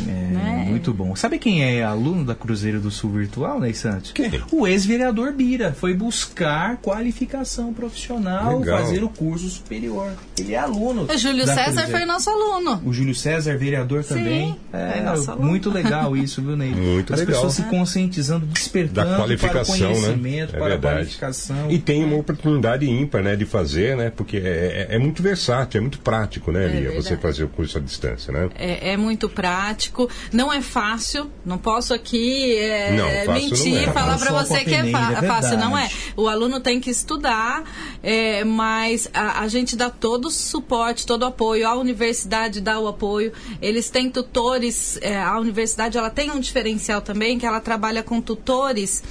[0.08, 1.16] É, muito bom.
[1.16, 4.14] Sabe quem é aluno da Cruzeiro do Sul Virtual, Ney Santos?
[4.52, 5.74] O ex-vereador Bira.
[5.74, 8.80] Foi buscar qualificação profissional, Legal.
[8.80, 10.12] fazer o curso superior.
[10.38, 11.04] Ele é aluno.
[11.04, 11.92] O Júlio César Cruzeiro.
[11.92, 12.82] foi nosso aluno.
[12.86, 14.56] O Júlio César, vereador também.
[14.74, 15.38] É, aluno.
[15.46, 16.72] muito legal isso, viu, Ney?
[16.72, 17.36] Muito As legal.
[17.36, 20.58] pessoas se conscientizando, despertando da para o qualificação, conhecimento, né?
[20.58, 20.96] É para a verdade.
[20.96, 21.72] qualificação.
[21.72, 24.12] E tem uma oportunidade ímpar, né, de fazer, né?
[24.16, 27.48] Porque é, é- é muito versátil, é muito prático, né, É Lia, você fazer o
[27.48, 28.50] curso à distância, né?
[28.56, 29.83] É, é muito prático,
[30.32, 33.94] não é fácil, não posso aqui é, Não, fácil mentir, não é.
[33.94, 35.90] falar para você que é, é fácil, não é.
[36.16, 37.64] O aluno tem que estudar,
[38.02, 42.80] é, mas a, a gente dá todo o suporte, todo o apoio, a universidade dá
[42.80, 43.32] o apoio,
[43.62, 48.22] eles têm tutores, é, a universidade ela tem um diferencial também, que ela trabalha com
[48.22, 49.04] tutores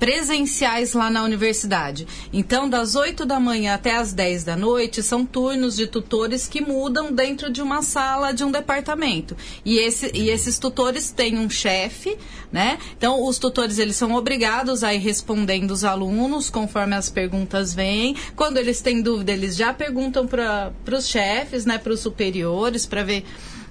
[0.00, 2.08] presenciais lá na universidade.
[2.32, 6.62] Então, das 8 da manhã até as 10 da noite, são turnos de tutores que
[6.62, 9.36] mudam dentro de uma sala de um departamento.
[9.62, 12.16] E, esse, e esses tutores têm um chefe,
[12.50, 12.78] né?
[12.96, 18.16] Então, os tutores, eles são obrigados a ir respondendo os alunos conforme as perguntas vêm.
[18.34, 21.76] Quando eles têm dúvida, eles já perguntam para os chefes, né?
[21.76, 23.22] Para os superiores, para ver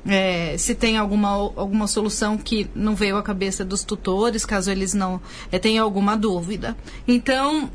[0.09, 4.93] é, se tem alguma, alguma solução que não veio à cabeça dos tutores, caso eles
[4.93, 5.21] não
[5.51, 6.75] é, tenham alguma dúvida.
[7.07, 7.69] Então,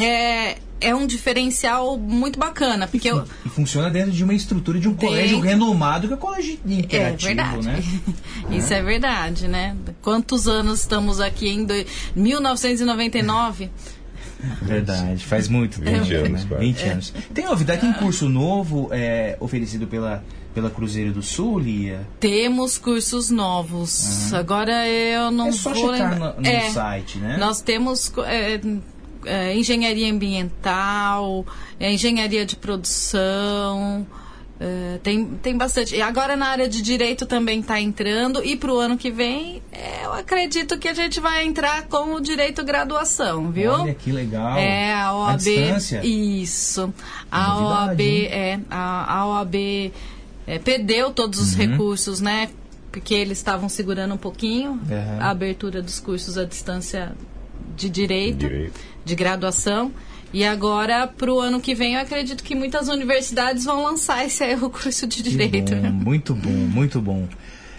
[0.00, 4.88] é, é um diferencial muito bacana, porque eu, E funciona dentro de uma estrutura de
[4.88, 7.66] um Dentro- colégio renomado que é o colégio é interativo, verdade.
[7.66, 7.82] né?
[8.56, 9.76] Isso é verdade, né?
[10.02, 11.84] Quantos anos estamos aqui em do-
[12.14, 13.70] 1999?
[14.62, 16.04] Verdade, faz muito tempo.
[16.04, 16.46] 20 anos, né?
[16.48, 16.64] quase.
[16.64, 17.14] 20 anos.
[17.32, 20.22] Tem novidade, tem curso novo é, oferecido pela,
[20.54, 22.06] pela Cruzeiro do Sul, Lia?
[22.20, 24.32] Temos cursos novos.
[24.32, 27.36] Agora eu não É só vou checar no- no É, site, né?
[27.38, 28.60] Nós temos é,
[29.24, 31.44] é, engenharia ambiental,
[31.80, 34.06] é, engenharia de produção.
[34.60, 35.96] é, tem, tem bastante.
[35.96, 38.42] E agora na área de direito também está entrando.
[38.44, 42.14] E para o ano que vem, é, eu acredito que a gente vai entrar com
[42.14, 43.72] o direito graduação, viu?
[43.72, 44.56] Olha que legal.
[44.56, 45.36] É, a OAB.
[45.38, 46.00] distância?
[46.06, 46.94] Isso.
[47.30, 49.92] A Novidade, OAB, é, a, a OAB
[50.46, 51.58] é, perdeu todos os Uhum.
[51.58, 52.48] recursos, né?
[52.92, 55.18] Porque eles estavam segurando um pouquinho Uhum.
[55.20, 57.12] a abertura dos cursos à distância
[57.76, 58.80] de direito, Direito.
[59.04, 59.90] de graduação.
[60.32, 64.42] E agora, para o ano que vem, eu acredito que muitas universidades vão lançar esse
[64.42, 65.74] aí, o curso de direito.
[65.76, 67.28] bom, muito bom, muito bom.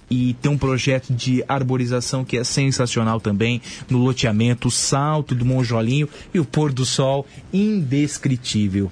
[0.10, 6.10] e tem um projeto de arborização que é sensacional também no loteamento Salto do Monjolinho
[6.34, 8.92] e o pôr do sol indescritível.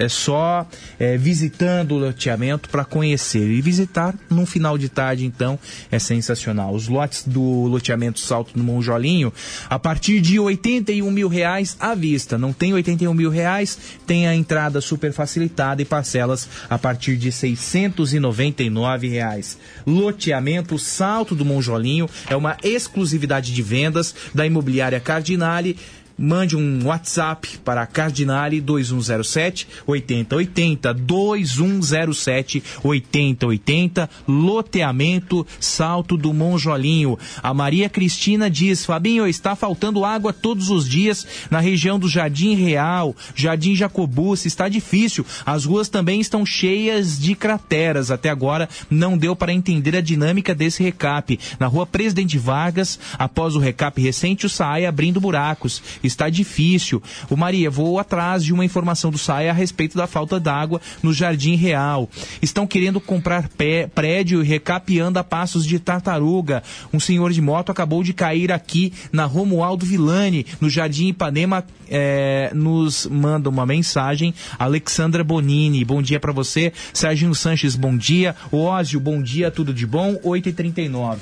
[0.00, 0.64] É só
[0.96, 5.58] é, visitando o loteamento para conhecer e visitar num final de tarde, então
[5.90, 6.72] é sensacional.
[6.72, 9.32] Os lotes do loteamento Salto do Monjolinho
[9.68, 12.38] a partir de 81 mil reais à vista.
[12.38, 13.76] Não tem 81 mil reais,
[14.06, 19.58] tem a entrada super facilitada e parcelas a partir de 699 reais.
[19.84, 25.76] Loteamento Salto do Monjolinho é uma exclusividade de vendas da imobiliária Cardinale.
[26.18, 37.16] Mande um WhatsApp para Cardinale 2107 8080 2107 8080 Loteamento Salto do Monjolinho.
[37.40, 42.56] A Maria Cristina diz: Fabinho, está faltando água todos os dias na região do Jardim
[42.56, 45.24] Real, Jardim Jacobucci, está difícil.
[45.46, 48.10] As ruas também estão cheias de crateras.
[48.10, 51.38] Até agora não deu para entender a dinâmica desse recap.
[51.60, 55.80] Na rua Presidente Vargas, após o recap recente, o SAI abrindo buracos.
[56.08, 57.02] Está difícil.
[57.30, 61.12] O Maria, vou atrás de uma informação do SAI a respeito da falta d'água no
[61.12, 62.08] Jardim Real.
[62.42, 66.62] Estão querendo comprar pé, prédio e recapeando a passos de tartaruga.
[66.92, 72.50] Um senhor de moto acabou de cair aqui na Romualdo Villani, no Jardim Ipanema, é,
[72.54, 74.34] nos manda uma mensagem.
[74.58, 76.72] Alexandra Bonini, bom dia para você.
[76.92, 78.34] Serginho Sanches, bom dia.
[78.52, 80.14] Ósio, bom dia, tudo de bom?
[80.24, 81.18] 8h39.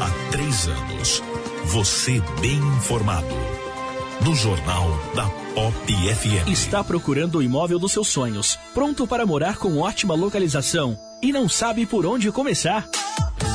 [0.00, 1.22] Há três anos,
[1.66, 3.57] você bem informado.
[4.24, 6.48] No Jornal da Pop FM.
[6.48, 11.48] Está procurando o imóvel dos seus sonhos, pronto para morar com ótima localização e não
[11.48, 12.88] sabe por onde começar?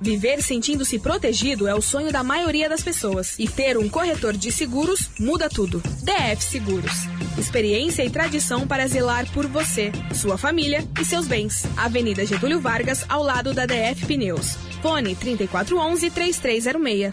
[0.00, 3.38] Viver sentindo-se protegido é o sonho da maioria das pessoas.
[3.38, 5.82] E ter um corretor de seguros muda tudo.
[6.02, 6.92] DF Seguros.
[7.36, 11.64] Experiência e tradição para zelar por você, sua família e seus bens.
[11.76, 14.56] Avenida Getúlio Vargas, ao lado da DF Pneus.
[14.82, 17.10] Fone 3411-3306.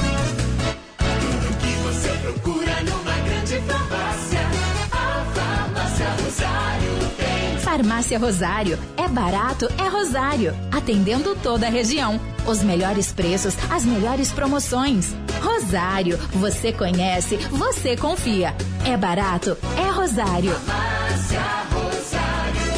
[1.83, 3.84] Você procura numa grande farmácia.
[7.75, 8.79] Farmácia Rosário.
[8.95, 10.55] É barato, é Rosário.
[10.71, 12.17] Atendendo toda a região.
[12.47, 15.13] Os melhores preços, as melhores promoções.
[15.41, 16.17] Rosário.
[16.35, 18.55] Você conhece, você confia.
[18.85, 20.53] É barato, é Rosário.
[20.53, 21.41] Farmácia
[21.73, 22.71] Rosário.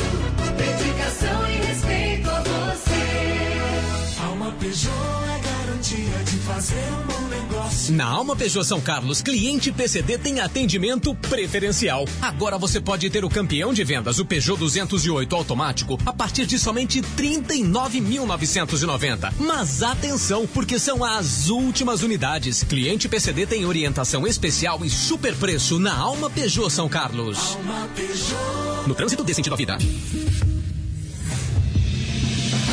[0.57, 4.23] Dedicação e respeito a você.
[4.27, 7.56] Alma Peugeot é garantia de fazer um bom negócio.
[7.89, 12.05] Na Alma Peugeot São Carlos, cliente PCD tem atendimento preferencial.
[12.21, 16.57] Agora você pode ter o campeão de vendas, o Peugeot 208 automático, a partir de
[16.57, 19.33] somente 39.990.
[19.39, 22.63] Mas atenção, porque são as últimas unidades.
[22.63, 27.55] Cliente PCD tem orientação especial e super preço na Alma Peugeot São Carlos.
[27.55, 28.87] Alma Peugeot.
[28.87, 29.77] No trânsito dê sentido à vida.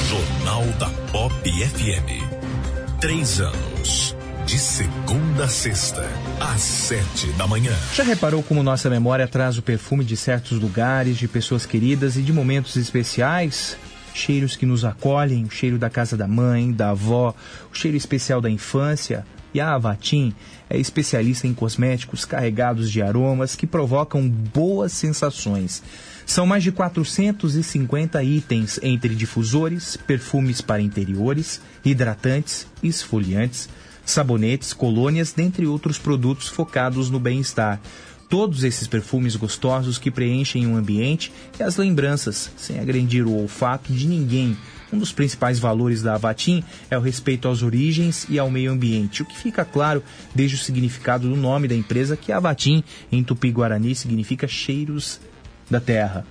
[0.09, 2.23] Jornal da Pop FM.
[3.01, 4.14] Três anos.
[4.55, 6.09] De segunda a sexta,
[6.39, 7.73] às sete da manhã.
[7.93, 12.23] Já reparou como nossa memória traz o perfume de certos lugares, de pessoas queridas e
[12.23, 13.77] de momentos especiais?
[14.15, 17.35] Cheiros que nos acolhem, o cheiro da casa da mãe, da avó,
[17.73, 19.27] o cheiro especial da infância.
[19.53, 20.33] E a Avatim
[20.71, 25.83] é especialista em cosméticos carregados de aromas que provocam boas sensações.
[26.25, 33.69] São mais de 450 itens entre difusores, perfumes para interiores, hidratantes, esfoliantes,
[34.05, 37.81] sabonetes, colônias, dentre outros produtos focados no bem-estar.
[38.29, 43.93] Todos esses perfumes gostosos que preenchem o ambiente e as lembranças, sem agredir o olfato
[43.93, 44.57] de ninguém.
[44.93, 49.23] Um dos principais valores da Avatim é o respeito às origens e ao meio ambiente,
[49.23, 50.03] o que fica claro
[50.35, 55.21] desde o significado do nome da empresa, que Avatim, em tupi-guarani, significa cheiros
[55.71, 56.27] da terra.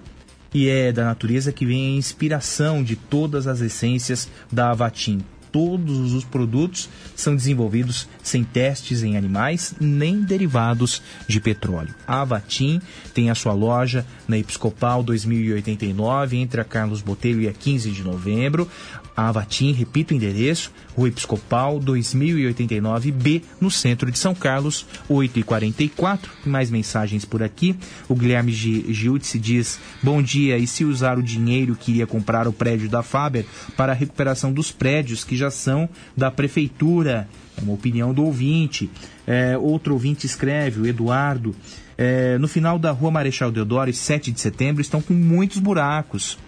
[0.53, 5.23] E é da natureza que vem a inspiração de todas as essências da Avatim.
[5.53, 11.93] Todos os produtos são desenvolvidos sem testes em animais nem derivados de petróleo.
[12.07, 12.81] A Avatim
[13.13, 18.01] tem a sua loja na Episcopal 2089, entre a Carlos Botelho e a 15 de
[18.01, 18.67] novembro.
[19.15, 25.44] A Avatim, repito o endereço, Rua Episcopal 2089B, no centro de São Carlos, 8 e
[25.44, 27.76] 44 Mais mensagens por aqui.
[28.10, 32.53] O Guilherme Giutzi diz: Bom dia, e se usar o dinheiro que iria comprar o
[32.53, 33.45] prédio da Faber
[33.77, 35.88] para a recuperação dos prédios que já são
[36.18, 37.27] da prefeitura?
[37.56, 38.90] É uma opinião do ouvinte.
[39.27, 41.56] É, outro ouvinte escreve, o Eduardo.
[41.95, 46.40] É, no final da rua Marechal Deodoro e 7 de setembro estão com muitos buracos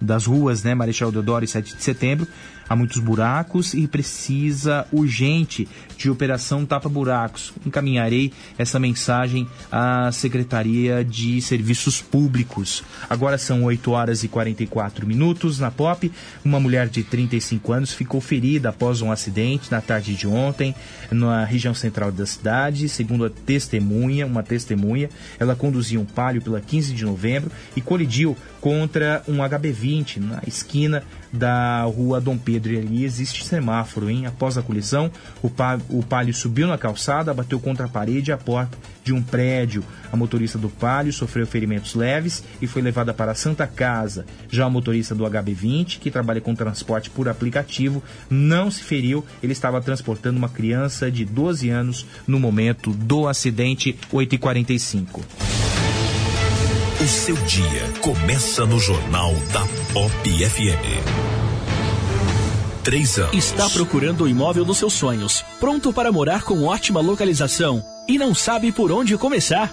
[0.00, 2.26] das ruas, né, Marechal Deodoro e 7 de setembro,
[2.68, 5.66] há muitos buracos e precisa urgente
[5.96, 7.52] de operação tapa-buracos.
[7.66, 12.84] Encaminharei essa mensagem à Secretaria de Serviços Públicos.
[13.08, 16.12] Agora são 8 horas e 44 minutos na POP.
[16.44, 20.74] Uma mulher de 35 anos ficou ferida após um acidente na tarde de ontem
[21.10, 22.88] na região central da cidade.
[22.88, 25.08] Segundo a testemunha, uma testemunha,
[25.38, 31.02] ela conduzia um palio pela 15 de novembro e colidiu contra um HB20 na esquina
[31.32, 32.72] da rua Dom Pedro.
[32.72, 34.26] E ali existe semáforo, hein?
[34.26, 35.10] Após a colisão,
[35.42, 39.12] o, pa, o Palio subiu na calçada, bateu contra a parede e a porta de
[39.12, 39.84] um prédio.
[40.12, 44.24] A motorista do Palio sofreu ferimentos leves e foi levada para a Santa Casa.
[44.50, 49.24] Já o motorista do HB20, que trabalha com transporte por aplicativo, não se feriu.
[49.42, 55.77] Ele estava transportando uma criança de 12 anos no momento do acidente, 8h45.
[57.00, 59.60] O seu dia começa no Jornal da
[59.92, 60.98] Pop FM.
[63.32, 68.34] Está procurando o imóvel dos seus sonhos, pronto para morar com ótima localização e não
[68.34, 69.72] sabe por onde começar?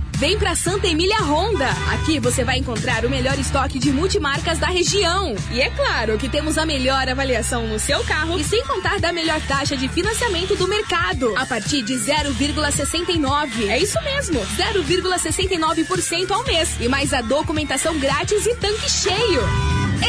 [0.21, 1.67] Vem pra Santa Emília Honda.
[1.93, 5.33] Aqui você vai encontrar o melhor estoque de multimarcas da região.
[5.49, 9.11] E é claro que temos a melhor avaliação no seu carro e sem contar da
[9.11, 11.35] melhor taxa de financiamento do mercado.
[11.35, 13.67] A partir de 0,69.
[13.67, 16.75] É isso mesmo, 0,69% ao mês.
[16.79, 19.41] E mais a documentação grátis e tanque cheio.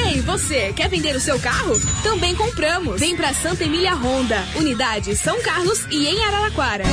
[0.09, 1.72] Ei, você, quer vender o seu carro?
[2.02, 3.01] Também compramos.
[3.01, 6.84] Vem pra Santa Emília Honda, unidade São Carlos e em Araraquara.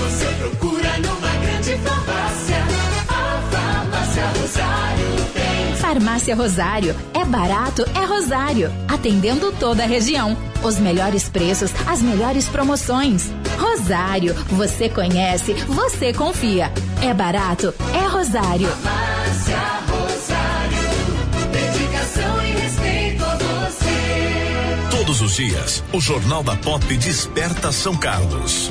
[0.00, 1.23] Você procura numa
[1.64, 2.56] grande farmácia.
[3.08, 5.76] A Farmácia Rosário tem.
[5.76, 6.96] Farmácia Rosário.
[7.14, 8.70] É barato, é Rosário.
[8.86, 10.36] Atendendo toda a região.
[10.62, 13.30] Os melhores preços, as melhores promoções.
[13.58, 14.34] Rosário.
[14.50, 16.70] Você conhece, você confia.
[17.02, 18.68] É barato, é Rosário.
[18.68, 19.58] Farmácia
[19.88, 20.84] Rosário.
[21.50, 24.96] Dedicação e respeito a você.
[24.96, 28.70] Todos os dias, o Jornal da Pop desperta São Carlos.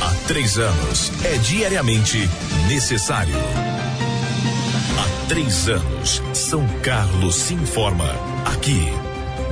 [0.00, 2.28] Há três anos é diariamente
[2.68, 3.34] necessário.
[4.98, 8.08] Há três anos, São Carlos se informa
[8.44, 8.88] aqui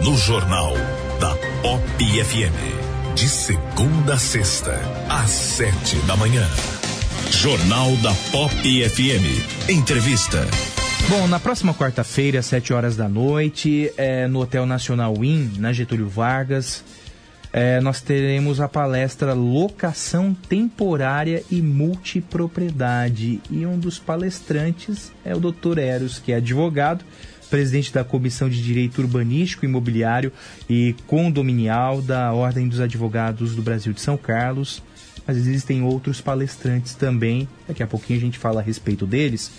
[0.05, 0.75] no Jornal
[1.21, 3.15] da Pop FM.
[3.15, 6.47] De segunda a sexta, às sete da manhã.
[7.31, 9.71] Jornal da Pop FM.
[9.71, 10.47] Entrevista.
[11.09, 15.73] Bom, na próxima quarta-feira, às 7 horas da noite, é, no Hotel Nacional Win, na
[15.73, 16.85] Getúlio Vargas,
[17.53, 23.43] é, nós teremos a palestra Locação Temporária e Multipropriedade.
[23.51, 25.79] E um dos palestrantes é o Dr.
[25.79, 27.05] Eros, que é advogado,
[27.51, 30.33] presidente da Comissão de Direito Urbanístico, Imobiliário
[30.69, 34.83] e Condominial da Ordem dos Advogados do Brasil de São Carlos.
[35.27, 37.47] Mas existem outros palestrantes também.
[37.69, 39.53] Daqui a pouquinho a gente fala a respeito deles.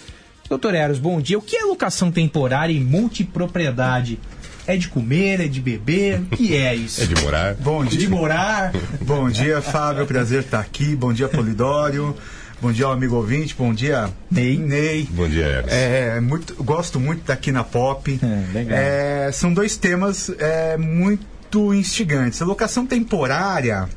[0.50, 1.38] Doutor Eros, bom dia.
[1.38, 4.20] O que é locação temporária e multipropriedade?
[4.66, 6.22] É de comer, é de beber?
[6.22, 7.02] O que é isso?
[7.02, 7.54] É de morar.
[7.56, 8.00] Bom dia.
[8.00, 8.72] De morar.
[9.02, 10.06] Bom dia, Fábio.
[10.06, 10.96] Prazer estar aqui.
[10.96, 12.16] Bom dia, Polidório.
[12.62, 13.54] Bom dia, amigo ouvinte.
[13.58, 14.58] Bom dia, Ney.
[14.58, 15.08] Ney.
[15.12, 15.72] Bom dia, Eros.
[15.72, 18.18] É, muito, gosto muito de estar aqui na Pop.
[18.54, 18.78] legal.
[18.78, 22.42] É, são dois temas é, muito instigantes.
[22.42, 23.90] A locação temporária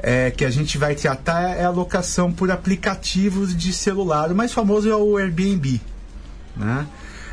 [0.00, 4.30] é, que a gente vai tratar é a locação por aplicativos de celular.
[4.30, 5.80] O mais famoso é o Airbnb.
[6.54, 6.86] Né?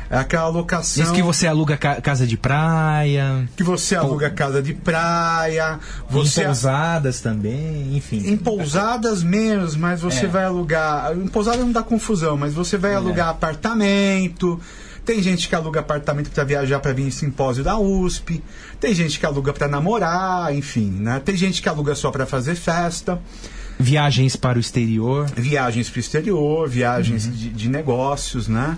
[0.08, 1.02] É aquela locação.
[1.02, 3.48] Diz que você aluga ca- casa de praia.
[3.56, 8.18] Que você aluga casa de praia, você Em pousadas também, enfim.
[8.24, 10.28] Em pousadas menos, mas você É.
[10.28, 11.12] vai alugar.
[11.16, 14.60] Em pousada não dá confusão, mas você vai alugar apartamento.
[15.04, 18.42] Tem gente que aluga apartamento para viajar para vir em simpósio da USP.
[18.80, 21.20] Tem gente que aluga para namorar, enfim, né?
[21.24, 23.20] Tem gente que aluga só para fazer festa.
[23.78, 25.26] Viagens para o exterior.
[25.36, 28.76] Viagens para o exterior, viagens de, de negócios, né?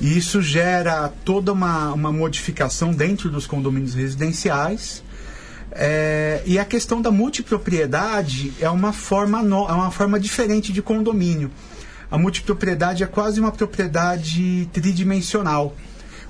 [0.00, 5.02] E isso gera toda uma, uma modificação dentro dos condomínios residenciais.
[5.72, 10.80] É, e a questão da multipropriedade é uma forma, no- é uma forma diferente de
[10.82, 11.50] condomínio.
[12.10, 15.76] a multipropriedade é quase uma propriedade tridimensional.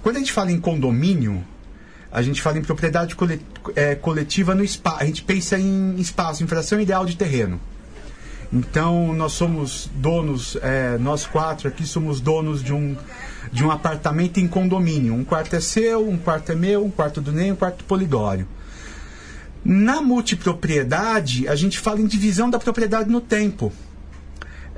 [0.02, 1.44] Quando a gente fala em condomínio,
[2.10, 3.14] a gente fala em propriedade
[3.76, 4.96] é, coletiva no espaço.
[5.00, 7.60] A gente pensa em espaço, em fração ideal de terreno.
[8.52, 12.96] Então, nós somos donos, é, nós quatro aqui somos donos de um,
[13.52, 15.14] de um apartamento em condomínio.
[15.14, 17.84] Um quarto é seu, um quarto é meu, um quarto do Ney, um quarto do
[17.84, 18.48] Polidório.
[19.64, 23.72] Na multipropriedade, a gente fala em divisão da propriedade no tempo.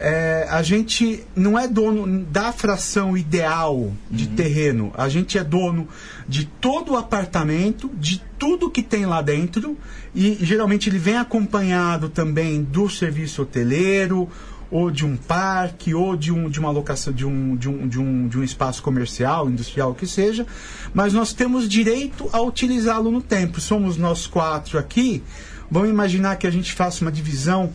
[0.02, 5.86] É, a gente não é dono da fração ideal de terreno, a gente é dono
[6.26, 9.76] de todo o apartamento, de tudo que tem lá dentro,
[10.14, 14.26] e geralmente ele vem acompanhado também do serviço hoteleiro,
[14.70, 18.00] ou de um parque, ou de, um, de uma locação de um, de, um, de,
[18.00, 20.46] um, de um espaço comercial, industrial, o que seja,
[20.94, 23.60] mas nós temos direito a utilizá-lo no tempo.
[23.60, 25.22] Somos nós quatro aqui,
[25.70, 27.70] vamos imaginar que a gente faça uma divisão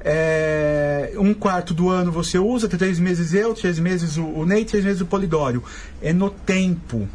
[0.00, 4.64] é, um quarto do ano você usa, três meses eu, três meses o, o Ney,
[4.64, 5.62] três meses o Polidório.
[6.00, 7.08] É no tempo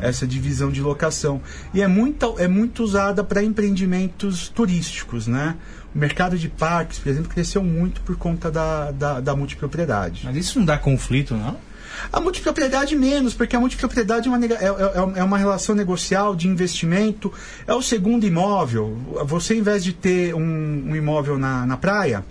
[0.00, 1.40] essa divisão de locação.
[1.74, 5.56] E é muito, é muito usada para empreendimentos turísticos, né?
[5.94, 10.22] O mercado de parques, por exemplo, cresceu muito por conta da, da, da multipropriedade.
[10.24, 11.56] Mas isso não dá conflito, não?
[12.12, 16.34] A multipropriedade menos, porque a multipropriedade é uma, nega- é, é- é uma relação negocial
[16.36, 17.32] de investimento,
[17.66, 18.96] é o segundo imóvel.
[19.24, 20.40] Você, em vez de ter um,
[20.88, 22.24] um imóvel na, na praia,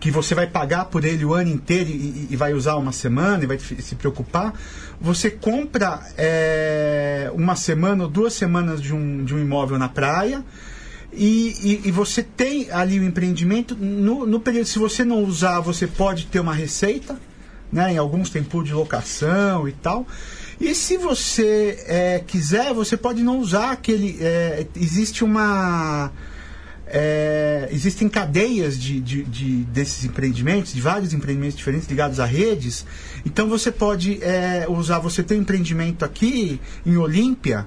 [0.00, 3.44] que você vai pagar por ele o ano inteiro e, e- vai usar uma semana
[3.44, 4.54] e vai se preocupar,
[5.00, 10.42] você compra é, uma semana ou duas semanas de um, de um imóvel na praia.
[11.12, 13.74] E, e- e você tem ali o empreendimento.
[13.76, 17.18] No, no período, se você não usar, você pode ter uma receita.
[17.72, 17.92] Né?
[17.94, 20.06] Em alguns tem pool de locação e tal.
[20.60, 24.18] E se você é, quiser, você pode não usar aquele.
[24.20, 26.10] é, existe uma.
[26.92, 32.84] é, existem cadeias de, de- de- desses empreendimentos, de vários empreendimentos diferentes ligados a redes.
[33.24, 37.66] Então você pode é, usar, você tem um empreendimento aqui em Olímpia,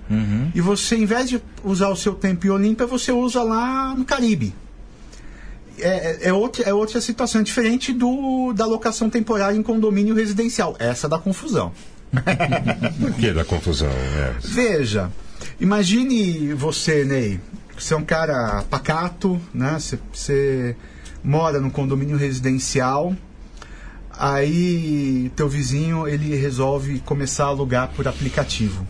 [0.53, 4.03] e você, em vez de usar o seu tempo em Olímpia, você usa lá no
[4.03, 4.53] Caribe.
[5.83, 10.15] É, é, é outra, é outra situação, é diferente do, da locação temporária em condomínio
[10.15, 10.75] residencial.
[10.79, 11.73] Essa dá confusão.
[12.99, 13.89] Por que da confusão?
[13.89, 14.33] É.
[14.41, 15.11] Veja,
[15.59, 17.39] imagine você, Ney.
[17.77, 19.77] Você é um cara pacato, né?
[19.79, 20.75] Você, você
[21.23, 23.13] mora num condomínio residencial.
[24.11, 28.87] Aí teu vizinho ele resolve começar a alugar por aplicativo.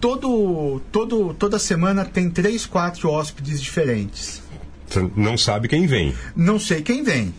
[0.00, 4.42] Todo, todo, toda semana tem três, quatro hóspedes diferentes.
[5.16, 6.14] Não sabe quem vem.
[6.34, 7.34] Não sei quem vem.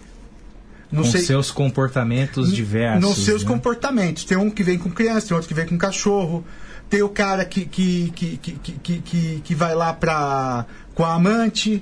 [0.91, 3.02] Não Com sei, seus comportamentos diversos.
[3.02, 3.48] nos seus né?
[3.48, 4.26] comportamentos.
[4.26, 6.44] Tem um que vem com criança, tem outro que vem com cachorro.
[6.90, 11.06] Tem o cara que, que, que, que, que, que, que, que vai lá pra, com
[11.06, 11.82] a amante.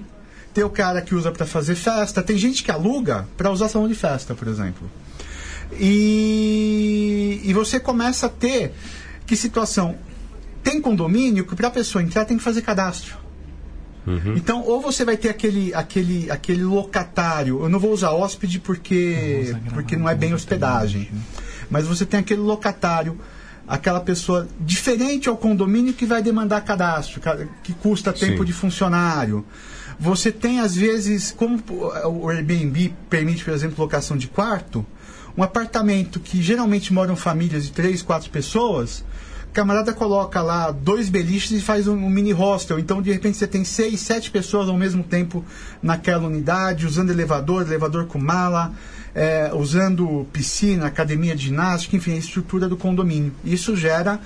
[0.54, 2.22] Tem o cara que usa para fazer festa.
[2.22, 4.90] Tem gente que aluga para usar salão de festa, por exemplo.
[5.74, 8.74] E, e você começa a ter
[9.26, 9.96] que situação.
[10.64, 13.18] Tem condomínio que para a pessoa entrar tem que fazer cadastro.
[14.36, 17.62] Então, ou você vai ter aquele, aquele, aquele locatário.
[17.64, 21.10] Eu não vou usar hóspede porque, porque não é bem hospedagem.
[21.70, 23.20] Mas você tem aquele locatário,
[23.68, 28.46] aquela pessoa diferente ao condomínio que vai demandar cadastro, ca- que custa tempo Sim.
[28.46, 29.46] de funcionário.
[30.00, 31.60] Você tem, às vezes, como
[32.06, 34.86] o Airbnb permite, por exemplo, locação de quarto,
[35.38, 39.04] um apartamento que geralmente moram famílias de três, quatro pessoas,
[39.54, 42.78] camarada coloca lá dois beliches e faz um, um mini hostel.
[42.80, 45.44] Então, de repente, você tem seis, sete pessoas ao mesmo tempo
[45.82, 48.74] naquela unidade, usando elevador, elevador com mala,
[49.16, 53.34] é, usando piscina, academia de ginástica, enfim, a estrutura do condomínio.
[53.44, 54.20] Isso gera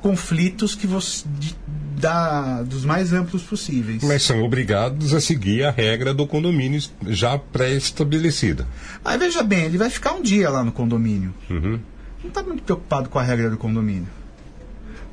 [0.00, 1.56] conflitos que você, de-
[1.98, 4.04] da, dos mais amplos possíveis.
[4.04, 8.64] Mas são obrigados a seguir a regra do condomínio já pré-estabelecida.
[9.04, 11.34] Aí veja bem, ele vai ficar um dia lá no condomínio.
[11.50, 11.80] Uhum.
[12.22, 14.06] Não está muito preocupado com a regra do condomínio.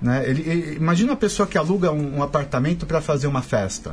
[0.06, 0.24] Né?
[0.30, 3.90] Ele, ele- imagina uma pessoa que aluga um, um apartamento para fazer uma festa.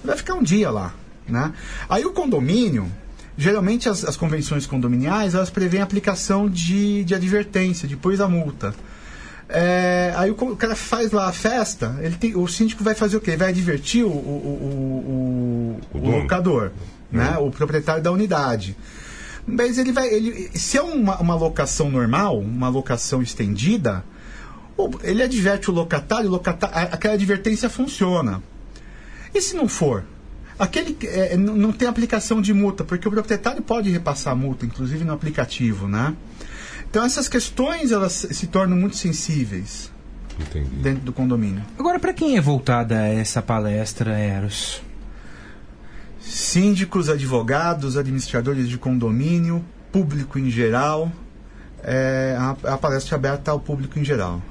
[0.00, 0.92] Ele vai ficar um dia lá.
[1.28, 1.52] Né?
[1.88, 2.90] Aí o condomínio,
[3.38, 8.74] geralmente as, as convenções condominiais, elas prevêem a aplicação de, de advertência, depois da multa.
[9.48, 13.16] É, aí o, o cara faz lá a festa, ele tem, o síndico vai fazer
[13.16, 13.30] o quê?
[13.30, 16.72] Ele vai advertir o, o, o, o- locador,
[17.12, 17.36] né?
[17.38, 18.76] o proprietário da unidade.
[19.46, 20.08] Mas ele vai.
[20.08, 24.04] Ele, se é uma, uma locação normal, uma locação estendida,
[24.76, 28.42] o- ele adverte o locatário, o a- aquela advertência funciona.
[29.34, 30.04] E se não for?
[30.58, 34.64] Aquele é, n- não tem aplicação de multa, porque o proprietário pode repassar a multa,
[34.64, 36.14] inclusive no aplicativo, né?
[36.88, 39.90] Então essas questões elas se tornam muito sensíveis
[40.82, 41.62] dentro do condomínio.
[41.78, 44.82] Agora, para quem é voltada essa palestra, Eros?
[46.20, 51.10] síndicos, advogados, administradores de condomínio, público em geral.
[51.82, 54.42] É a, a palestra aberta ao público em geral.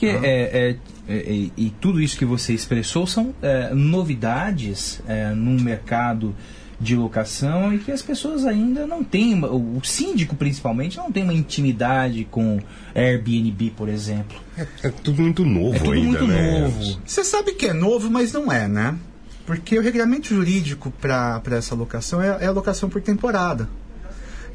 [0.00, 0.76] Porque é, é,
[1.08, 6.34] é, é, e tudo isso que você expressou são é, novidades é, num mercado
[6.80, 11.34] de locação e que as pessoas ainda não têm, o síndico principalmente, não tem uma
[11.34, 12.58] intimidade com
[12.94, 14.40] Airbnb, por exemplo.
[14.56, 16.60] É, tudo muito novo É tudo ainda, muito né?
[16.60, 17.00] novo.
[17.04, 18.96] Você sabe que é novo, mas não é, né?
[19.44, 23.68] Porque o regulamento jurídico para essa locação é, é a locação por temporada.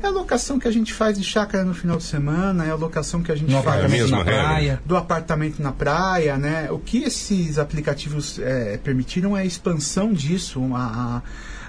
[0.04, 2.76] É a locação que a gente faz de chácara no final de semana, é a
[2.76, 4.34] locação que a gente No faz apartamento É na regra.
[4.44, 4.82] praia.
[4.86, 6.68] do apartamento na praia, né?
[6.70, 11.22] O que esses aplicativos é, permitiram é a expansão disso a,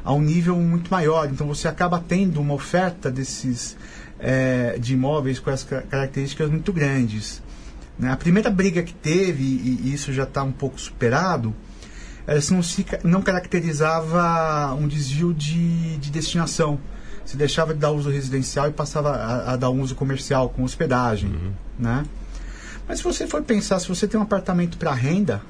[0.04, 1.28] a, a um nível muito maior.
[1.30, 3.76] Então você acaba tendo uma oferta desses
[4.18, 7.40] é, de imóveis com essas ca- características muito grandes.
[7.98, 8.10] né?
[8.10, 11.54] A primeira briga que teve, e, e isso já está um pouco superado,
[12.26, 16.78] era se não, se não caracterizava um desvio de, de destinação.
[17.26, 21.34] Se deixava de dar uso residencial e passava a, a dar uso comercial com hospedagem.
[21.78, 22.06] Né?
[22.88, 25.42] Mas se você for pensar, se você tem um apartamento para renda,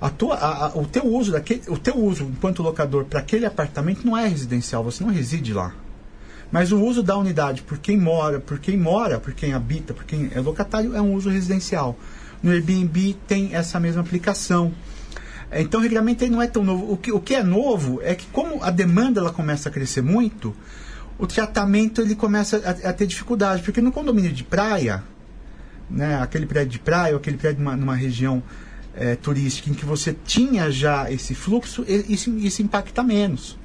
[0.00, 3.46] a tua, a- a- o teu uso daquele, o teu uso enquanto locador para aquele
[3.46, 5.72] apartamento não é residencial, você não reside lá.
[6.50, 10.04] Mas o uso da unidade por quem mora, por quem mora, por quem habita, por
[10.04, 11.96] quem é locatário, é um uso residencial.
[12.42, 14.72] No Airbnb tem essa mesma aplicação.
[15.52, 16.92] É, Então o regulamento não é tão novo.
[16.92, 20.02] O que, o que é novo é que como a demanda ela começa a crescer
[20.02, 20.56] muito,
[21.18, 23.62] o tratamento ele começa a, a ter dificuldade.
[23.62, 25.04] Porque no condomínio de praia,
[25.90, 28.42] né, aquele prédio de praia, ou aquele prédio numa, numa região
[28.94, 33.58] eh, turística em que você tinha já esse fluxo, isso, isso impacta menos.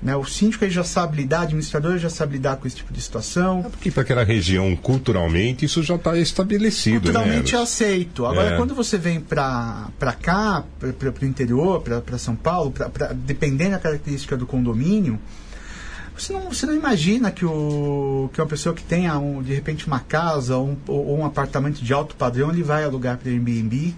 [0.00, 0.14] Né?
[0.14, 3.00] O síndico ele já sabe lidar, o administrador já sabe lidar com esse tipo de
[3.00, 3.62] situação.
[3.62, 7.64] Porque para aquela região, culturalmente, isso já está estabelecido, Culturalmente é né?
[7.64, 8.24] aceito.
[8.24, 8.56] Agora, É.
[8.56, 9.90] quando você vem para
[10.22, 15.18] cá, para o interior, para São Paulo, pra, pra- dependendo da característica do condomínio,
[16.16, 19.84] você não, você não imagina que, o, que uma pessoa que tenha, um, de repente,
[19.86, 23.94] uma casa ou um, ou um apartamento de alto padrão, ele vai alugar para Airbnb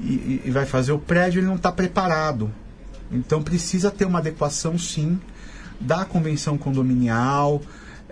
[0.00, 2.48] e, e, e vai fazer o prédio, ele não está preparado.
[3.10, 5.20] Então, precisa ter uma adequação, sim,
[5.80, 7.62] da convenção condominial,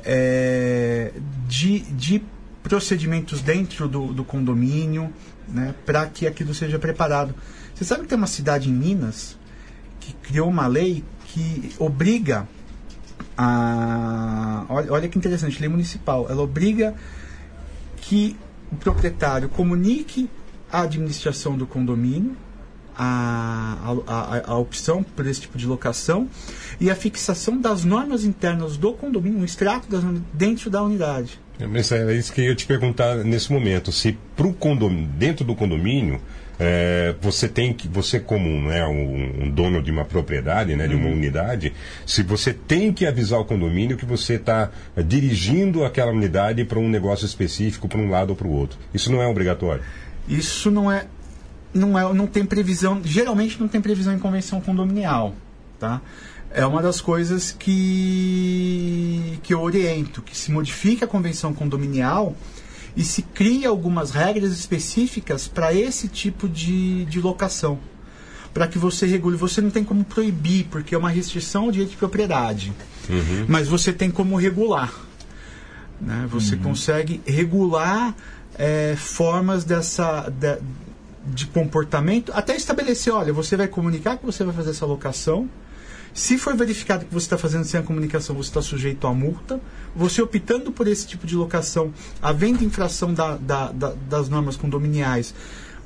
[0.04, 1.12] é,
[1.48, 2.22] de, de
[2.62, 5.12] procedimentos dentro do, do condomínio,
[5.48, 7.34] né, para que aquilo seja preparado.
[7.74, 9.36] Você sabe que tem uma cidade em Minas
[10.00, 12.46] que criou uma lei que obriga
[13.36, 14.64] a.
[14.68, 16.26] Olha, olha que interessante, lei municipal.
[16.30, 16.94] Ela obriga
[17.96, 18.36] que
[18.70, 20.28] o proprietário comunique
[20.70, 22.36] à administração do condomínio
[22.96, 26.28] a, a, a, opção por esse tipo de locação
[26.80, 30.02] e a fixação das normas internas do condomínio, um extrato das
[30.32, 31.40] dentro da unidade.
[31.58, 33.92] É, Mas é isso que eu ia te perguntar nesse momento.
[33.92, 36.20] Se pro condomínio, dentro do condomínio,
[36.58, 40.94] é, você tem que, você como né, um, um dono de uma propriedade, né, de
[40.94, 41.14] uma Uhum.
[41.14, 41.72] unidade,
[42.06, 44.70] se você tem que avisar o condomínio que você está
[45.06, 48.78] dirigindo aquela unidade para um negócio específico, para um lado ou para o outro.
[48.92, 49.82] Isso não é obrigatório.
[50.28, 51.06] Isso não é,
[51.74, 55.34] não é, não tem previsão, geralmente não tem previsão em convenção condominial,
[55.78, 56.00] tá?
[56.50, 62.36] É uma das coisas que que eu oriento, que se modifique a convenção condominial
[62.96, 67.78] e se crie algumas regras específicas para esse tipo de, de locação.
[68.52, 71.90] Para que você regule, você não tem como proibir, porque é uma restrição ao direito
[71.90, 72.72] de propriedade.
[73.48, 74.94] Mas você tem como regular.
[76.00, 76.28] Né?
[76.30, 78.14] Você consegue regular
[78.56, 80.58] é, formas dessa de,
[81.26, 85.48] de comportamento, até estabelecer, olha, você vai comunicar que você vai fazer essa locação.
[86.12, 89.60] Se for verificado que você está fazendo sem a comunicação, você está sujeito a multa.
[89.96, 91.92] Você optando por esse tipo de locação,
[92.22, 95.34] havendo infração da- da- da- das normas condominiais,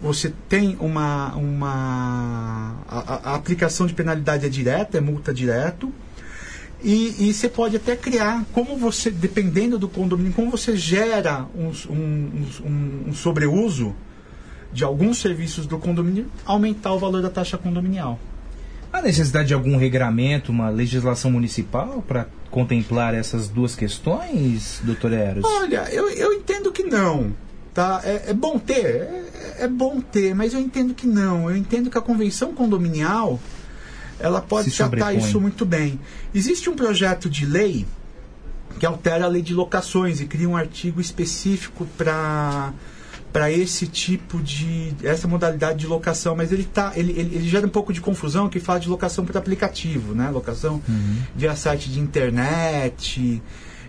[0.00, 1.34] você tem uma.
[1.34, 5.92] uma a- a aplicação de penalidade é direta, é multa direto.
[6.82, 11.72] E, e você pode até criar, como você, dependendo do condomínio, como você gera um,
[11.90, 12.30] um,
[12.64, 13.94] um, um sobreuso
[14.72, 18.18] de alguns serviços do condomínio, aumentar o valor da taxa condominial.
[18.92, 25.44] Há necessidade de algum regramento, uma legislação municipal para contemplar essas duas questões, doutor Eros?
[25.44, 27.32] Olha, eu, eu entendo que não.
[27.74, 28.00] Tá?
[28.02, 31.50] É, é bom ter, é, é bom ter, mas eu entendo que não.
[31.50, 33.38] Eu entendo que a convenção condominial
[34.18, 36.00] ela pode tratar isso muito bem.
[36.34, 37.86] Existe um projeto de lei
[38.78, 42.72] que altera a lei de locações e cria um artigo específico para
[43.32, 47.66] para esse tipo de essa modalidade de locação, mas ele tá ele, ele, ele gera
[47.66, 50.30] um pouco de confusão que fala de locação por aplicativo, né?
[50.30, 50.80] Locação
[51.36, 53.42] via site de internet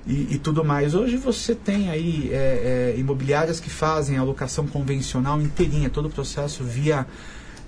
[0.05, 0.93] e, e tudo mais.
[0.93, 6.09] Hoje você tem aí é, é, imobiliárias que fazem a locação convencional inteirinha, todo o
[6.09, 7.05] processo via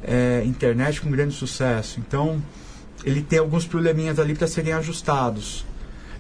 [0.04, 2.00] é, internet com grande sucesso.
[2.00, 2.42] Então
[3.06, 5.66] ele tem alguns probleminhas ali para serem ajustados.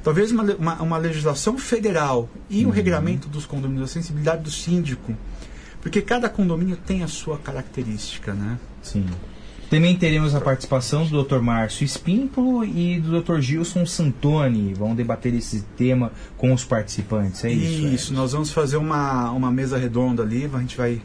[0.03, 2.73] Talvez uma, uma, uma legislação federal e o Uhum.
[2.73, 5.13] regulamento dos condomínios, a sensibilidade do síndico,
[5.81, 8.59] porque cada condomínio tem a sua característica, né?
[8.81, 9.05] Sim.
[9.69, 11.39] Também teremos a participação do Dr.
[11.39, 13.39] Márcio Espímpolo e do Dr.
[13.39, 14.73] Gilson Santoni.
[14.73, 17.87] Vão debater esse tema com os participantes, é isso?
[17.87, 21.01] Isso, nós vamos fazer uma, uma mesa redonda ali, a gente vai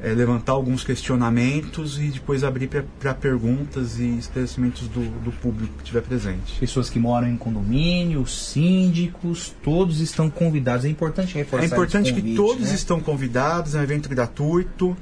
[0.00, 2.68] eh, levantar alguns questionamentos e depois abrir
[3.00, 6.58] para perguntas e esclarecimentos do, do público que estiver presente.
[6.60, 10.84] Pessoas que moram em condomínio, síndicos, todos estão convidados.
[10.84, 12.74] É importante reforçar É importante esse que convite, todos né?
[12.74, 14.96] estão convidados, é um evento gratuito.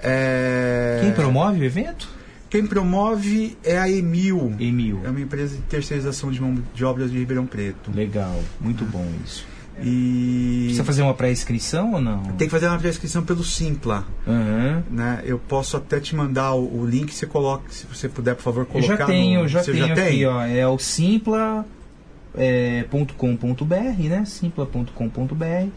[0.00, 2.08] é- Quem promove o evento?
[2.50, 4.54] Quem promove é a Emil.
[4.60, 5.00] Emil.
[5.04, 7.90] É uma empresa de terceirização de mão de obras de Ribeirão Preto.
[7.92, 9.44] Legal, muito bom isso.
[9.82, 12.22] E Precisa fazer uma pré-inscrição ou não?
[12.38, 14.04] tem que fazer uma pré-inscrição pelo Simpla.
[14.26, 14.84] Aham.
[14.90, 15.22] Né?
[15.24, 18.60] Eu posso até te mandar o, o link, você coloca, se você puder, por favor,
[18.60, 18.96] Eu colocar.
[18.98, 19.48] já tenho, no...
[19.48, 20.26] já você tenho já aqui, tem?
[20.26, 20.40] ó.
[20.42, 21.68] É o simpla.com.br,
[24.08, 24.24] né?
[24.24, 25.68] simpla.com.br.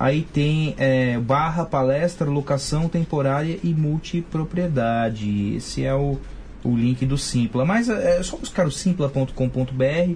[0.00, 5.56] Aí tem é, barra palestra, locação temporária e multipropriedade.
[5.56, 6.16] Esse é o,
[6.62, 7.64] o link do Simpla.
[7.64, 10.14] Mas é, é só buscar o simpla.com.br.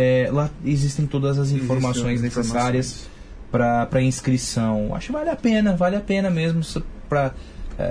[0.00, 3.08] É, lá existem todas as informações Existem as necessárias
[3.50, 4.94] para inscrição.
[4.94, 6.62] Acho que vale a pena, vale a pena mesmo
[7.08, 7.34] para
[7.76, 7.84] é, é,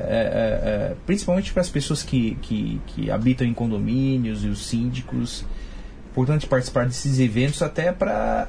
[0.91, 5.43] é, principalmente para as pessoas que, que, que habitam em condomínios e os síndicos.
[6.11, 8.47] Importante participar desses eventos até para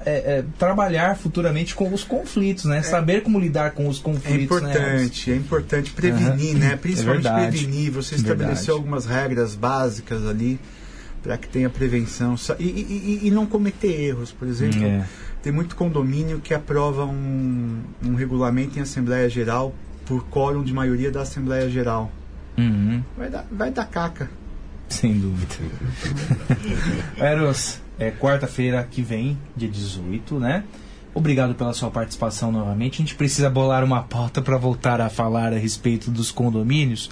[0.56, 2.80] trabalhar futuramente com os conflitos, né?
[2.82, 4.62] Saber como lidar com os É conflitos.
[4.62, 4.70] né?
[4.70, 6.59] importante, é importante prevenir, Aham.
[6.60, 6.72] né?
[6.74, 7.59] É Principalmente verdade.
[7.59, 7.90] prevenir.
[7.90, 10.60] Você estabeleceu algumas regras básicas ali
[11.23, 14.31] para que tenha prevenção e, e- e- e não cometer erros.
[14.32, 15.05] Por exemplo, É.
[15.43, 19.74] tem muito condomínio que aprova um, um regulamento em Assembleia Geral
[20.07, 22.11] por quórum de maioria da Assembleia Geral.
[22.57, 23.03] Uhum.
[23.16, 24.31] Vai dar, vai dar caca.
[24.89, 25.55] Sem dúvida.
[27.19, 30.65] Eros, é quarta-feira que vem, dia 18, né?
[31.15, 32.95] Obrigado pela sua participação novamente.
[32.95, 37.11] A gente precisa bolar uma pauta para voltar a falar a respeito dos condomínios,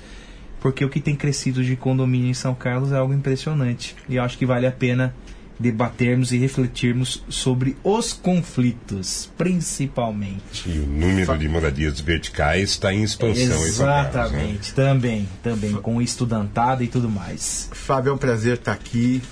[0.61, 3.95] porque o que tem crescido de condomínio em São Carlos é algo impressionante.
[4.09, 5.15] E eu acho que vale a pena
[5.59, 10.69] debatermos e refletirmos sobre os conflitos, principalmente.
[10.69, 14.21] E o número de moradias verticais está em expansão em São Carlos, né?
[14.21, 17.71] Exatamente, também, também, com estudantada e tudo mais.
[17.73, 19.23] Fábio, é um prazer estar aqui.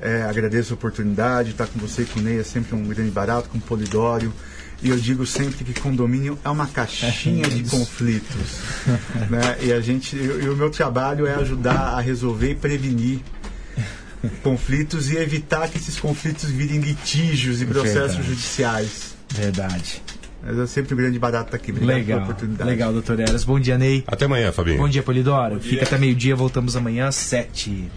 [0.00, 3.10] É, agradeço a oportunidade, estar com você e com o Ney é sempre um grande
[3.10, 4.32] barato, com o Polidório.
[4.82, 8.58] E eu digo sempre que condomínio é uma caixinha de conflitos.
[9.30, 9.56] né?
[9.62, 13.20] E a gente, e o meu trabalho é ajudar a resolver e prevenir
[14.42, 18.28] conflitos e evitar que esses conflitos virem litígios e processos Verdade.
[18.28, 19.14] judiciais.
[19.28, 20.02] Verdade.
[20.44, 21.70] Mas é sempre um grande barato estar aqui.
[21.70, 22.70] Obrigado Legal, pela oportunidade.
[22.70, 23.44] legal, doutor Eras.
[23.44, 24.02] Bom dia, Ney.
[24.06, 24.78] Até amanhã, Fabinho.
[24.78, 25.54] Bom dia, Polidoro.
[25.54, 25.82] Bom Fica dia.
[25.84, 27.88] até meio-dia, voltamos amanhã às sete.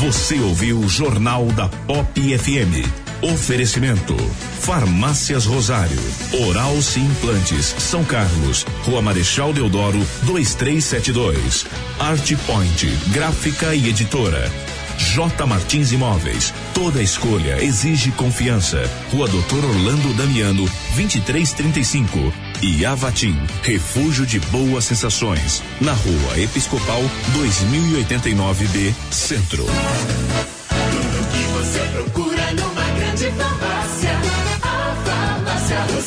[0.00, 3.07] Você ouviu o Jornal da Pop FM.
[3.22, 4.16] Oferecimento:
[4.60, 6.00] Farmácias Rosário,
[6.46, 11.66] Oral Sim Implantes, São Carlos, Rua Marechal Deodoro, 2372.
[11.98, 14.50] Art Point, Gráfica e Editora.
[14.98, 16.52] J Martins Imóveis.
[16.74, 18.88] Toda escolha exige confiança.
[19.10, 22.32] Rua Doutor Orlando Damiano, 2335.
[22.62, 25.62] E Avatim, refúgio de boas sensações.
[25.80, 27.02] Na Rua Episcopal,
[27.34, 29.64] 2089B, Centro.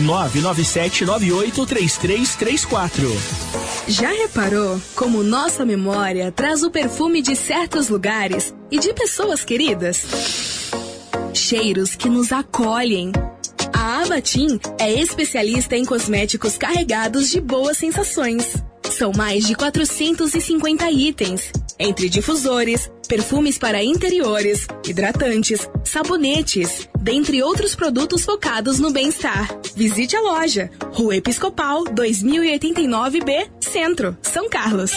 [0.00, 2.90] 997983334.
[3.88, 10.04] Já reparou como nossa memória traz o perfume de certos lugares e de pessoas queridas?
[11.34, 13.10] Cheiros que nos acolhem.
[13.72, 18.54] A Abatim é especialista em cosméticos carregados de boas sensações.
[18.90, 28.24] São mais de 450 itens, entre difusores, perfumes para interiores, hidratantes, sabonetes, dentre outros produtos
[28.24, 29.48] focados no bem-estar.
[29.74, 34.92] Visite a loja, Rua Episcopal 2089B, Centro, São Carlos.